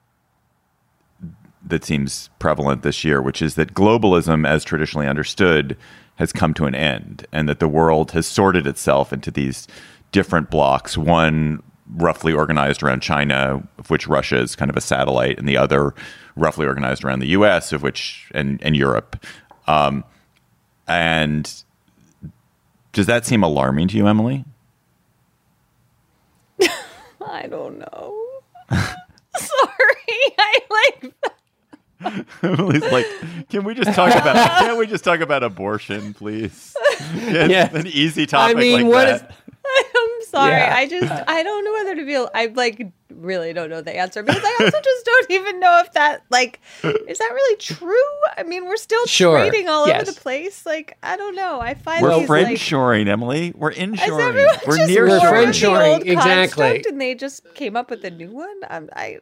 that 1.66 1.84
seems 1.84 2.30
prevalent 2.38 2.82
this 2.82 3.04
year, 3.04 3.22
which 3.22 3.40
is 3.40 3.54
that 3.54 3.74
globalism, 3.74 4.46
as 4.46 4.64
traditionally 4.64 5.06
understood, 5.06 5.76
has 6.16 6.32
come 6.32 6.54
to 6.54 6.66
an 6.66 6.74
end, 6.74 7.26
and 7.32 7.48
that 7.48 7.58
the 7.58 7.68
world 7.68 8.12
has 8.12 8.26
sorted 8.26 8.66
itself 8.66 9.12
into 9.12 9.30
these 9.30 9.66
different 10.12 10.50
blocks. 10.50 10.96
One 10.96 11.62
roughly 11.96 12.32
organized 12.32 12.82
around 12.82 13.00
China, 13.00 13.66
of 13.78 13.90
which 13.90 14.06
Russia 14.06 14.38
is 14.38 14.56
kind 14.56 14.70
of 14.70 14.76
a 14.76 14.80
satellite, 14.80 15.38
and 15.38 15.48
the 15.48 15.56
other 15.56 15.94
roughly 16.36 16.66
organized 16.66 17.04
around 17.04 17.20
the 17.20 17.28
U.S., 17.28 17.72
of 17.72 17.82
which 17.82 18.30
and 18.32 18.62
and 18.62 18.76
Europe. 18.76 19.24
Um, 19.66 20.04
and 20.86 21.50
does 22.92 23.06
that 23.06 23.26
seem 23.26 23.42
alarming 23.42 23.88
to 23.88 23.96
you, 23.96 24.06
Emily? 24.06 24.44
I 27.26 27.46
don't 27.48 27.78
know. 27.78 28.24
Sorry, 28.70 30.04
I 30.38 30.60
like. 30.70 31.14
Emily's 32.42 32.82
like, 32.92 33.06
can 33.48 33.64
we 33.64 33.74
just 33.74 33.94
talk 33.94 34.10
about? 34.14 34.34
Can't 34.60 34.78
we 34.78 34.86
just 34.86 35.04
talk 35.04 35.20
about 35.20 35.42
abortion, 35.42 36.14
please? 36.14 36.74
It's 37.16 37.50
Yeah. 37.50 37.74
an 37.74 37.86
easy 37.88 38.24
topic 38.26 38.56
I 38.56 38.60
mean, 38.60 38.82
like 38.82 38.92
what 38.92 39.04
that. 39.06 39.30
is- 39.30 39.36
sorry. 40.34 40.52
Yeah. 40.52 40.74
I 40.76 40.86
just 40.88 41.10
I 41.28 41.42
don't 41.42 41.64
know 41.64 41.72
whether 41.72 41.94
to 41.96 42.04
feel. 42.04 42.30
I 42.34 42.46
like 42.46 42.92
really 43.10 43.52
don't 43.52 43.70
know 43.70 43.80
the 43.80 43.96
answer 43.96 44.22
because 44.24 44.42
I 44.44 44.56
also 44.64 44.80
just 44.82 45.04
don't 45.06 45.30
even 45.30 45.60
know 45.60 45.80
if 45.84 45.92
that 45.92 46.22
like 46.30 46.60
is 46.82 47.18
that 47.18 47.30
really 47.32 47.56
true. 47.56 47.96
I 48.36 48.42
mean, 48.42 48.66
we're 48.66 48.76
still 48.76 49.06
Sure. 49.06 49.38
trading 49.38 49.68
all 49.68 49.86
Yes. 49.86 50.02
over 50.02 50.12
the 50.12 50.20
place. 50.20 50.66
Like 50.66 50.96
I 51.02 51.16
don't 51.16 51.36
know. 51.36 51.60
I 51.60 51.74
find 51.74 52.02
We're 52.02 52.18
these 52.18 52.26
friend 52.26 52.48
like. 52.48 52.58
shoring, 52.58 53.08
Emily. 53.08 53.52
We're 53.56 53.70
Is 53.70 53.78
inshoring. 53.78 54.46
We're 54.66 54.86
near 54.86 55.04
We're 55.08 55.18
borrowed 55.20 55.28
friend 55.30 55.54
shoring, 55.56 56.06
exactly. 56.06 56.84
And 56.88 57.00
they 57.00 57.14
just 57.14 57.42
came 57.54 57.76
up 57.76 57.88
with 57.90 58.04
a 58.04 58.10
new 58.10 58.32
one. 58.32 58.60
I'm, 58.68 58.88
I 58.94 59.18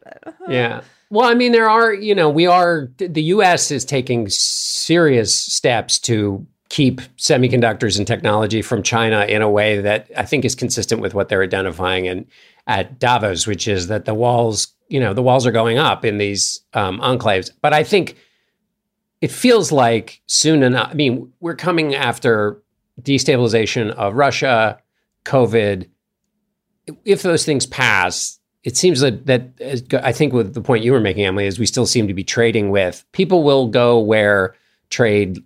Yeah. 0.49 0.81
Well, 1.11 1.29
I 1.29 1.35
mean, 1.35 1.53
there 1.53 1.69
are, 1.69 1.93
you 1.93 2.15
know, 2.15 2.31
we 2.31 2.47
are, 2.47 2.89
the 2.97 3.23
US 3.25 3.71
is 3.71 3.85
taking 3.85 4.31
serious 4.31 5.35
steps 5.39 5.99
to 6.01 6.47
keep 6.73 7.03
semiconductors 7.18 7.99
and 7.99 8.07
technology 8.07 8.62
from 8.62 8.83
China 8.83 9.27
in 9.27 9.43
a 9.43 9.51
way 9.51 9.83
that 9.83 10.11
I 10.16 10.25
think 10.25 10.47
is 10.47 10.55
consistent 10.55 11.03
with 11.03 11.12
what 11.12 11.29
they're 11.29 11.43
identifying 11.43 12.07
in, 12.07 12.27
at 12.66 12.99
Davos, 12.99 13.47
which 13.47 13.68
is 13.68 13.89
that 13.89 14.07
the 14.07 14.14
walls, 14.14 14.68
you 14.89 14.99
know, 14.99 15.12
the 15.12 15.23
walls 15.23 15.47
are 15.47 15.53
going 15.53 15.77
up 15.77 16.03
in 16.03 16.16
these 16.16 16.61
um, 16.73 16.99
enclaves. 17.01 17.51
But 17.61 17.75
I 17.75 17.85
think 17.85 18.16
it 19.20 19.31
feels 19.31 19.70
like 19.70 20.23
soon 20.25 20.62
enough, 20.62 20.89
I 20.91 20.95
mean, 20.95 21.31
we're 21.41 21.57
coming 21.57 21.95
after 21.95 22.62
destabilization 23.03 23.91
of 23.91 24.14
Russia, 24.14 24.81
COVID. 25.27 25.91
If 27.05 27.20
those 27.20 27.45
things 27.45 27.66
pass, 27.66 28.39
it 28.64 28.79
seems 28.79 29.01
that 29.01 29.27
that 29.27 30.01
I 30.03 30.12
think 30.12 30.33
with 30.33 30.55
the 30.55 30.62
point 30.62 30.85
you 30.85 30.93
were 30.93 31.01
making, 31.01 31.27
Emily, 31.27 31.47
is 31.47 31.59
we 31.59 31.66
still 31.66 31.87
seem 31.87 32.09
to 32.09 32.14
be 32.14 32.25
trading 32.25 32.70
with 32.70 33.05
people 33.12 33.43
will 33.43 33.68
go 33.68 34.01
where 34.01 34.55
trade 34.89 35.43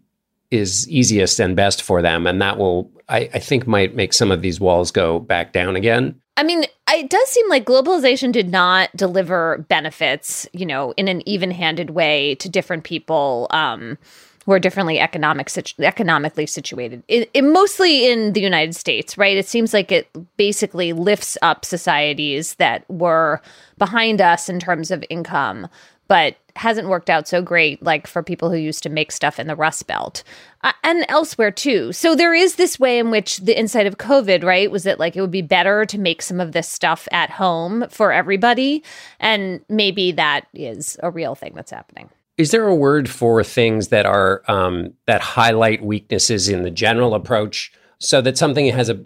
is 0.51 0.89
easiest 0.89 1.41
and 1.41 1.57
best 1.57 1.83
for 1.83 2.03
them, 2.03 2.27
and 2.27 2.41
that 2.41 2.59
will 2.59 2.91
I, 3.09 3.31
I 3.35 3.39
think 3.39 3.67
might 3.67 3.95
make 3.95 4.13
some 4.13 4.31
of 4.31 4.43
these 4.43 4.61
walls 4.61 4.91
go 4.91 5.19
back 5.19 5.53
down 5.53 5.77
again. 5.77 6.21
I 6.37 6.43
mean, 6.43 6.65
it 6.91 7.09
does 7.09 7.29
seem 7.31 7.49
like 7.49 7.65
globalization 7.65 8.31
did 8.31 8.51
not 8.51 8.95
deliver 8.95 9.65
benefits, 9.69 10.47
you 10.53 10.67
know, 10.67 10.93
in 10.97 11.09
an 11.09 11.27
even-handed 11.27 11.91
way 11.91 12.35
to 12.37 12.49
different 12.49 12.85
people 12.85 13.47
um, 13.51 13.97
who 14.45 14.53
are 14.53 14.59
differently 14.59 15.01
economic 15.01 15.49
situ- 15.49 15.83
economically 15.83 16.47
situated. 16.47 17.03
It, 17.09 17.31
it 17.33 17.43
mostly 17.43 18.11
in 18.11 18.35
the 18.35 18.43
United 18.43 18.77
States, 18.77 19.17
right? 19.17 19.37
It 19.37 19.49
seems 19.49 19.73
like 19.73 19.91
it 19.91 20.09
basically 20.37 20.93
lifts 20.93 21.39
up 21.41 21.65
societies 21.65 22.57
that 22.57 22.85
were 22.91 23.41
behind 23.79 24.21
us 24.21 24.49
in 24.49 24.61
terms 24.61 24.91
of 24.91 25.05
income, 25.09 25.69
but 26.07 26.37
hasn't 26.57 26.89
worked 26.89 27.11
out 27.11 27.29
so 27.29 27.43
great 27.43 27.83
like 27.83 28.07
for 28.07 28.23
people 28.23 28.51
who 28.51 28.57
used 28.57 28.83
to 28.83 28.89
make 28.89 29.13
stuff 29.13 29.39
in 29.39 29.47
the 29.47 29.57
rust 29.57 29.87
belt. 29.87 30.23
Uh, 30.63 30.73
and 30.83 31.05
elsewhere 31.09 31.51
too. 31.51 31.93
So 31.93 32.15
there 32.15 32.35
is 32.35 32.57
this 32.57 32.81
way 32.81 32.99
in 32.99 33.11
which 33.11 33.39
the 33.39 33.59
insight 33.59 33.87
of 33.87 33.99
covid 33.99 34.43
right 34.43 34.71
was 34.71 34.85
that 34.85 34.99
like 34.99 35.17
it 35.17 35.21
would 35.21 35.31
be 35.31 35.43
better 35.43 35.85
to 35.85 35.99
make 35.99 36.23
some 36.23 36.41
of 36.41 36.53
this 36.53 36.69
stuff 36.69 37.07
at 37.13 37.31
home 37.31 37.85
for 37.91 38.13
everybody. 38.13 38.83
And 39.21 39.61
maybe 39.69 40.13
that 40.13 40.47
is 40.55 40.97
a 41.03 41.11
real 41.11 41.35
thing 41.35 41.53
that's 41.55 41.71
happening. 41.71 42.11
Is 42.39 42.51
there 42.51 42.67
a 42.67 42.75
word 42.75 43.09
for 43.09 43.43
things 43.43 43.89
that 43.89 44.05
are 44.05 44.43
um, 44.49 44.93
that 45.07 45.23
highlight 45.23 45.83
weaknesses 45.83 46.49
in 46.49 46.63
the 46.63 46.71
general 46.71 47.15
approach, 47.15 47.73
so 47.99 48.21
that 48.21 48.37
something 48.37 48.67
has 48.67 48.91
a 48.91 49.01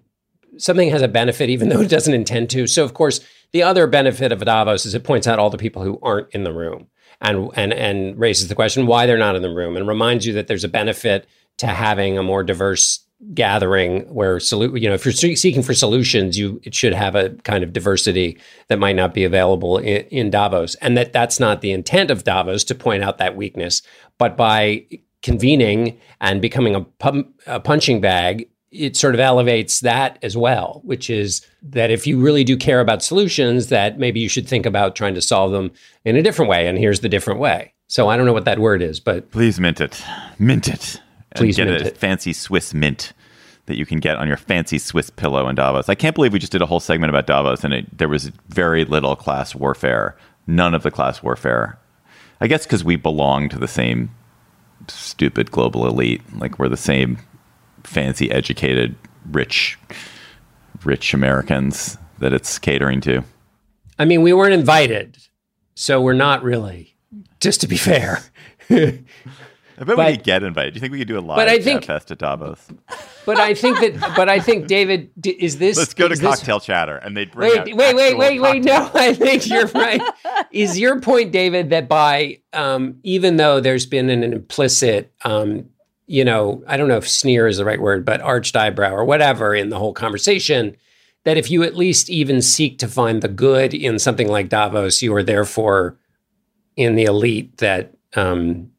something 0.57 0.91
has 0.91 1.03
a 1.03 1.09
benefit 1.09 1.49
even 1.49 1.69
though 1.69 1.81
it 1.81 1.89
doesn't 1.89 2.15
intend 2.15 2.51
to? 2.51 2.67
So, 2.67 2.83
of 2.83 2.93
course, 2.93 3.21
the 3.53 3.63
other 3.63 3.87
benefit 3.87 4.33
of 4.33 4.45
Davos 4.45 4.85
is 4.85 4.95
it 4.95 5.05
points 5.05 5.29
out 5.29 5.39
all 5.39 5.51
the 5.51 5.59
people 5.59 5.85
who 5.85 5.99
aren't 6.03 6.31
in 6.31 6.43
the 6.43 6.53
room 6.53 6.89
and 7.21 7.51
and 7.55 7.73
and 7.73 8.19
raises 8.19 8.49
the 8.49 8.55
question 8.55 8.87
why 8.87 9.07
they're 9.07 9.19
not 9.19 9.37
in 9.37 9.43
the 9.43 9.51
room 9.51 9.77
and 9.77 9.87
reminds 9.87 10.27
you 10.27 10.33
that 10.33 10.47
there's 10.47 10.65
a 10.65 10.69
benefit 10.69 11.27
to 11.59 11.67
having 11.67 12.17
a 12.17 12.23
more 12.23 12.43
diverse 12.43 13.01
gathering 13.35 14.03
where 14.15 14.39
you 14.39 14.89
know 14.89 14.95
if 14.95 15.05
you're 15.05 15.13
seeking 15.13 15.63
for 15.63 15.75
solutions 15.75 16.39
you 16.39 16.59
it 16.65 16.75
should 16.75 16.95
have 16.95 17.15
a 17.15 17.31
kind 17.45 17.63
of 17.63 17.73
diversity 17.73 18.39
that 18.69 18.79
might 18.79 18.97
not 18.97 19.13
be 19.13 19.25
available 19.25 19.77
in, 19.77 20.07
in 20.07 20.31
Davos. 20.31 20.75
And 20.77 20.97
that 20.97 21.13
that's 21.13 21.39
not 21.39 21.61
the 21.61 21.73
intent 21.73 22.11
of 22.11 22.25
Davos 22.25 22.65
to 22.65 22.75
point 22.75 23.03
out 23.03 23.19
that 23.19 23.37
weakness 23.37 23.83
but 24.17 24.37
by 24.37 24.87
convening 25.23 25.99
and 26.23 26.41
becoming 26.41 26.75
a, 26.75 26.87
a 27.47 27.61
punching 27.61 28.01
bag 28.01 28.49
it 28.73 28.97
sort 28.97 29.15
of 29.15 29.21
elevates 29.21 29.81
that 29.81 30.19
as 30.23 30.37
well 30.37 30.81
which 30.85 31.11
is 31.11 31.45
that 31.63 31.91
if 31.91 32.07
you 32.07 32.21
really 32.21 32.45
do 32.45 32.57
care 32.57 32.81
about 32.81 33.03
solutions 33.03 33.67
that 33.69 33.99
maybe 33.99 34.21
you 34.21 34.29
should 34.29 34.49
think 34.49 34.65
about 34.67 34.95
trying 34.95 35.15
to 35.15 35.21
solve 35.21 35.51
them 35.53 35.71
in 36.05 36.17
a 36.17 36.23
different 36.23 36.49
way 36.49 36.67
and 36.67 36.79
here's 36.79 37.01
the 37.01 37.09
different 37.09 37.41
way 37.41 37.73
so 37.89 38.09
i 38.09 38.17
don't 38.17 38.27
know 38.27 38.33
what 38.33 38.45
that 38.45 38.59
word 38.61 38.81
is 38.83 39.01
but 39.01 39.31
Please 39.33 39.59
mint 39.59 39.81
it. 39.81 40.03
Mint 40.39 40.69
it. 40.69 41.01
And 41.33 41.39
Please 41.39 41.57
get 41.57 41.67
mint 41.69 41.83
a 41.83 41.87
it. 41.89 41.97
fancy 41.97 42.33
Swiss 42.33 42.73
mint 42.75 43.13
that 43.67 43.77
you 43.77 43.87
can 43.87 43.99
get 44.01 44.17
on 44.17 44.27
your 44.27 44.37
fancy 44.37 44.79
Swiss 44.79 45.11
pillow 45.11 45.47
in 45.49 45.55
Davos. 45.55 45.89
I 45.89 45.95
can't 45.95 46.15
believe 46.17 46.33
we 46.33 46.41
just 46.41 46.51
did 46.51 46.63
a 46.63 46.67
whole 46.67 46.81
segment 46.81 47.11
about 47.11 47.27
Davos 47.27 47.63
and 47.63 47.73
it, 47.73 47.99
there 47.99 48.09
was 48.09 48.33
very 48.49 48.85
little 48.85 49.15
class 49.15 49.55
warfare. 49.55 50.17
None 50.49 50.75
of 50.75 50.83
the 50.83 50.91
class 50.91 51.23
warfare. 51.23 51.79
I 52.41 52.47
guess 52.49 52.65
because 52.67 52.83
we 52.83 52.97
belong 52.97 53.49
to 53.51 53.59
the 53.59 53.69
same 53.69 54.11
stupid 54.89 55.51
global 55.53 55.87
elite. 55.87 56.23
Like 56.37 56.59
we're 56.59 56.69
the 56.69 56.77
same 56.77 57.19
fancy, 57.85 58.31
educated, 58.31 58.95
rich, 59.31 59.79
rich 60.85 61.13
Americans 61.15 61.99
that 62.19 62.33
it's 62.33 62.59
catering 62.59 63.01
to. 63.03 63.23
i 63.99 64.05
mean 64.05 64.23
we 64.23 64.33
weren't 64.33 64.55
invited 64.55 65.17
so 65.75 66.01
we're 66.01 66.13
not 66.13 66.43
really 66.43 66.95
just 67.41 67.61
to 67.63 67.69
be 67.69 67.77
fair 67.77 68.21
I 68.71 69.85
bet 69.85 69.97
But- 69.97 69.97
we 70.11 70.17
could 70.17 70.25
get 70.25 70.43
invited. 70.43 70.75
Do 70.75 70.77
you 70.77 70.81
think 70.83 70.93
we 70.93 70.99
could 70.99 71.09
do 71.09 71.19
a 71.19 71.21
live 71.21 71.37
But 71.37 71.49
I 71.49 71.59
think- 71.59 71.85
fest 71.87 72.11
at 72.11 72.19
Davos? 72.19 72.67
but 73.27 73.39
i 73.39 73.53
think 73.55 73.79
that 73.81 74.17
but 74.17 74.29
i 74.31 74.41
think 74.41 74.67
david 74.67 75.11
is 75.25 75.59
this 75.59 75.77
Let's 75.77 75.93
go 75.95 76.09
to 76.09 76.13
is 76.15 76.21
this- 76.21 76.37
cocktail 76.37 76.59
chatter, 76.61 76.97
and 76.97 77.15
they'd 77.17 77.31
bring 77.31 77.51
Wait, 77.65 77.75
wait, 77.77 77.95
wait, 77.95 78.17
wait, 78.17 78.41
wait. 78.41 78.65
No. 78.65 78.91
I 78.95 79.13
think 79.15 79.47
you're 79.47 79.67
right. 79.69 80.01
Is 80.53 80.79
your 80.79 81.01
point, 81.01 81.31
David, 81.33 81.71
that 81.71 81.89
by 81.89 82.39
um, 82.53 82.97
even 83.03 83.37
though 83.37 83.61
there's 83.61 83.87
been 83.87 84.09
an 84.11 84.23
implicit, 84.25 85.13
um, 85.25 85.69
you 86.11 86.25
know, 86.25 86.65
I 86.67 86.77
don't 86.77 86.89
know 86.89 86.97
if 86.97 87.09
sneer 87.09 87.47
is 87.47 87.59
the 87.59 87.65
right 87.65 87.81
word, 87.81 88.05
but 88.05 88.21
arched 88.21 88.57
eyebrow 88.57 88.93
or 88.93 89.05
whatever 89.05 89.55
in 89.55 89.69
the 89.69 89.79
whole 89.79 89.93
conversation, 89.93 90.77
that 91.23 91.37
if 91.37 91.53
you 91.53 91.63
at 91.63 91.77
least 91.77 92.11
even 92.11 92.43
seek 92.43 92.79
to 92.79 92.89
find 92.89 93.23
the 93.23 93.29
good 93.29 93.73
in 93.73 93.97
something 94.01 94.27
like 94.27 94.49
Davos, 94.49 95.03
you 95.03 95.15
are 95.15 95.23
therefore 95.23 95.97
in 96.75 96.97
the 96.97 97.05
elite 97.05 97.59
that 97.59 97.95
um, 98.17 98.73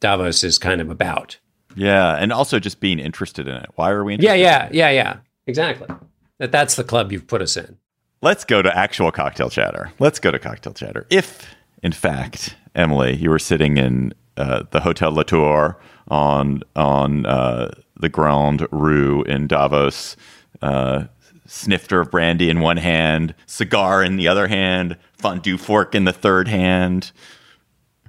Davos 0.00 0.44
is 0.44 0.58
kind 0.58 0.82
of 0.82 0.90
about. 0.90 1.38
Yeah, 1.74 2.16
and 2.16 2.30
also 2.34 2.58
just 2.58 2.80
being 2.80 2.98
interested 2.98 3.48
in 3.48 3.54
it. 3.54 3.70
Why 3.76 3.90
are 3.90 4.04
we? 4.04 4.16
Yeah, 4.16 4.34
Interested 4.34 4.76
yeah, 4.76 4.90
yeah, 4.90 4.90
yeah. 4.90 5.16
Exactly. 5.46 5.88
That 6.36 6.52
that's 6.52 6.74
the 6.74 6.84
club 6.84 7.12
you've 7.12 7.26
put 7.26 7.40
us 7.40 7.56
in. 7.56 7.78
Let's 8.20 8.44
go 8.44 8.60
to 8.60 8.76
actual 8.76 9.10
cocktail 9.10 9.48
chatter. 9.48 9.90
Let's 9.98 10.18
go 10.18 10.30
to 10.30 10.38
cocktail 10.38 10.74
chatter. 10.74 11.06
If, 11.08 11.54
in 11.82 11.92
fact, 11.92 12.56
Emily, 12.74 13.16
you 13.16 13.30
were 13.30 13.38
sitting 13.38 13.78
in 13.78 14.12
uh, 14.36 14.64
the 14.70 14.80
Hotel 14.80 15.12
Latour 15.12 15.78
on 16.08 16.62
on 16.74 17.26
uh, 17.26 17.70
the 17.98 18.08
Grand 18.08 18.66
Rue 18.70 19.22
in 19.24 19.46
Davos, 19.46 20.16
uh, 20.62 21.04
snifter 21.46 22.00
of 22.00 22.10
brandy 22.10 22.50
in 22.50 22.60
one 22.60 22.76
hand, 22.76 23.34
cigar 23.46 24.02
in 24.02 24.16
the 24.16 24.28
other 24.28 24.48
hand, 24.48 24.96
fondue 25.12 25.56
fork 25.56 25.94
in 25.94 26.04
the 26.04 26.12
third 26.12 26.48
hand, 26.48 27.12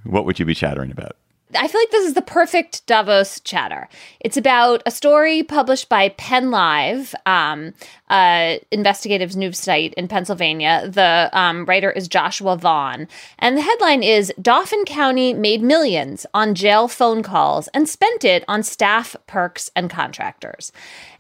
what 0.04 0.26
would 0.26 0.40
you 0.40 0.46
be 0.46 0.56
chattering 0.56 0.92
about? 0.92 1.16
I 1.56 1.68
feel 1.68 1.80
like 1.80 1.92
this 1.92 2.06
is 2.06 2.14
the 2.14 2.22
perfect 2.22 2.86
Davos 2.88 3.40
chatter. 3.40 3.88
It's 4.20 4.36
about 4.36 4.84
a 4.86 4.92
story 4.92 5.44
published 5.44 5.88
by 5.88 6.10
Penn 6.10 6.52
Live, 6.52 7.16
um, 7.26 7.74
uh, 8.10 8.58
investigative 8.70 9.36
news 9.36 9.58
site 9.58 9.94
in 9.94 10.10
Pennsylvania. 10.10 10.90
The 10.90 11.30
um, 11.32 11.66
writer 11.66 11.90
is 11.90 12.10
Joshua 12.10 12.58
Vaughn. 12.58 13.08
And 13.40 13.58
the 13.58 13.62
headline 13.62 14.04
is 14.04 14.34
Dauphin 14.42 14.84
County 14.86 15.34
made 15.34 15.62
millions 15.62 16.26
on 16.34 16.54
jail 16.54 16.90
phone 16.90 17.24
calls 17.24 17.70
and 17.70 17.88
spent 17.88 18.26
it 18.26 18.44
on 18.50 18.62
staff, 18.62 19.16
perks, 19.26 19.72
and 19.74 19.90
contractors. 19.90 20.74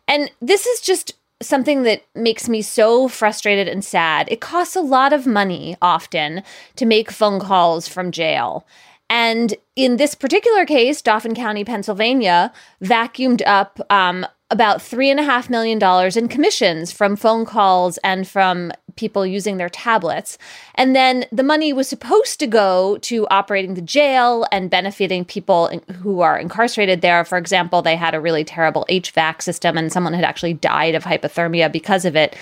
And 0.10 0.30
this 0.42 0.66
is 0.66 0.82
just 0.82 1.14
something 1.42 1.84
that 1.84 2.04
makes 2.16 2.50
me 2.50 2.62
so 2.62 3.08
frustrated 3.08 3.68
and 3.68 3.86
sad. 3.86 4.28
It 4.30 4.42
costs 4.42 4.76
a 4.76 4.82
lot 4.82 5.14
of 5.14 5.28
money 5.28 5.78
often 5.82 6.44
to 6.76 6.86
make 6.86 7.12
phone 7.12 7.40
calls 7.40 7.88
from 7.88 8.12
jail. 8.12 8.66
And 9.10 9.56
in 9.76 9.98
this 9.98 10.16
particular 10.16 10.66
case, 10.66 11.02
Dauphin 11.02 11.34
County, 11.34 11.64
Pennsylvania, 11.64 12.52
vacuumed 12.84 13.42
up 13.46 13.80
um, 13.90 14.26
about 14.50 14.80
$3.5 14.80 15.50
million 15.50 16.18
in 16.18 16.28
commissions 16.28 16.92
from 16.92 17.16
phone 17.16 17.46
calls 17.46 17.98
and 18.00 18.28
from 18.28 18.72
people 18.96 19.26
using 19.26 19.58
their 19.58 19.70
tablets. 19.70 20.38
And 20.76 20.96
then 20.96 21.26
the 21.32 21.44
money 21.44 21.74
was 21.74 21.88
supposed 21.88 22.40
to 22.40 22.48
go 22.48 22.98
to 23.00 23.28
operating 23.28 23.74
the 23.74 23.82
jail 23.82 24.46
and 24.52 24.70
benefiting 24.70 25.26
people 25.26 25.68
who 26.02 26.22
are 26.22 26.38
incarcerated 26.40 27.02
there. 27.02 27.24
For 27.26 27.38
example, 27.38 27.82
they 27.82 27.96
had 27.96 28.16
a 28.16 28.22
really 28.22 28.44
terrible 28.44 28.86
HVAC 28.90 29.42
system 29.42 29.78
and 29.78 29.92
someone 29.92 30.14
had 30.14 30.24
actually 30.24 30.54
died 30.54 30.96
of 30.96 31.04
hypothermia 31.04 31.72
because 31.72 32.06
of 32.06 32.16
it. 32.16 32.36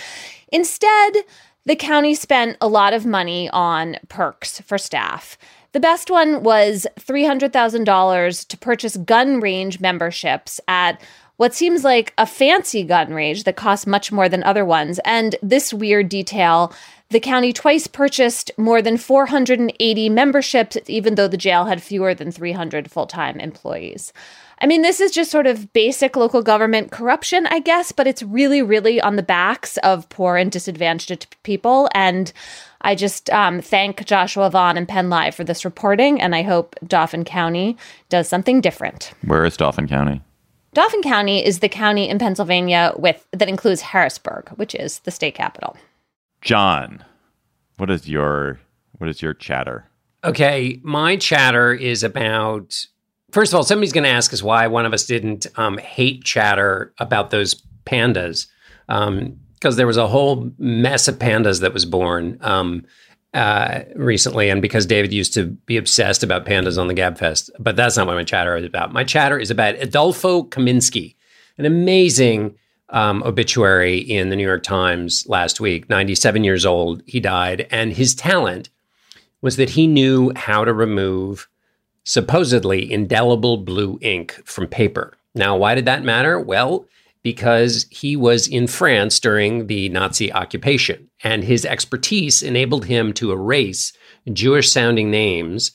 Instead, 0.52 1.16
the 1.66 1.76
county 1.76 2.14
spent 2.14 2.58
a 2.62 2.68
lot 2.68 2.94
of 2.94 3.06
money 3.06 3.50
on 3.50 3.98
perks 4.08 4.62
for 4.62 4.78
staff. 4.78 5.38
The 5.72 5.80
best 5.80 6.10
one 6.10 6.44
was 6.44 6.88
$300,000 7.00 8.48
to 8.48 8.58
purchase 8.58 8.98
gun 8.98 9.42
range 9.42 9.80
memberships 9.80 10.62
at 10.68 11.02
what 11.38 11.54
seems 11.54 11.84
like 11.84 12.14
a 12.18 12.26
fancy 12.26 12.84
gun 12.84 13.14
range 13.14 13.44
that 13.44 13.58
costs 13.58 13.86
much 13.86 14.12
more 14.12 14.30
than 14.30 14.44
other 14.44 14.64
ones. 14.64 15.00
And 15.04 15.36
this 15.42 15.74
weird 15.74 16.08
detail 16.10 16.74
the 17.10 17.20
county 17.20 17.54
twice 17.54 17.86
purchased 17.86 18.52
more 18.58 18.82
than 18.82 18.98
480 18.98 20.10
memberships, 20.10 20.78
even 20.88 21.16
though 21.16 21.28
the 21.28 21.38
jail 21.38 21.66
had 21.66 21.84
fewer 21.84 22.16
than 22.16 22.32
300 22.32 22.90
full 22.90 23.06
time 23.06 23.40
employees. 23.40 24.12
I 24.60 24.68
mean, 24.68 24.82
this 24.82 25.02
is 25.02 25.12
just 25.12 25.32
sort 25.32 25.48
of 25.48 25.74
basic 25.74 26.16
local 26.16 26.42
government 26.42 26.92
corruption, 26.92 27.46
I 27.48 27.60
guess, 27.60 27.92
but 27.92 28.08
it's 28.08 28.24
really, 28.24 28.62
really 28.62 29.02
on 29.02 29.16
the 29.16 29.24
backs 29.24 29.78
of 29.78 30.08
poor 30.10 30.38
and 30.38 30.52
disadvantaged 30.52 31.36
people. 31.44 31.90
And 31.94 32.32
I 32.82 32.96
just 32.96 33.30
um, 33.32 33.62
thank 33.62 34.06
Joshua 34.06 34.50
Vaughn 34.50 34.78
and 34.78 34.88
Penn 34.88 35.10
Live 35.10 35.36
for 35.36 35.44
this 35.44 35.66
reporting, 35.66 36.22
and 36.22 36.36
I 36.36 36.44
hope 36.44 36.76
Dauphin 36.88 37.26
County 37.26 37.78
does 38.10 38.30
something 38.30 38.62
different. 38.62 39.12
Where 39.26 39.44
is 39.46 39.58
Dauphin 39.58 39.88
County? 39.88 40.22
Dauphin 40.74 41.02
County 41.02 41.44
is 41.44 41.60
the 41.60 41.70
county 41.70 42.10
in 42.10 42.20
Pennsylvania 42.20 42.94
with 42.98 43.26
that 43.32 43.48
includes 43.48 43.82
Harrisburg, 43.82 44.50
which 44.58 44.76
is 44.76 45.00
the 45.00 45.12
state 45.12 45.34
capital. 45.34 45.78
John, 46.42 47.04
what 47.78 47.90
is 47.90 48.08
your 48.10 48.60
what 48.98 49.10
is 49.10 49.22
your 49.22 49.34
chatter? 49.34 49.86
Okay, 50.24 50.80
my 50.84 51.16
chatter 51.16 51.74
is 51.74 52.04
about. 52.04 52.88
First 53.36 53.52
of 53.52 53.58
all, 53.58 53.64
somebody's 53.64 53.92
going 53.92 54.06
to 54.06 54.10
ask 54.10 54.32
us 54.32 54.42
why 54.42 54.66
one 54.68 54.86
of 54.86 54.94
us 54.94 55.06
didn't 55.06 55.46
um, 55.58 55.78
hate 55.78 56.24
chatter 56.24 56.94
about 57.00 57.32
those 57.32 57.54
pandas, 57.86 58.48
because 58.88 59.10
um, 59.10 59.38
there 59.60 59.86
was 59.86 59.98
a 59.98 60.08
whole 60.08 60.54
mess 60.58 61.10
of 61.10 61.20
pandas 61.20 61.60
that 61.60 61.74
was 61.74 61.84
born. 61.84 62.38
Um, 62.40 62.86
uh, 63.34 63.82
recently, 63.98 64.50
and 64.50 64.62
because 64.62 64.86
David 64.86 65.12
used 65.12 65.34
to 65.34 65.48
be 65.48 65.76
obsessed 65.76 66.24
about 66.24 66.46
pandas 66.46 66.80
on 66.80 66.88
the 66.88 66.94
Gabfest. 66.94 67.50
But 67.60 67.76
that's 67.76 67.98
not 67.98 68.08
what 68.08 68.16
my 68.16 68.24
chatter 68.24 68.56
is 68.56 68.64
about. 68.64 68.94
My 68.94 69.04
chatter 69.04 69.38
is 69.38 69.52
about 69.52 69.76
Adolfo 69.80 70.44
Kaminsky, 70.44 71.16
an 71.58 71.66
amazing 71.66 72.56
um, 72.92 73.22
obituary 73.24 73.98
in 73.98 74.30
the 74.30 74.38
New 74.38 74.48
York 74.48 74.64
Times 74.64 75.26
last 75.28 75.60
week. 75.60 75.90
97 75.90 76.46
years 76.46 76.66
old, 76.66 77.04
he 77.06 77.20
died. 77.20 77.68
And 77.70 77.92
his 77.92 78.16
talent 78.16 78.70
was 79.42 79.58
that 79.58 79.72
he 79.72 79.88
knew 79.88 80.32
how 80.38 80.64
to 80.64 80.72
remove 80.72 81.50
supposedly 82.06 82.90
indelible 82.92 83.58
blue 83.58 84.00
ink 84.02 84.40
from 84.46 84.68
paper. 84.68 85.18
Now, 85.34 85.58
why 85.58 85.76
did 85.76 85.86
that 85.86 86.04
matter? 86.04 86.40
Well, 86.40 86.86
because 87.24 87.88
he 87.90 88.16
was 88.16 88.48
in 88.48 88.68
France 88.68 89.20
during 89.20 89.68
the 89.68 89.90
Nazi 89.90 90.32
occupation, 90.32 91.10
and 91.24 91.44
his 91.44 91.66
expertise 91.66 92.44
enabled 92.44 92.86
him 92.86 93.12
to 93.14 93.32
erase 93.32 93.92
Jewish 94.32 94.72
sounding 94.72 95.10
names 95.10 95.72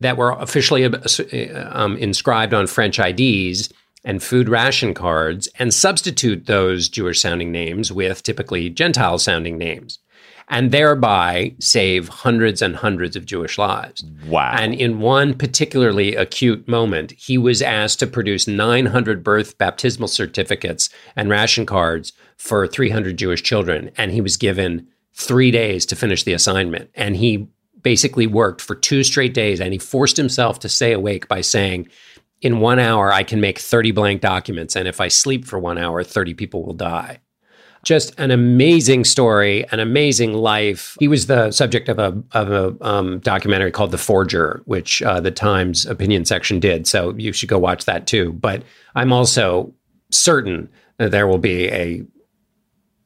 that 0.00 0.18
were 0.18 0.32
officially 0.32 0.84
uh, 0.84 1.68
um, 1.72 1.96
inscribed 1.96 2.52
on 2.52 2.66
French 2.66 2.98
IDs 2.98 3.70
and 4.04 4.22
food 4.22 4.48
ration 4.48 4.92
cards 4.92 5.48
and 5.58 5.72
substitute 5.72 6.46
those 6.46 6.90
Jewish 6.90 7.20
sounding 7.20 7.50
names 7.50 7.90
with 7.90 8.22
typically 8.22 8.68
Gentile 8.68 9.18
sounding 9.18 9.56
names 9.56 9.98
and 10.48 10.70
thereby 10.70 11.54
save 11.58 12.08
hundreds 12.08 12.62
and 12.62 12.76
hundreds 12.76 13.16
of 13.16 13.26
Jewish 13.26 13.58
lives. 13.58 14.04
Wow. 14.28 14.54
And 14.56 14.74
in 14.74 15.00
one 15.00 15.34
particularly 15.34 16.14
acute 16.14 16.68
moment, 16.68 17.12
he 17.12 17.36
was 17.36 17.62
asked 17.62 17.98
to 18.00 18.06
produce 18.06 18.46
900 18.46 19.24
birth 19.24 19.58
baptismal 19.58 20.08
certificates 20.08 20.88
and 21.16 21.28
ration 21.28 21.66
cards 21.66 22.12
for 22.36 22.66
300 22.66 23.16
Jewish 23.16 23.42
children. 23.42 23.90
And 23.96 24.12
he 24.12 24.20
was 24.20 24.36
given 24.36 24.86
three 25.14 25.50
days 25.50 25.84
to 25.86 25.96
finish 25.96 26.22
the 26.22 26.34
assignment. 26.34 26.90
And 26.94 27.16
he 27.16 27.48
basically 27.82 28.26
worked 28.26 28.60
for 28.60 28.74
two 28.74 29.02
straight 29.02 29.34
days 29.34 29.60
and 29.60 29.72
he 29.72 29.78
forced 29.78 30.16
himself 30.16 30.60
to 30.60 30.68
stay 30.68 30.92
awake 30.92 31.28
by 31.28 31.40
saying, 31.40 31.88
in 32.42 32.60
one 32.60 32.78
hour, 32.78 33.12
I 33.12 33.22
can 33.22 33.40
make 33.40 33.58
30 33.58 33.92
blank 33.92 34.20
documents. 34.20 34.76
And 34.76 34.86
if 34.86 35.00
I 35.00 35.08
sleep 35.08 35.46
for 35.46 35.58
one 35.58 35.78
hour, 35.78 36.04
30 36.04 36.34
people 36.34 36.62
will 36.62 36.74
die 36.74 37.20
just 37.86 38.18
an 38.18 38.32
amazing 38.32 39.04
story, 39.04 39.64
an 39.70 39.78
amazing 39.78 40.34
life. 40.34 40.96
He 40.98 41.06
was 41.06 41.26
the 41.26 41.52
subject 41.52 41.88
of 41.88 42.00
a 42.00 42.20
of 42.32 42.50
a 42.50 42.76
um, 42.84 43.20
documentary 43.20 43.70
called 43.70 43.92
The 43.92 43.98
Forger, 43.98 44.60
which 44.64 45.02
uh, 45.02 45.20
the 45.20 45.30
Times 45.30 45.86
opinion 45.86 46.24
section 46.24 46.58
did. 46.58 46.88
So 46.88 47.14
you 47.16 47.32
should 47.32 47.48
go 47.48 47.60
watch 47.60 47.84
that 47.84 48.08
too. 48.08 48.32
But 48.32 48.64
I'm 48.96 49.12
also 49.12 49.72
certain 50.10 50.68
that 50.98 51.12
there 51.12 51.28
will 51.28 51.38
be 51.38 51.68
a 51.68 52.02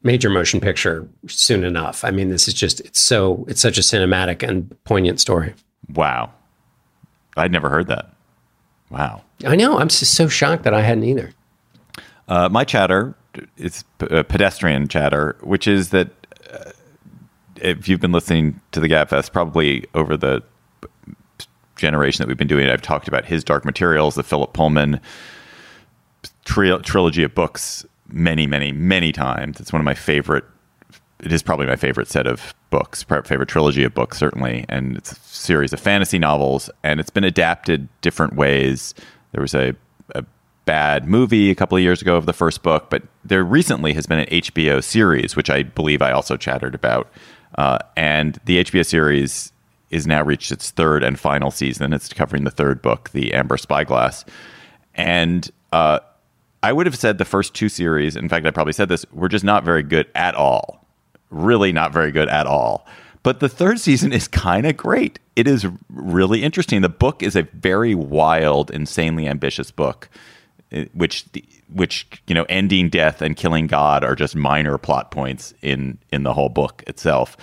major 0.03 0.31
motion 0.31 0.61
picture 0.61 1.07
soon 1.29 1.63
enough. 1.63 2.03
I 2.03 2.11
mean, 2.11 2.31
this 2.31 2.49
is 2.49 2.55
just 2.55 2.81
it's 2.81 3.01
so 3.01 3.45
it's 3.49 3.61
such 3.61 3.77
a 3.77 3.83
cinematic 3.83 4.43
and 4.43 4.75
poignant 4.85 5.21
story. 5.21 5.53
Wow, 5.91 6.33
I'd 7.37 7.53
never 7.53 7.69
heard 7.69 7.89
that. 7.89 8.15
Wow, 8.89 9.25
I 9.45 9.57
know. 9.57 9.79
I'm 9.79 9.89
just 9.89 10.15
so 10.15 10.27
shocked 10.27 10.63
that 10.63 10.73
I 10.73 10.81
hadn't 10.81 11.05
either. 11.05 11.33
Uh, 12.29 12.49
my 12.49 12.65
chatter 12.65 13.15
it's 13.57 13.85
uh, 14.11 14.23
pedestrian 14.25 14.89
chatter, 14.89 15.37
which 15.41 15.67
is 15.67 15.91
that 15.91 16.11
uh, 16.53 16.71
if 17.57 17.89
you've 17.89 18.01
been 18.01 18.13
listening 18.13 18.61
to 18.73 18.81
the 18.81 18.89
Gabfest, 18.89 19.33
probably 19.33 19.87
over 19.95 20.17
the 20.17 20.43
generation 21.77 22.23
that 22.23 22.29
we've 22.29 22.37
been 22.37 22.49
doing 22.49 22.67
it, 22.67 22.73
I've 22.73 22.83
talked 22.83 23.09
about 23.09 23.25
his 23.25 23.45
Dark 23.45 23.65
Materials, 23.65 24.15
the 24.15 24.23
Philip 24.23 24.53
Pullman 24.53 25.01
tri- 26.45 26.79
trilogy 26.79 27.23
of 27.23 27.35
books, 27.35 27.85
many, 28.09 28.47
many, 28.47 28.73
many 28.73 29.13
times. 29.13 29.61
It's 29.61 29.73
one 29.73 29.81
of 29.81 29.85
my 29.85 29.95
favorite. 29.95 30.45
It 31.21 31.33
is 31.33 31.43
probably 31.43 31.67
my 31.67 31.77
favorite 31.77 32.09
set 32.09 32.27
of 32.27 32.55
books, 32.71 33.03
favorite 33.03 33.49
trilogy 33.49 33.85
of 33.85 33.93
books, 33.95 34.19
certainly. 34.19 34.65
And 34.69 34.97
it's 34.97 35.13
a 35.13 35.17
series 35.17 35.73
of 35.73 35.81
fantasy 35.81 36.19
novels, 36.19 36.71
and 36.83 36.99
it's 36.99 37.11
been 37.11 37.25
adapted 37.25 37.89
different 38.01 38.35
ways. 38.37 38.95
There 39.33 39.43
was 39.43 39.55
a 39.55 39.75
bad 40.71 41.05
movie 41.09 41.51
a 41.51 41.55
couple 41.57 41.77
of 41.77 41.83
years 41.83 42.01
ago 42.01 42.15
of 42.15 42.27
the 42.27 42.33
first 42.33 42.63
book, 42.63 42.91
but 42.91 43.03
there 43.25 43.43
recently 43.43 43.93
has 43.93 44.07
been 44.07 44.21
an 44.21 44.27
HBO 44.27 44.81
series, 44.85 45.35
which 45.35 45.51
I 45.51 45.65
believe 45.65 46.01
I 46.01 46.13
also 46.13 46.37
chattered 46.37 46.77
about. 46.77 47.11
Uh, 47.59 47.79
and 47.97 48.39
the 48.45 48.63
HBO 48.63 48.87
series 48.87 49.53
is 49.91 50.07
now 50.07 50.23
reached 50.23 50.53
its 50.53 50.71
third 50.71 51.03
and 51.03 51.19
final 51.19 51.51
season. 51.51 51.93
It's 51.93 52.09
covering 52.13 52.45
the 52.45 52.53
third 52.53 52.83
book, 52.83 53.11
The 53.11 53.35
Amber 53.35 53.57
Spyglass. 53.57 54.25
And 54.95 55.51
uh, 55.73 55.99
I 56.63 56.73
would 56.73 56.87
have 56.87 56.97
said 56.97 57.19
the 57.19 57.25
first 57.25 57.53
two 57.53 57.69
series, 57.69 58.15
in 58.15 58.29
fact, 58.29 58.47
I 58.47 58.53
probably 58.53 58.73
said 58.73 58.89
this, 58.89 59.05
were 59.11 59.29
just 59.29 59.45
not 59.45 59.65
very 59.65 59.83
good 59.83 60.07
at 60.15 60.37
all. 60.37 60.87
Really 61.31 61.73
not 61.73 61.93
very 61.93 62.13
good 62.13 62.29
at 62.29 62.47
all. 62.47 62.87
But 63.25 63.41
the 63.41 63.49
third 63.49 63.81
season 63.81 64.13
is 64.13 64.29
kind 64.29 64.65
of 64.69 64.77
great. 64.77 65.19
It 65.35 65.49
is 65.49 65.67
really 65.89 66.45
interesting. 66.45 66.81
The 66.81 66.89
book 66.89 67.25
is 67.25 67.35
a 67.35 67.43
very 67.55 67.97
wild, 67.97 68.71
insanely 68.71 69.27
ambitious 69.27 69.73
book 69.73 70.09
which 70.95 71.25
which 71.73 72.07
you 72.27 72.35
know 72.35 72.47
ending 72.49 72.89
death 72.89 73.23
and 73.23 73.37
killing 73.37 73.67
God 73.67 74.05
are 74.05 74.15
just 74.15 74.37
minor 74.37 74.79
plot 74.79 75.11
points 75.11 75.55
in 75.63 75.99
in 76.13 76.23
the 76.23 76.33
whole 76.33 76.49
book 76.49 76.83
itself. 76.87 77.37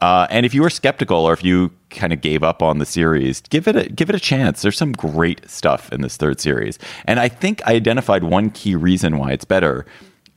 Uh, 0.00 0.26
and 0.30 0.46
if 0.46 0.54
you 0.54 0.62
were 0.62 0.70
skeptical 0.70 1.18
or 1.18 1.34
if 1.34 1.44
you 1.44 1.70
kind 1.90 2.12
of 2.12 2.22
gave 2.22 2.42
up 2.42 2.62
on 2.62 2.78
the 2.78 2.86
series, 2.86 3.42
give 3.42 3.68
it 3.68 3.76
a 3.76 3.88
give 3.88 4.08
it 4.08 4.16
a 4.16 4.20
chance. 4.20 4.62
There's 4.62 4.78
some 4.78 4.92
great 4.92 5.48
stuff 5.48 5.92
in 5.92 6.00
this 6.00 6.16
third 6.16 6.40
series, 6.40 6.78
and 7.04 7.20
I 7.20 7.28
think 7.28 7.60
I 7.66 7.74
identified 7.74 8.24
one 8.24 8.50
key 8.50 8.74
reason 8.74 9.18
why 9.18 9.32
it's 9.32 9.44
better, 9.44 9.84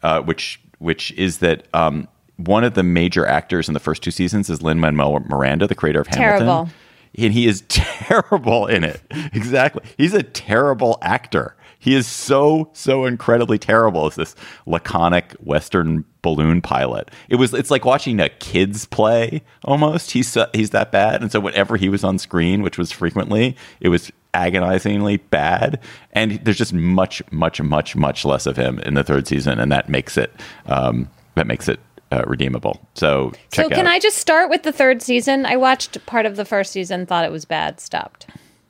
uh, 0.01 0.21
which 0.21 0.59
which 0.79 1.11
is 1.13 1.37
that 1.37 1.67
um, 1.73 2.09
one 2.35 2.65
of 2.65 2.73
the 2.73 2.83
major 2.83 3.25
actors 3.25 3.69
in 3.69 3.73
the 3.73 3.79
first 3.79 4.03
two 4.03 4.11
seasons 4.11 4.49
is 4.49 4.61
Lin 4.61 4.79
Manuel 4.81 5.21
Miranda, 5.21 5.65
the 5.65 5.75
creator 5.75 6.01
of 6.01 6.09
Terrible. 6.09 6.45
Hamilton, 6.45 6.73
and 7.17 7.33
he 7.33 7.47
is 7.47 7.61
terrible 7.69 8.67
in 8.67 8.83
it. 8.83 9.01
exactly, 9.31 9.83
he's 9.97 10.13
a 10.13 10.23
terrible 10.23 10.97
actor. 11.01 11.55
He 11.83 11.95
is 11.95 12.07
so 12.07 12.69
so 12.73 13.03
incredibly 13.05 13.59
terrible 13.59 14.07
as 14.07 14.15
this 14.15 14.35
laconic 14.65 15.33
Western 15.33 16.05
balloon 16.21 16.61
pilot. 16.61 17.11
It 17.27 17.35
was 17.35 17.53
it's 17.53 17.69
like 17.69 17.83
watching 17.83 18.21
a 18.21 18.29
kids 18.29 18.85
play 18.85 19.41
almost. 19.65 20.11
He's 20.11 20.37
he's 20.53 20.69
that 20.69 20.91
bad, 20.93 21.21
and 21.21 21.29
so 21.29 21.41
whenever 21.41 21.75
he 21.75 21.89
was 21.89 22.03
on 22.05 22.17
screen, 22.19 22.61
which 22.61 22.77
was 22.77 22.91
frequently, 22.91 23.57
it 23.81 23.89
was 23.89 24.11
agonizingly 24.33 25.17
bad, 25.17 25.79
and 26.13 26.39
there's 26.43 26.57
just 26.57 26.73
much, 26.73 27.21
much, 27.31 27.61
much, 27.61 27.95
much 27.95 28.25
less 28.25 28.45
of 28.45 28.55
him 28.57 28.79
in 28.79 28.93
the 28.93 29.03
third 29.03 29.27
season, 29.27 29.59
and 29.59 29.71
that 29.71 29.89
makes 29.89 30.17
it 30.17 30.31
um, 30.67 31.09
that 31.35 31.47
makes 31.47 31.67
it 31.67 31.79
uh, 32.13 32.23
redeemable. 32.27 32.79
So 32.95 33.31
check 33.51 33.65
So 33.65 33.69
can 33.69 33.87
out. 33.87 33.93
I 33.93 33.99
just 33.99 34.17
start 34.19 34.49
with 34.49 34.63
the 34.63 34.71
third 34.71 35.01
season? 35.01 35.45
I 35.45 35.57
watched 35.57 36.03
part 36.05 36.25
of 36.25 36.35
the 36.37 36.45
first 36.45 36.71
season, 36.71 37.05
thought 37.05 37.25
it 37.25 37.31
was 37.31 37.43
bad, 37.45 37.79
stopped. 37.81 38.27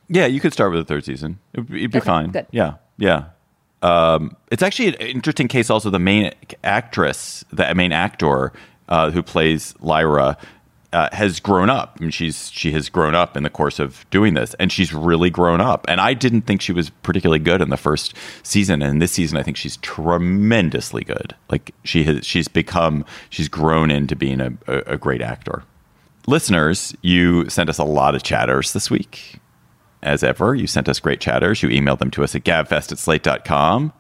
Yeah, 0.10 0.26
you 0.26 0.40
could 0.40 0.54
start 0.54 0.72
with 0.72 0.80
the 0.82 0.86
third 0.94 1.06
season. 1.06 1.40
It'd, 1.54 1.70
it'd 1.74 1.92
be 1.92 1.98
Okay, 2.00 2.06
fine. 2.06 2.32
good. 2.32 2.46
Yeah, 2.52 2.74
yeah. 2.98 3.26
Um, 3.82 4.36
it's 4.50 4.64
actually 4.64 4.90
an 4.90 4.94
interesting 4.96 5.48
case. 5.48 5.70
Also, 5.70 5.90
the 5.90 6.00
main 6.00 6.32
actress, 6.64 7.44
the 7.52 7.74
main 7.76 7.92
actor 7.92 8.54
uh, 8.88 9.12
who 9.12 9.22
plays 9.22 9.76
Lyra, 9.82 10.38
uh, 10.94 11.10
has 11.12 11.40
grown 11.40 11.70
up. 11.70 11.98
I 12.00 12.04
mean, 12.04 12.12
she's 12.12 12.50
she 12.52 12.72
has 12.72 12.88
grown 12.88 13.16
up 13.16 13.36
in 13.36 13.44
the 13.44 13.50
course 13.50 13.80
of 13.80 14.06
doing 14.10 14.36
this, 14.36 14.54
and 14.54 14.72
she's 14.72 14.94
really 14.94 15.30
grown 15.30 15.60
up. 15.60 15.86
And 15.90 16.00
I 16.00 16.14
didn't 16.14 16.44
think 16.44 16.62
she 16.62 16.72
was 16.72 16.92
particularly 16.92 17.40
good 17.40 17.62
in 17.62 17.70
the 17.70 17.78
first 17.78 18.14
season, 18.44 18.82
and 18.82 19.02
this 19.02 19.12
season, 19.12 19.38
I 19.38 19.44
think 19.44 19.58
she's 19.58 19.78
tremendously 19.78 21.04
good. 21.04 21.36
Like 21.50 21.74
she 21.84 22.04
has, 22.04 22.26
she's 22.26 22.48
become, 22.48 23.06
she's 23.30 23.50
grown 23.50 23.92
into 23.92 24.16
being 24.16 24.40
a, 24.40 24.54
a, 24.68 24.94
a 24.94 24.98
great 24.98 25.22
actor. 25.22 25.64
Listeners, 26.26 26.96
you 27.02 27.50
sent 27.50 27.70
us 27.70 27.80
a 27.80 27.84
lot 27.84 28.16
of 28.16 28.24
chatters 28.24 28.72
this 28.72 28.90
week 28.90 29.42
as 30.04 30.24
ever. 30.24 30.54
You 30.54 30.68
sent 30.68 30.88
us 30.88 31.00
great 31.00 31.20
chatters. 31.20 31.64
You 31.64 31.70
emailed 31.70 32.00
them 32.00 32.12
to 32.12 32.24
us 32.24 32.36
at 32.36 32.44
gabfest 32.44 32.92
at 32.92 33.00
slate.com 33.00 33.94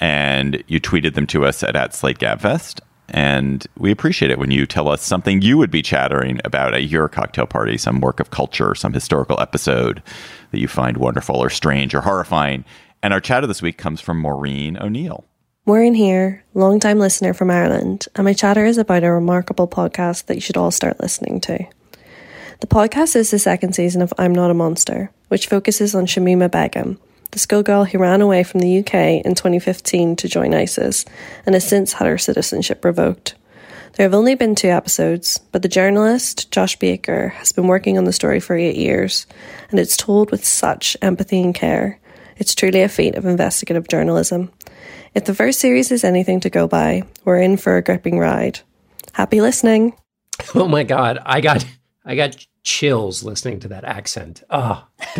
and 0.00 0.62
you 0.66 0.80
tweeted 0.80 1.14
them 1.14 1.26
to 1.28 1.44
us 1.44 1.62
at, 1.62 1.76
at 1.76 1.92
slategabfest. 1.92 2.80
And 3.10 3.66
we 3.78 3.90
appreciate 3.90 4.30
it 4.30 4.38
when 4.38 4.50
you 4.50 4.66
tell 4.66 4.88
us 4.88 5.02
something 5.02 5.40
you 5.40 5.56
would 5.56 5.70
be 5.70 5.80
chattering 5.80 6.40
about 6.44 6.74
at 6.74 6.84
your 6.84 7.08
cocktail 7.08 7.46
party, 7.46 7.78
some 7.78 8.00
work 8.00 8.20
of 8.20 8.30
culture, 8.30 8.74
some 8.74 8.92
historical 8.92 9.40
episode 9.40 10.02
that 10.50 10.60
you 10.60 10.68
find 10.68 10.98
wonderful 10.98 11.36
or 11.36 11.48
strange 11.48 11.94
or 11.94 12.02
horrifying. 12.02 12.64
And 13.02 13.14
our 13.14 13.20
chatter 13.20 13.46
this 13.46 13.62
week 13.62 13.78
comes 13.78 14.00
from 14.00 14.20
Maureen 14.20 14.76
O'Neill. 14.76 15.24
Maureen 15.64 15.94
here, 15.94 16.44
long-time 16.54 16.98
listener 16.98 17.34
from 17.34 17.50
Ireland, 17.50 18.06
and 18.14 18.24
my 18.24 18.32
chatter 18.32 18.64
is 18.64 18.78
about 18.78 19.04
a 19.04 19.12
remarkable 19.12 19.68
podcast 19.68 20.24
that 20.24 20.34
you 20.34 20.40
should 20.40 20.56
all 20.56 20.70
start 20.70 20.98
listening 20.98 21.40
to. 21.42 21.66
The 22.60 22.66
podcast 22.66 23.14
is 23.14 23.30
the 23.30 23.38
second 23.38 23.74
season 23.74 24.02
of 24.02 24.12
I'm 24.18 24.34
Not 24.34 24.50
a 24.50 24.54
Monster, 24.54 25.12
which 25.28 25.46
focuses 25.46 25.94
on 25.94 26.06
Shamima 26.06 26.50
Begum, 26.50 26.98
the 27.30 27.38
schoolgirl 27.38 27.84
who 27.84 27.98
ran 27.98 28.20
away 28.20 28.42
from 28.42 28.58
the 28.58 28.80
UK 28.80 29.24
in 29.24 29.36
2015 29.36 30.16
to 30.16 30.28
join 30.28 30.52
ISIS 30.52 31.04
and 31.46 31.54
has 31.54 31.68
since 31.68 31.92
had 31.92 32.08
her 32.08 32.18
citizenship 32.18 32.84
revoked. 32.84 33.36
There 33.92 34.02
have 34.02 34.14
only 34.14 34.34
been 34.34 34.56
two 34.56 34.70
episodes, 34.70 35.38
but 35.52 35.62
the 35.62 35.68
journalist, 35.68 36.50
Josh 36.50 36.74
Baker, 36.76 37.28
has 37.28 37.52
been 37.52 37.68
working 37.68 37.96
on 37.96 38.04
the 38.04 38.12
story 38.12 38.40
for 38.40 38.56
eight 38.56 38.76
years, 38.76 39.28
and 39.70 39.78
it's 39.78 39.96
told 39.96 40.32
with 40.32 40.44
such 40.44 40.96
empathy 41.00 41.40
and 41.40 41.54
care. 41.54 42.00
It's 42.38 42.56
truly 42.56 42.82
a 42.82 42.88
feat 42.88 43.14
of 43.14 43.24
investigative 43.24 43.86
journalism. 43.86 44.50
If 45.14 45.26
the 45.26 45.34
first 45.34 45.60
series 45.60 45.92
is 45.92 46.02
anything 46.02 46.40
to 46.40 46.50
go 46.50 46.66
by, 46.66 47.04
we're 47.24 47.40
in 47.40 47.56
for 47.56 47.76
a 47.76 47.82
gripping 47.82 48.18
ride. 48.18 48.58
Happy 49.12 49.40
listening. 49.40 49.94
Oh 50.54 50.68
my 50.68 50.84
god, 50.84 51.18
I 51.26 51.40
got 51.40 51.64
I 52.08 52.16
got 52.16 52.44
chills 52.64 53.22
listening 53.22 53.60
to 53.60 53.68
that 53.68 53.84
accent. 53.84 54.42
Oh, 54.50 54.84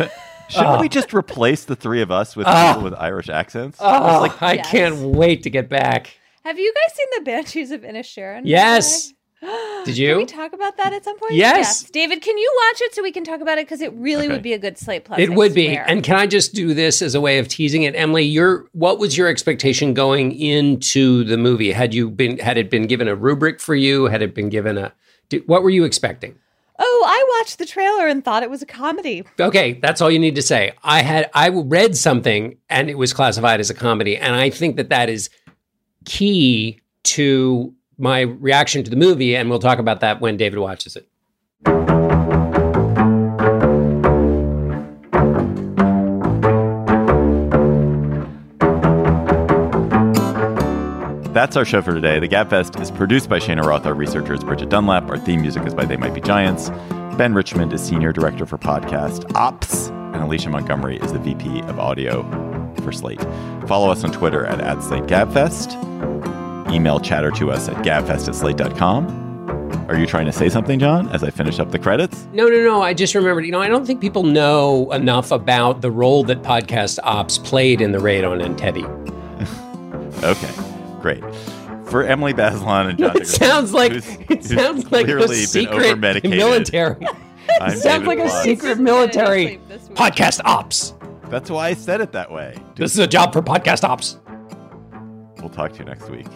Shouldn't 0.48 0.80
we 0.80 0.86
ah. 0.86 0.88
just 0.88 1.12
replace 1.12 1.64
the 1.66 1.76
three 1.76 2.00
of 2.00 2.10
us 2.10 2.34
with 2.34 2.46
Ah. 2.46 2.70
people 2.72 2.84
with 2.84 2.94
Irish 2.94 3.28
accents? 3.28 3.78
Ah. 3.80 4.20
oh 4.20 4.24
It's 4.24 4.40
like, 4.40 4.42
I 4.42 4.56
can't 4.62 4.96
wait 4.98 5.42
to 5.42 5.50
get 5.50 5.68
back. 5.68 6.16
Have 6.44 6.58
you 6.58 6.72
guys 6.74 6.96
seen 6.96 7.06
the 7.18 7.30
Banshees 7.30 7.70
of 7.70 7.82
Inisherin? 7.82 8.42
Yes. 8.44 9.08
the 9.42 9.46
way? 9.46 9.82
Did 9.84 9.94
Can 9.96 10.02
you? 10.04 10.16
we 10.16 10.24
talk 10.24 10.54
about 10.54 10.78
that 10.78 10.94
at 10.94 11.04
some 11.04 11.18
point? 11.18 11.32
Yes. 11.34 11.82
David, 11.90 12.22
can 12.22 12.38
you 12.38 12.50
watch 12.66 12.80
it 12.80 12.94
so 12.94 13.02
we 13.02 13.12
can 13.12 13.22
talk 13.24 13.40
about 13.42 13.58
it? 13.58 13.66
Because 13.66 13.82
it 13.82 13.92
really 13.92 14.24
Okay. 14.24 14.32
would 14.32 14.42
be 14.42 14.54
a 14.54 14.58
good 14.58 14.78
Slate 14.78 15.04
Plus. 15.04 15.20
It 15.20 15.30
I 15.30 15.34
would 15.34 15.52
be. 15.52 15.68
And 15.76 16.02
can 16.02 16.16
I 16.16 16.26
just 16.26 16.54
do 16.54 16.72
this 16.72 17.02
as 17.02 17.14
a 17.14 17.20
way 17.20 17.38
of 17.38 17.46
teasing 17.48 17.82
it, 17.82 17.94
Emily? 17.94 18.22
Your 18.24 18.64
what 18.72 18.98
was 18.98 19.16
your 19.18 19.28
expectation 19.28 19.92
going 19.92 20.32
into 20.32 21.22
the 21.24 21.36
movie? 21.36 21.70
Had 21.72 21.92
you 21.92 22.08
been 22.10 22.38
had 22.38 22.56
it 22.56 22.70
been 22.70 22.86
given 22.86 23.06
a 23.06 23.14
rubric 23.14 23.60
for 23.60 23.74
you? 23.74 24.06
Had 24.06 24.22
it 24.22 24.34
been 24.34 24.48
given 24.48 24.78
a 24.78 24.92
what 25.46 25.62
were 25.62 25.70
you 25.70 25.84
expecting? 25.84 26.36
Oh, 26.78 27.04
I 27.06 27.38
watched 27.38 27.58
the 27.58 27.66
trailer 27.66 28.06
and 28.06 28.24
thought 28.24 28.42
it 28.42 28.50
was 28.50 28.62
a 28.62 28.66
comedy. 28.66 29.24
Okay, 29.40 29.74
that's 29.74 30.00
all 30.00 30.10
you 30.10 30.18
need 30.18 30.36
to 30.36 30.42
say. 30.42 30.72
I 30.84 31.02
had 31.02 31.30
I 31.34 31.48
read 31.48 31.96
something 31.96 32.56
and 32.70 32.88
it 32.88 32.96
was 32.96 33.12
classified 33.12 33.60
as 33.60 33.70
a 33.70 33.74
comedy, 33.74 34.16
and 34.16 34.34
I 34.34 34.50
think 34.50 34.76
that 34.76 34.88
that 34.90 35.08
is 35.08 35.28
key 36.04 36.80
to 37.04 37.74
my 37.98 38.20
reaction 38.20 38.84
to 38.84 38.90
the 38.90 38.96
movie, 38.96 39.34
and 39.34 39.50
we'll 39.50 39.58
talk 39.58 39.78
about 39.78 40.00
that 40.00 40.20
when 40.20 40.36
David 40.36 40.60
watches 40.60 40.96
it. 40.96 41.97
That's 51.32 51.56
our 51.56 51.64
show 51.64 51.82
for 51.82 51.92
today. 51.92 52.18
The 52.18 52.28
Gabfest 52.28 52.80
is 52.80 52.90
produced 52.90 53.28
by 53.28 53.38
Shayna 53.38 53.62
Roth. 53.64 53.84
Our 53.86 53.94
researcher 53.94 54.32
is 54.32 54.42
Bridget 54.42 54.70
Dunlap. 54.70 55.08
Our 55.10 55.18
theme 55.18 55.42
music 55.42 55.64
is 55.66 55.74
by 55.74 55.84
They 55.84 55.96
Might 55.96 56.14
Be 56.14 56.20
Giants. 56.20 56.70
Ben 57.18 57.34
Richmond 57.34 57.72
is 57.72 57.82
senior 57.82 58.12
director 58.12 58.46
for 58.46 58.56
podcast 58.58 59.30
ops, 59.34 59.88
and 59.88 60.16
Alicia 60.16 60.48
Montgomery 60.48 60.96
is 60.98 61.12
the 61.12 61.18
VP 61.18 61.60
of 61.62 61.78
audio 61.78 62.22
for 62.82 62.92
Slate. 62.92 63.20
Follow 63.66 63.90
us 63.90 64.04
on 64.04 64.12
Twitter 64.12 64.46
at, 64.46 64.60
at 64.60 64.78
SlateGabfest. 64.78 66.72
Email 66.72 66.98
chatter 66.98 67.30
to 67.32 67.50
us 67.50 67.68
at 67.68 67.76
gabfest 67.84 68.28
at 68.28 68.34
slate.com. 68.34 69.26
Are 69.88 69.98
you 69.98 70.06
trying 70.06 70.26
to 70.26 70.32
say 70.32 70.48
something, 70.48 70.78
John, 70.78 71.08
as 71.10 71.22
I 71.22 71.30
finish 71.30 71.58
up 71.58 71.70
the 71.72 71.78
credits? 71.78 72.26
No, 72.32 72.46
no, 72.46 72.62
no. 72.64 72.82
I 72.82 72.94
just 72.94 73.14
remembered, 73.14 73.44
you 73.44 73.52
know, 73.52 73.60
I 73.60 73.68
don't 73.68 73.86
think 73.86 74.00
people 74.00 74.22
know 74.22 74.90
enough 74.92 75.30
about 75.30 75.82
the 75.82 75.90
role 75.90 76.24
that 76.24 76.42
podcast 76.42 76.98
ops 77.02 77.36
played 77.38 77.80
in 77.80 77.92
the 77.92 78.00
raid 78.00 78.24
on 78.24 78.38
Entebbe. 78.38 78.86
Okay, 80.24 80.48
great. 81.00 81.22
For 81.86 82.02
Emily 82.04 82.34
Bazelon 82.34 82.90
and 82.90 82.98
John 82.98 83.10
It 83.10 83.12
Dickerson, 83.14 83.46
sounds 83.46 83.72
like 83.72 83.92
who's- 83.92 84.08
it 84.08 84.26
who's 84.28 84.48
sounds 84.54 84.90
like 84.92 85.06
clearly 85.06 85.44
a 85.44 85.46
secret 85.46 85.98
military. 86.24 86.96
I'm 87.60 87.72
it 87.72 87.78
sounds 87.78 87.82
David 87.82 88.06
like 88.06 88.18
a 88.18 88.28
secret 88.42 88.78
military 88.78 89.58
podcast 89.94 90.40
ops. 90.44 90.94
That's 91.30 91.50
why 91.50 91.68
I 91.68 91.74
said 91.74 92.00
it 92.02 92.12
that 92.12 92.30
way. 92.30 92.56
This 92.76 92.92
is 92.92 92.98
a 92.98 93.06
job 93.06 93.32
for 93.32 93.40
podcast 93.42 93.84
ops. 93.84 94.18
We'll 95.40 95.48
talk 95.50 95.72
to 95.74 95.78
you 95.78 95.84
next 95.86 96.10
week. 96.10 96.26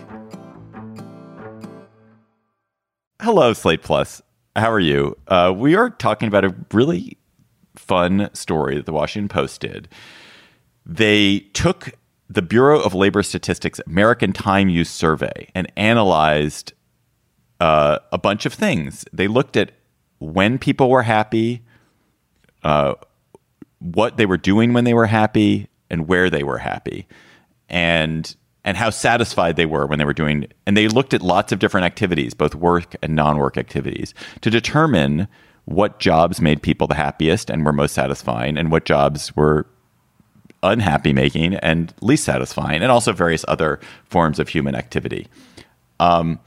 Hello, 3.20 3.52
Slate 3.52 3.82
Plus. 3.82 4.22
How 4.56 4.70
are 4.70 4.80
you? 4.80 5.16
Uh, 5.28 5.52
we 5.56 5.74
are 5.76 5.90
talking 5.90 6.28
about 6.28 6.44
a 6.44 6.54
really 6.72 7.18
fun 7.76 8.30
story 8.34 8.76
that 8.76 8.86
the 8.86 8.92
Washington 8.92 9.28
Post 9.28 9.60
did. 9.60 9.88
They 10.84 11.40
took 11.54 11.92
the 12.32 12.42
Bureau 12.42 12.80
of 12.80 12.94
Labor 12.94 13.22
Statistics 13.22 13.78
American 13.86 14.32
Time 14.32 14.70
Use 14.70 14.88
Survey 14.88 15.48
and 15.54 15.70
analyzed 15.76 16.72
uh, 17.60 17.98
a 18.10 18.18
bunch 18.18 18.46
of 18.46 18.54
things. 18.54 19.04
They 19.12 19.28
looked 19.28 19.56
at 19.56 19.72
when 20.18 20.58
people 20.58 20.88
were 20.88 21.02
happy, 21.02 21.62
uh, 22.62 22.94
what 23.80 24.16
they 24.16 24.24
were 24.24 24.38
doing 24.38 24.72
when 24.72 24.84
they 24.84 24.94
were 24.94 25.06
happy, 25.06 25.68
and 25.90 26.08
where 26.08 26.30
they 26.30 26.42
were 26.42 26.58
happy, 26.58 27.06
and 27.68 28.34
and 28.64 28.76
how 28.76 28.90
satisfied 28.90 29.56
they 29.56 29.66
were 29.66 29.86
when 29.86 29.98
they 29.98 30.04
were 30.04 30.14
doing. 30.14 30.46
And 30.66 30.76
they 30.76 30.88
looked 30.88 31.12
at 31.12 31.20
lots 31.20 31.52
of 31.52 31.58
different 31.58 31.84
activities, 31.84 32.32
both 32.32 32.54
work 32.54 32.94
and 33.02 33.14
non-work 33.14 33.58
activities, 33.58 34.14
to 34.40 34.50
determine 34.50 35.28
what 35.64 35.98
jobs 35.98 36.40
made 36.40 36.62
people 36.62 36.86
the 36.86 36.94
happiest 36.94 37.50
and 37.50 37.64
were 37.66 37.72
most 37.72 37.92
satisfying, 37.92 38.56
and 38.56 38.70
what 38.70 38.86
jobs 38.86 39.36
were 39.36 39.66
unhappy 40.62 41.12
making 41.12 41.54
and 41.56 41.92
least 42.00 42.24
satisfying, 42.24 42.82
and 42.82 42.90
also 42.90 43.12
various 43.12 43.44
other 43.48 43.80
forms 44.04 44.38
of 44.38 44.48
human 44.48 44.74
activity. 44.74 45.26
Um, 46.00 46.40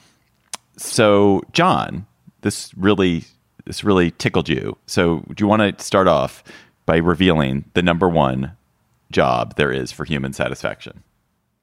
so, 0.77 1.41
John, 1.53 2.05
this 2.41 2.71
really 2.75 3.25
this 3.65 3.83
really 3.83 4.11
tickled 4.11 4.47
you. 4.47 4.77
So, 4.85 5.23
do 5.33 5.43
you 5.43 5.47
want 5.47 5.77
to 5.77 5.83
start 5.83 6.07
off 6.07 6.43
by 6.85 6.97
revealing 6.97 7.65
the 7.73 7.81
number 7.81 8.07
one 8.07 8.51
job 9.11 9.55
there 9.55 9.71
is 9.71 9.91
for 9.91 10.05
human 10.05 10.33
satisfaction? 10.33 11.03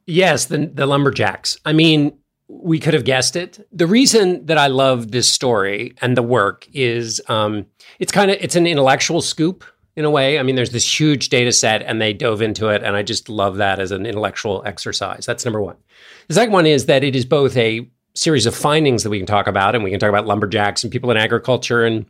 Yes, 0.07 0.47
the 0.47 0.67
the 0.67 0.87
lumberjacks. 0.87 1.59
I 1.65 1.73
mean, 1.73 2.17
we 2.49 2.79
could 2.79 2.95
have 2.95 3.05
guessed 3.05 3.37
it. 3.37 3.67
The 3.73 3.87
reason 3.87 4.47
that 4.47 4.59
I 4.59 4.67
love 4.67 5.11
this 5.11 5.29
story 5.29 5.95
and 6.03 6.17
the 6.17 6.23
work 6.23 6.67
is 6.73 7.21
um, 7.29 7.67
it's 7.99 8.13
kind 8.13 8.31
of 8.31 8.37
it's 8.41 8.57
an 8.57 8.67
intellectual 8.67 9.23
scoop 9.23 9.65
in 9.97 10.05
a 10.05 10.11
way. 10.11 10.39
I 10.39 10.43
mean, 10.43 10.57
there's 10.57 10.71
this 10.71 11.01
huge 11.01 11.29
data 11.29 11.53
set 11.53 11.83
and 11.83 12.01
they 12.01 12.13
dove 12.13 12.43
into 12.43 12.69
it, 12.69 12.83
and 12.83 12.97
I 12.97 13.03
just 13.03 13.29
love 13.29 13.57
that 13.57 13.79
as 13.79 13.91
an 13.91 14.07
intellectual 14.07 14.63
exercise. 14.65 15.27
That's 15.27 15.45
number 15.45 15.61
one. 15.61 15.77
The 16.29 16.35
second 16.35 16.53
one 16.53 16.67
is 16.67 16.87
that 16.87 17.05
it 17.05 17.15
is 17.15 17.25
both 17.25 17.57
a 17.57 17.89
series 18.15 18.47
of 18.47 18.55
findings 18.55 19.03
that 19.03 19.11
we 19.11 19.19
can 19.19 19.27
talk 19.27 19.47
about, 19.47 19.75
and 19.75 19.85
we 19.85 19.91
can 19.91 20.01
talk 20.01 20.09
about 20.09 20.27
lumberjacks 20.27 20.83
and 20.83 20.93
people 20.93 21.11
in 21.11 21.17
agriculture 21.17 21.85
and 21.85 22.07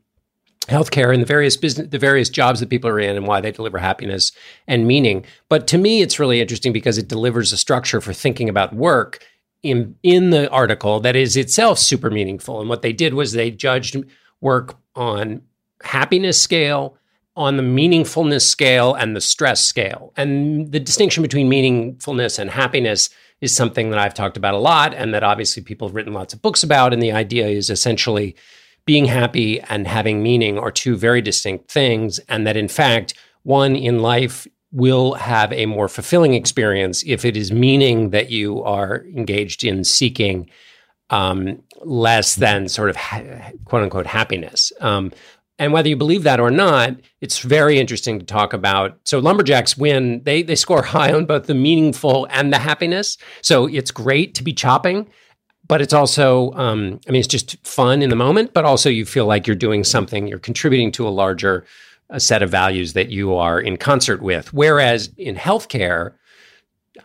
healthcare 0.68 1.12
and 1.12 1.20
the 1.20 1.26
various 1.26 1.56
business 1.56 1.88
the 1.88 1.98
various 1.98 2.28
jobs 2.28 2.60
that 2.60 2.70
people 2.70 2.88
are 2.88 3.00
in 3.00 3.16
and 3.16 3.26
why 3.26 3.40
they 3.40 3.50
deliver 3.50 3.78
happiness 3.78 4.30
and 4.68 4.86
meaning. 4.86 5.24
But 5.48 5.66
to 5.68 5.78
me 5.78 6.02
it's 6.02 6.20
really 6.20 6.40
interesting 6.40 6.72
because 6.72 6.98
it 6.98 7.08
delivers 7.08 7.52
a 7.52 7.56
structure 7.56 8.00
for 8.00 8.12
thinking 8.12 8.48
about 8.48 8.72
work 8.72 9.26
in 9.64 9.96
in 10.04 10.30
the 10.30 10.48
article 10.50 11.00
that 11.00 11.16
is 11.16 11.36
itself 11.36 11.80
super 11.80 12.10
meaningful. 12.10 12.60
And 12.60 12.68
what 12.68 12.82
they 12.82 12.92
did 12.92 13.14
was 13.14 13.32
they 13.32 13.50
judged 13.50 13.96
work 14.40 14.76
on 14.94 15.42
happiness 15.82 16.40
scale 16.40 16.96
on 17.34 17.56
the 17.56 17.62
meaningfulness 17.62 18.42
scale 18.42 18.94
and 18.94 19.16
the 19.16 19.20
stress 19.20 19.64
scale. 19.64 20.12
And 20.16 20.70
the 20.70 20.80
distinction 20.80 21.22
between 21.22 21.50
meaningfulness 21.50 22.38
and 22.38 22.50
happiness 22.50 23.08
is 23.40 23.54
something 23.54 23.90
that 23.90 23.98
I've 23.98 24.14
talked 24.14 24.36
about 24.36 24.54
a 24.54 24.58
lot 24.58 24.94
and 24.94 25.14
that 25.14 25.24
obviously 25.24 25.62
people 25.62 25.88
have 25.88 25.94
written 25.94 26.12
lots 26.12 26.34
of 26.34 26.42
books 26.42 26.62
about. 26.62 26.92
And 26.92 27.02
the 27.02 27.12
idea 27.12 27.48
is 27.48 27.70
essentially 27.70 28.36
being 28.84 29.06
happy 29.06 29.60
and 29.62 29.86
having 29.86 30.22
meaning 30.22 30.58
are 30.58 30.70
two 30.70 30.96
very 30.96 31.22
distinct 31.22 31.70
things. 31.70 32.18
And 32.28 32.46
that 32.46 32.56
in 32.56 32.68
fact, 32.68 33.14
one 33.44 33.76
in 33.76 34.00
life 34.00 34.46
will 34.70 35.14
have 35.14 35.52
a 35.52 35.66
more 35.66 35.88
fulfilling 35.88 36.34
experience 36.34 37.02
if 37.06 37.24
it 37.24 37.36
is 37.36 37.52
meaning 37.52 38.10
that 38.10 38.30
you 38.30 38.62
are 38.62 39.04
engaged 39.14 39.64
in 39.64 39.84
seeking 39.84 40.48
um, 41.10 41.62
less 41.82 42.36
than 42.36 42.68
sort 42.68 42.88
of 42.88 42.96
ha- 42.96 43.52
quote 43.64 43.82
unquote 43.82 44.06
happiness. 44.06 44.72
Um, 44.80 45.12
and 45.62 45.72
whether 45.72 45.88
you 45.88 45.96
believe 45.96 46.24
that 46.24 46.40
or 46.40 46.50
not, 46.50 46.96
it's 47.20 47.38
very 47.38 47.78
interesting 47.78 48.18
to 48.18 48.26
talk 48.26 48.52
about. 48.52 48.98
So 49.04 49.20
lumberjacks 49.20 49.76
win; 49.76 50.22
they 50.24 50.42
they 50.42 50.56
score 50.56 50.82
high 50.94 51.12
on 51.12 51.24
both 51.24 51.46
the 51.46 51.54
meaningful 51.54 52.26
and 52.30 52.52
the 52.52 52.58
happiness. 52.58 53.16
So 53.42 53.66
it's 53.66 53.92
great 53.92 54.34
to 54.34 54.42
be 54.42 54.52
chopping, 54.52 55.08
but 55.68 55.80
it's 55.80 55.92
also, 55.92 56.52
um, 56.52 57.00
I 57.06 57.12
mean, 57.12 57.20
it's 57.20 57.28
just 57.28 57.64
fun 57.64 58.02
in 58.02 58.10
the 58.10 58.16
moment. 58.16 58.52
But 58.52 58.64
also, 58.64 58.90
you 58.90 59.06
feel 59.06 59.26
like 59.26 59.46
you're 59.46 59.54
doing 59.54 59.84
something. 59.84 60.26
You're 60.26 60.40
contributing 60.40 60.90
to 60.92 61.06
a 61.06 61.10
larger 61.10 61.64
a 62.10 62.20
set 62.20 62.42
of 62.42 62.50
values 62.50 62.92
that 62.92 63.08
you 63.08 63.34
are 63.34 63.58
in 63.58 63.76
concert 63.78 64.20
with. 64.20 64.52
Whereas 64.52 65.10
in 65.16 65.34
healthcare, 65.34 66.12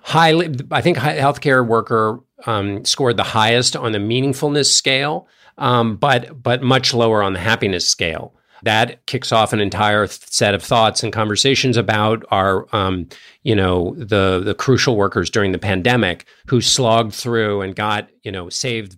highly, 0.02 0.54
I 0.70 0.82
think 0.82 0.98
healthcare 0.98 1.66
worker 1.66 2.20
um, 2.46 2.84
scored 2.84 3.18
the 3.18 3.24
highest 3.24 3.76
on 3.76 3.94
the 3.94 4.00
meaningfulness 4.00 4.66
scale, 4.66 5.28
um, 5.60 5.96
but 5.96 6.42
but 6.42 6.62
much 6.62 6.94
lower 6.94 7.22
on 7.22 7.34
the 7.34 7.40
happiness 7.40 7.88
scale. 7.88 8.34
That 8.64 9.06
kicks 9.06 9.32
off 9.32 9.54
an 9.54 9.60
entire 9.60 10.08
th- 10.08 10.22
set 10.30 10.54
of 10.54 10.64
thoughts 10.64 11.04
and 11.04 11.14
conversations 11.14 11.78
about 11.78 12.24
our, 12.32 12.68
um, 12.76 13.08
you 13.44 13.56
know, 13.56 13.94
the 13.98 14.42
the 14.44 14.56
crucial 14.56 14.96
workers 14.96 15.30
during 15.30 15.52
the 15.52 15.60
pandemic 15.60 16.26
who 16.48 16.62
slogged 16.62 17.14
through 17.14 17.62
and 17.62 17.76
got, 17.76 18.10
you 18.24 18.32
know, 18.32 18.50
saved 18.50 18.98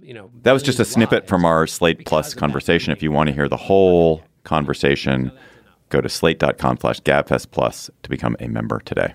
you 0.00 0.14
know 0.14 0.30
that 0.42 0.52
was 0.52 0.62
just 0.62 0.78
a 0.78 0.84
snippet 0.84 1.26
from 1.26 1.44
our 1.44 1.66
slate 1.66 2.06
plus 2.06 2.32
conversation 2.32 2.92
if 2.92 3.02
you 3.02 3.10
want 3.10 3.28
to 3.28 3.34
hear 3.34 3.48
the 3.48 3.56
whole 3.56 4.22
conversation, 4.44 5.30
go 5.90 6.00
to 6.00 6.08
slate.com/slash/gabfestplus 6.08 7.90
to 8.02 8.08
become 8.08 8.36
a 8.40 8.48
member 8.48 8.80
today. 8.80 9.14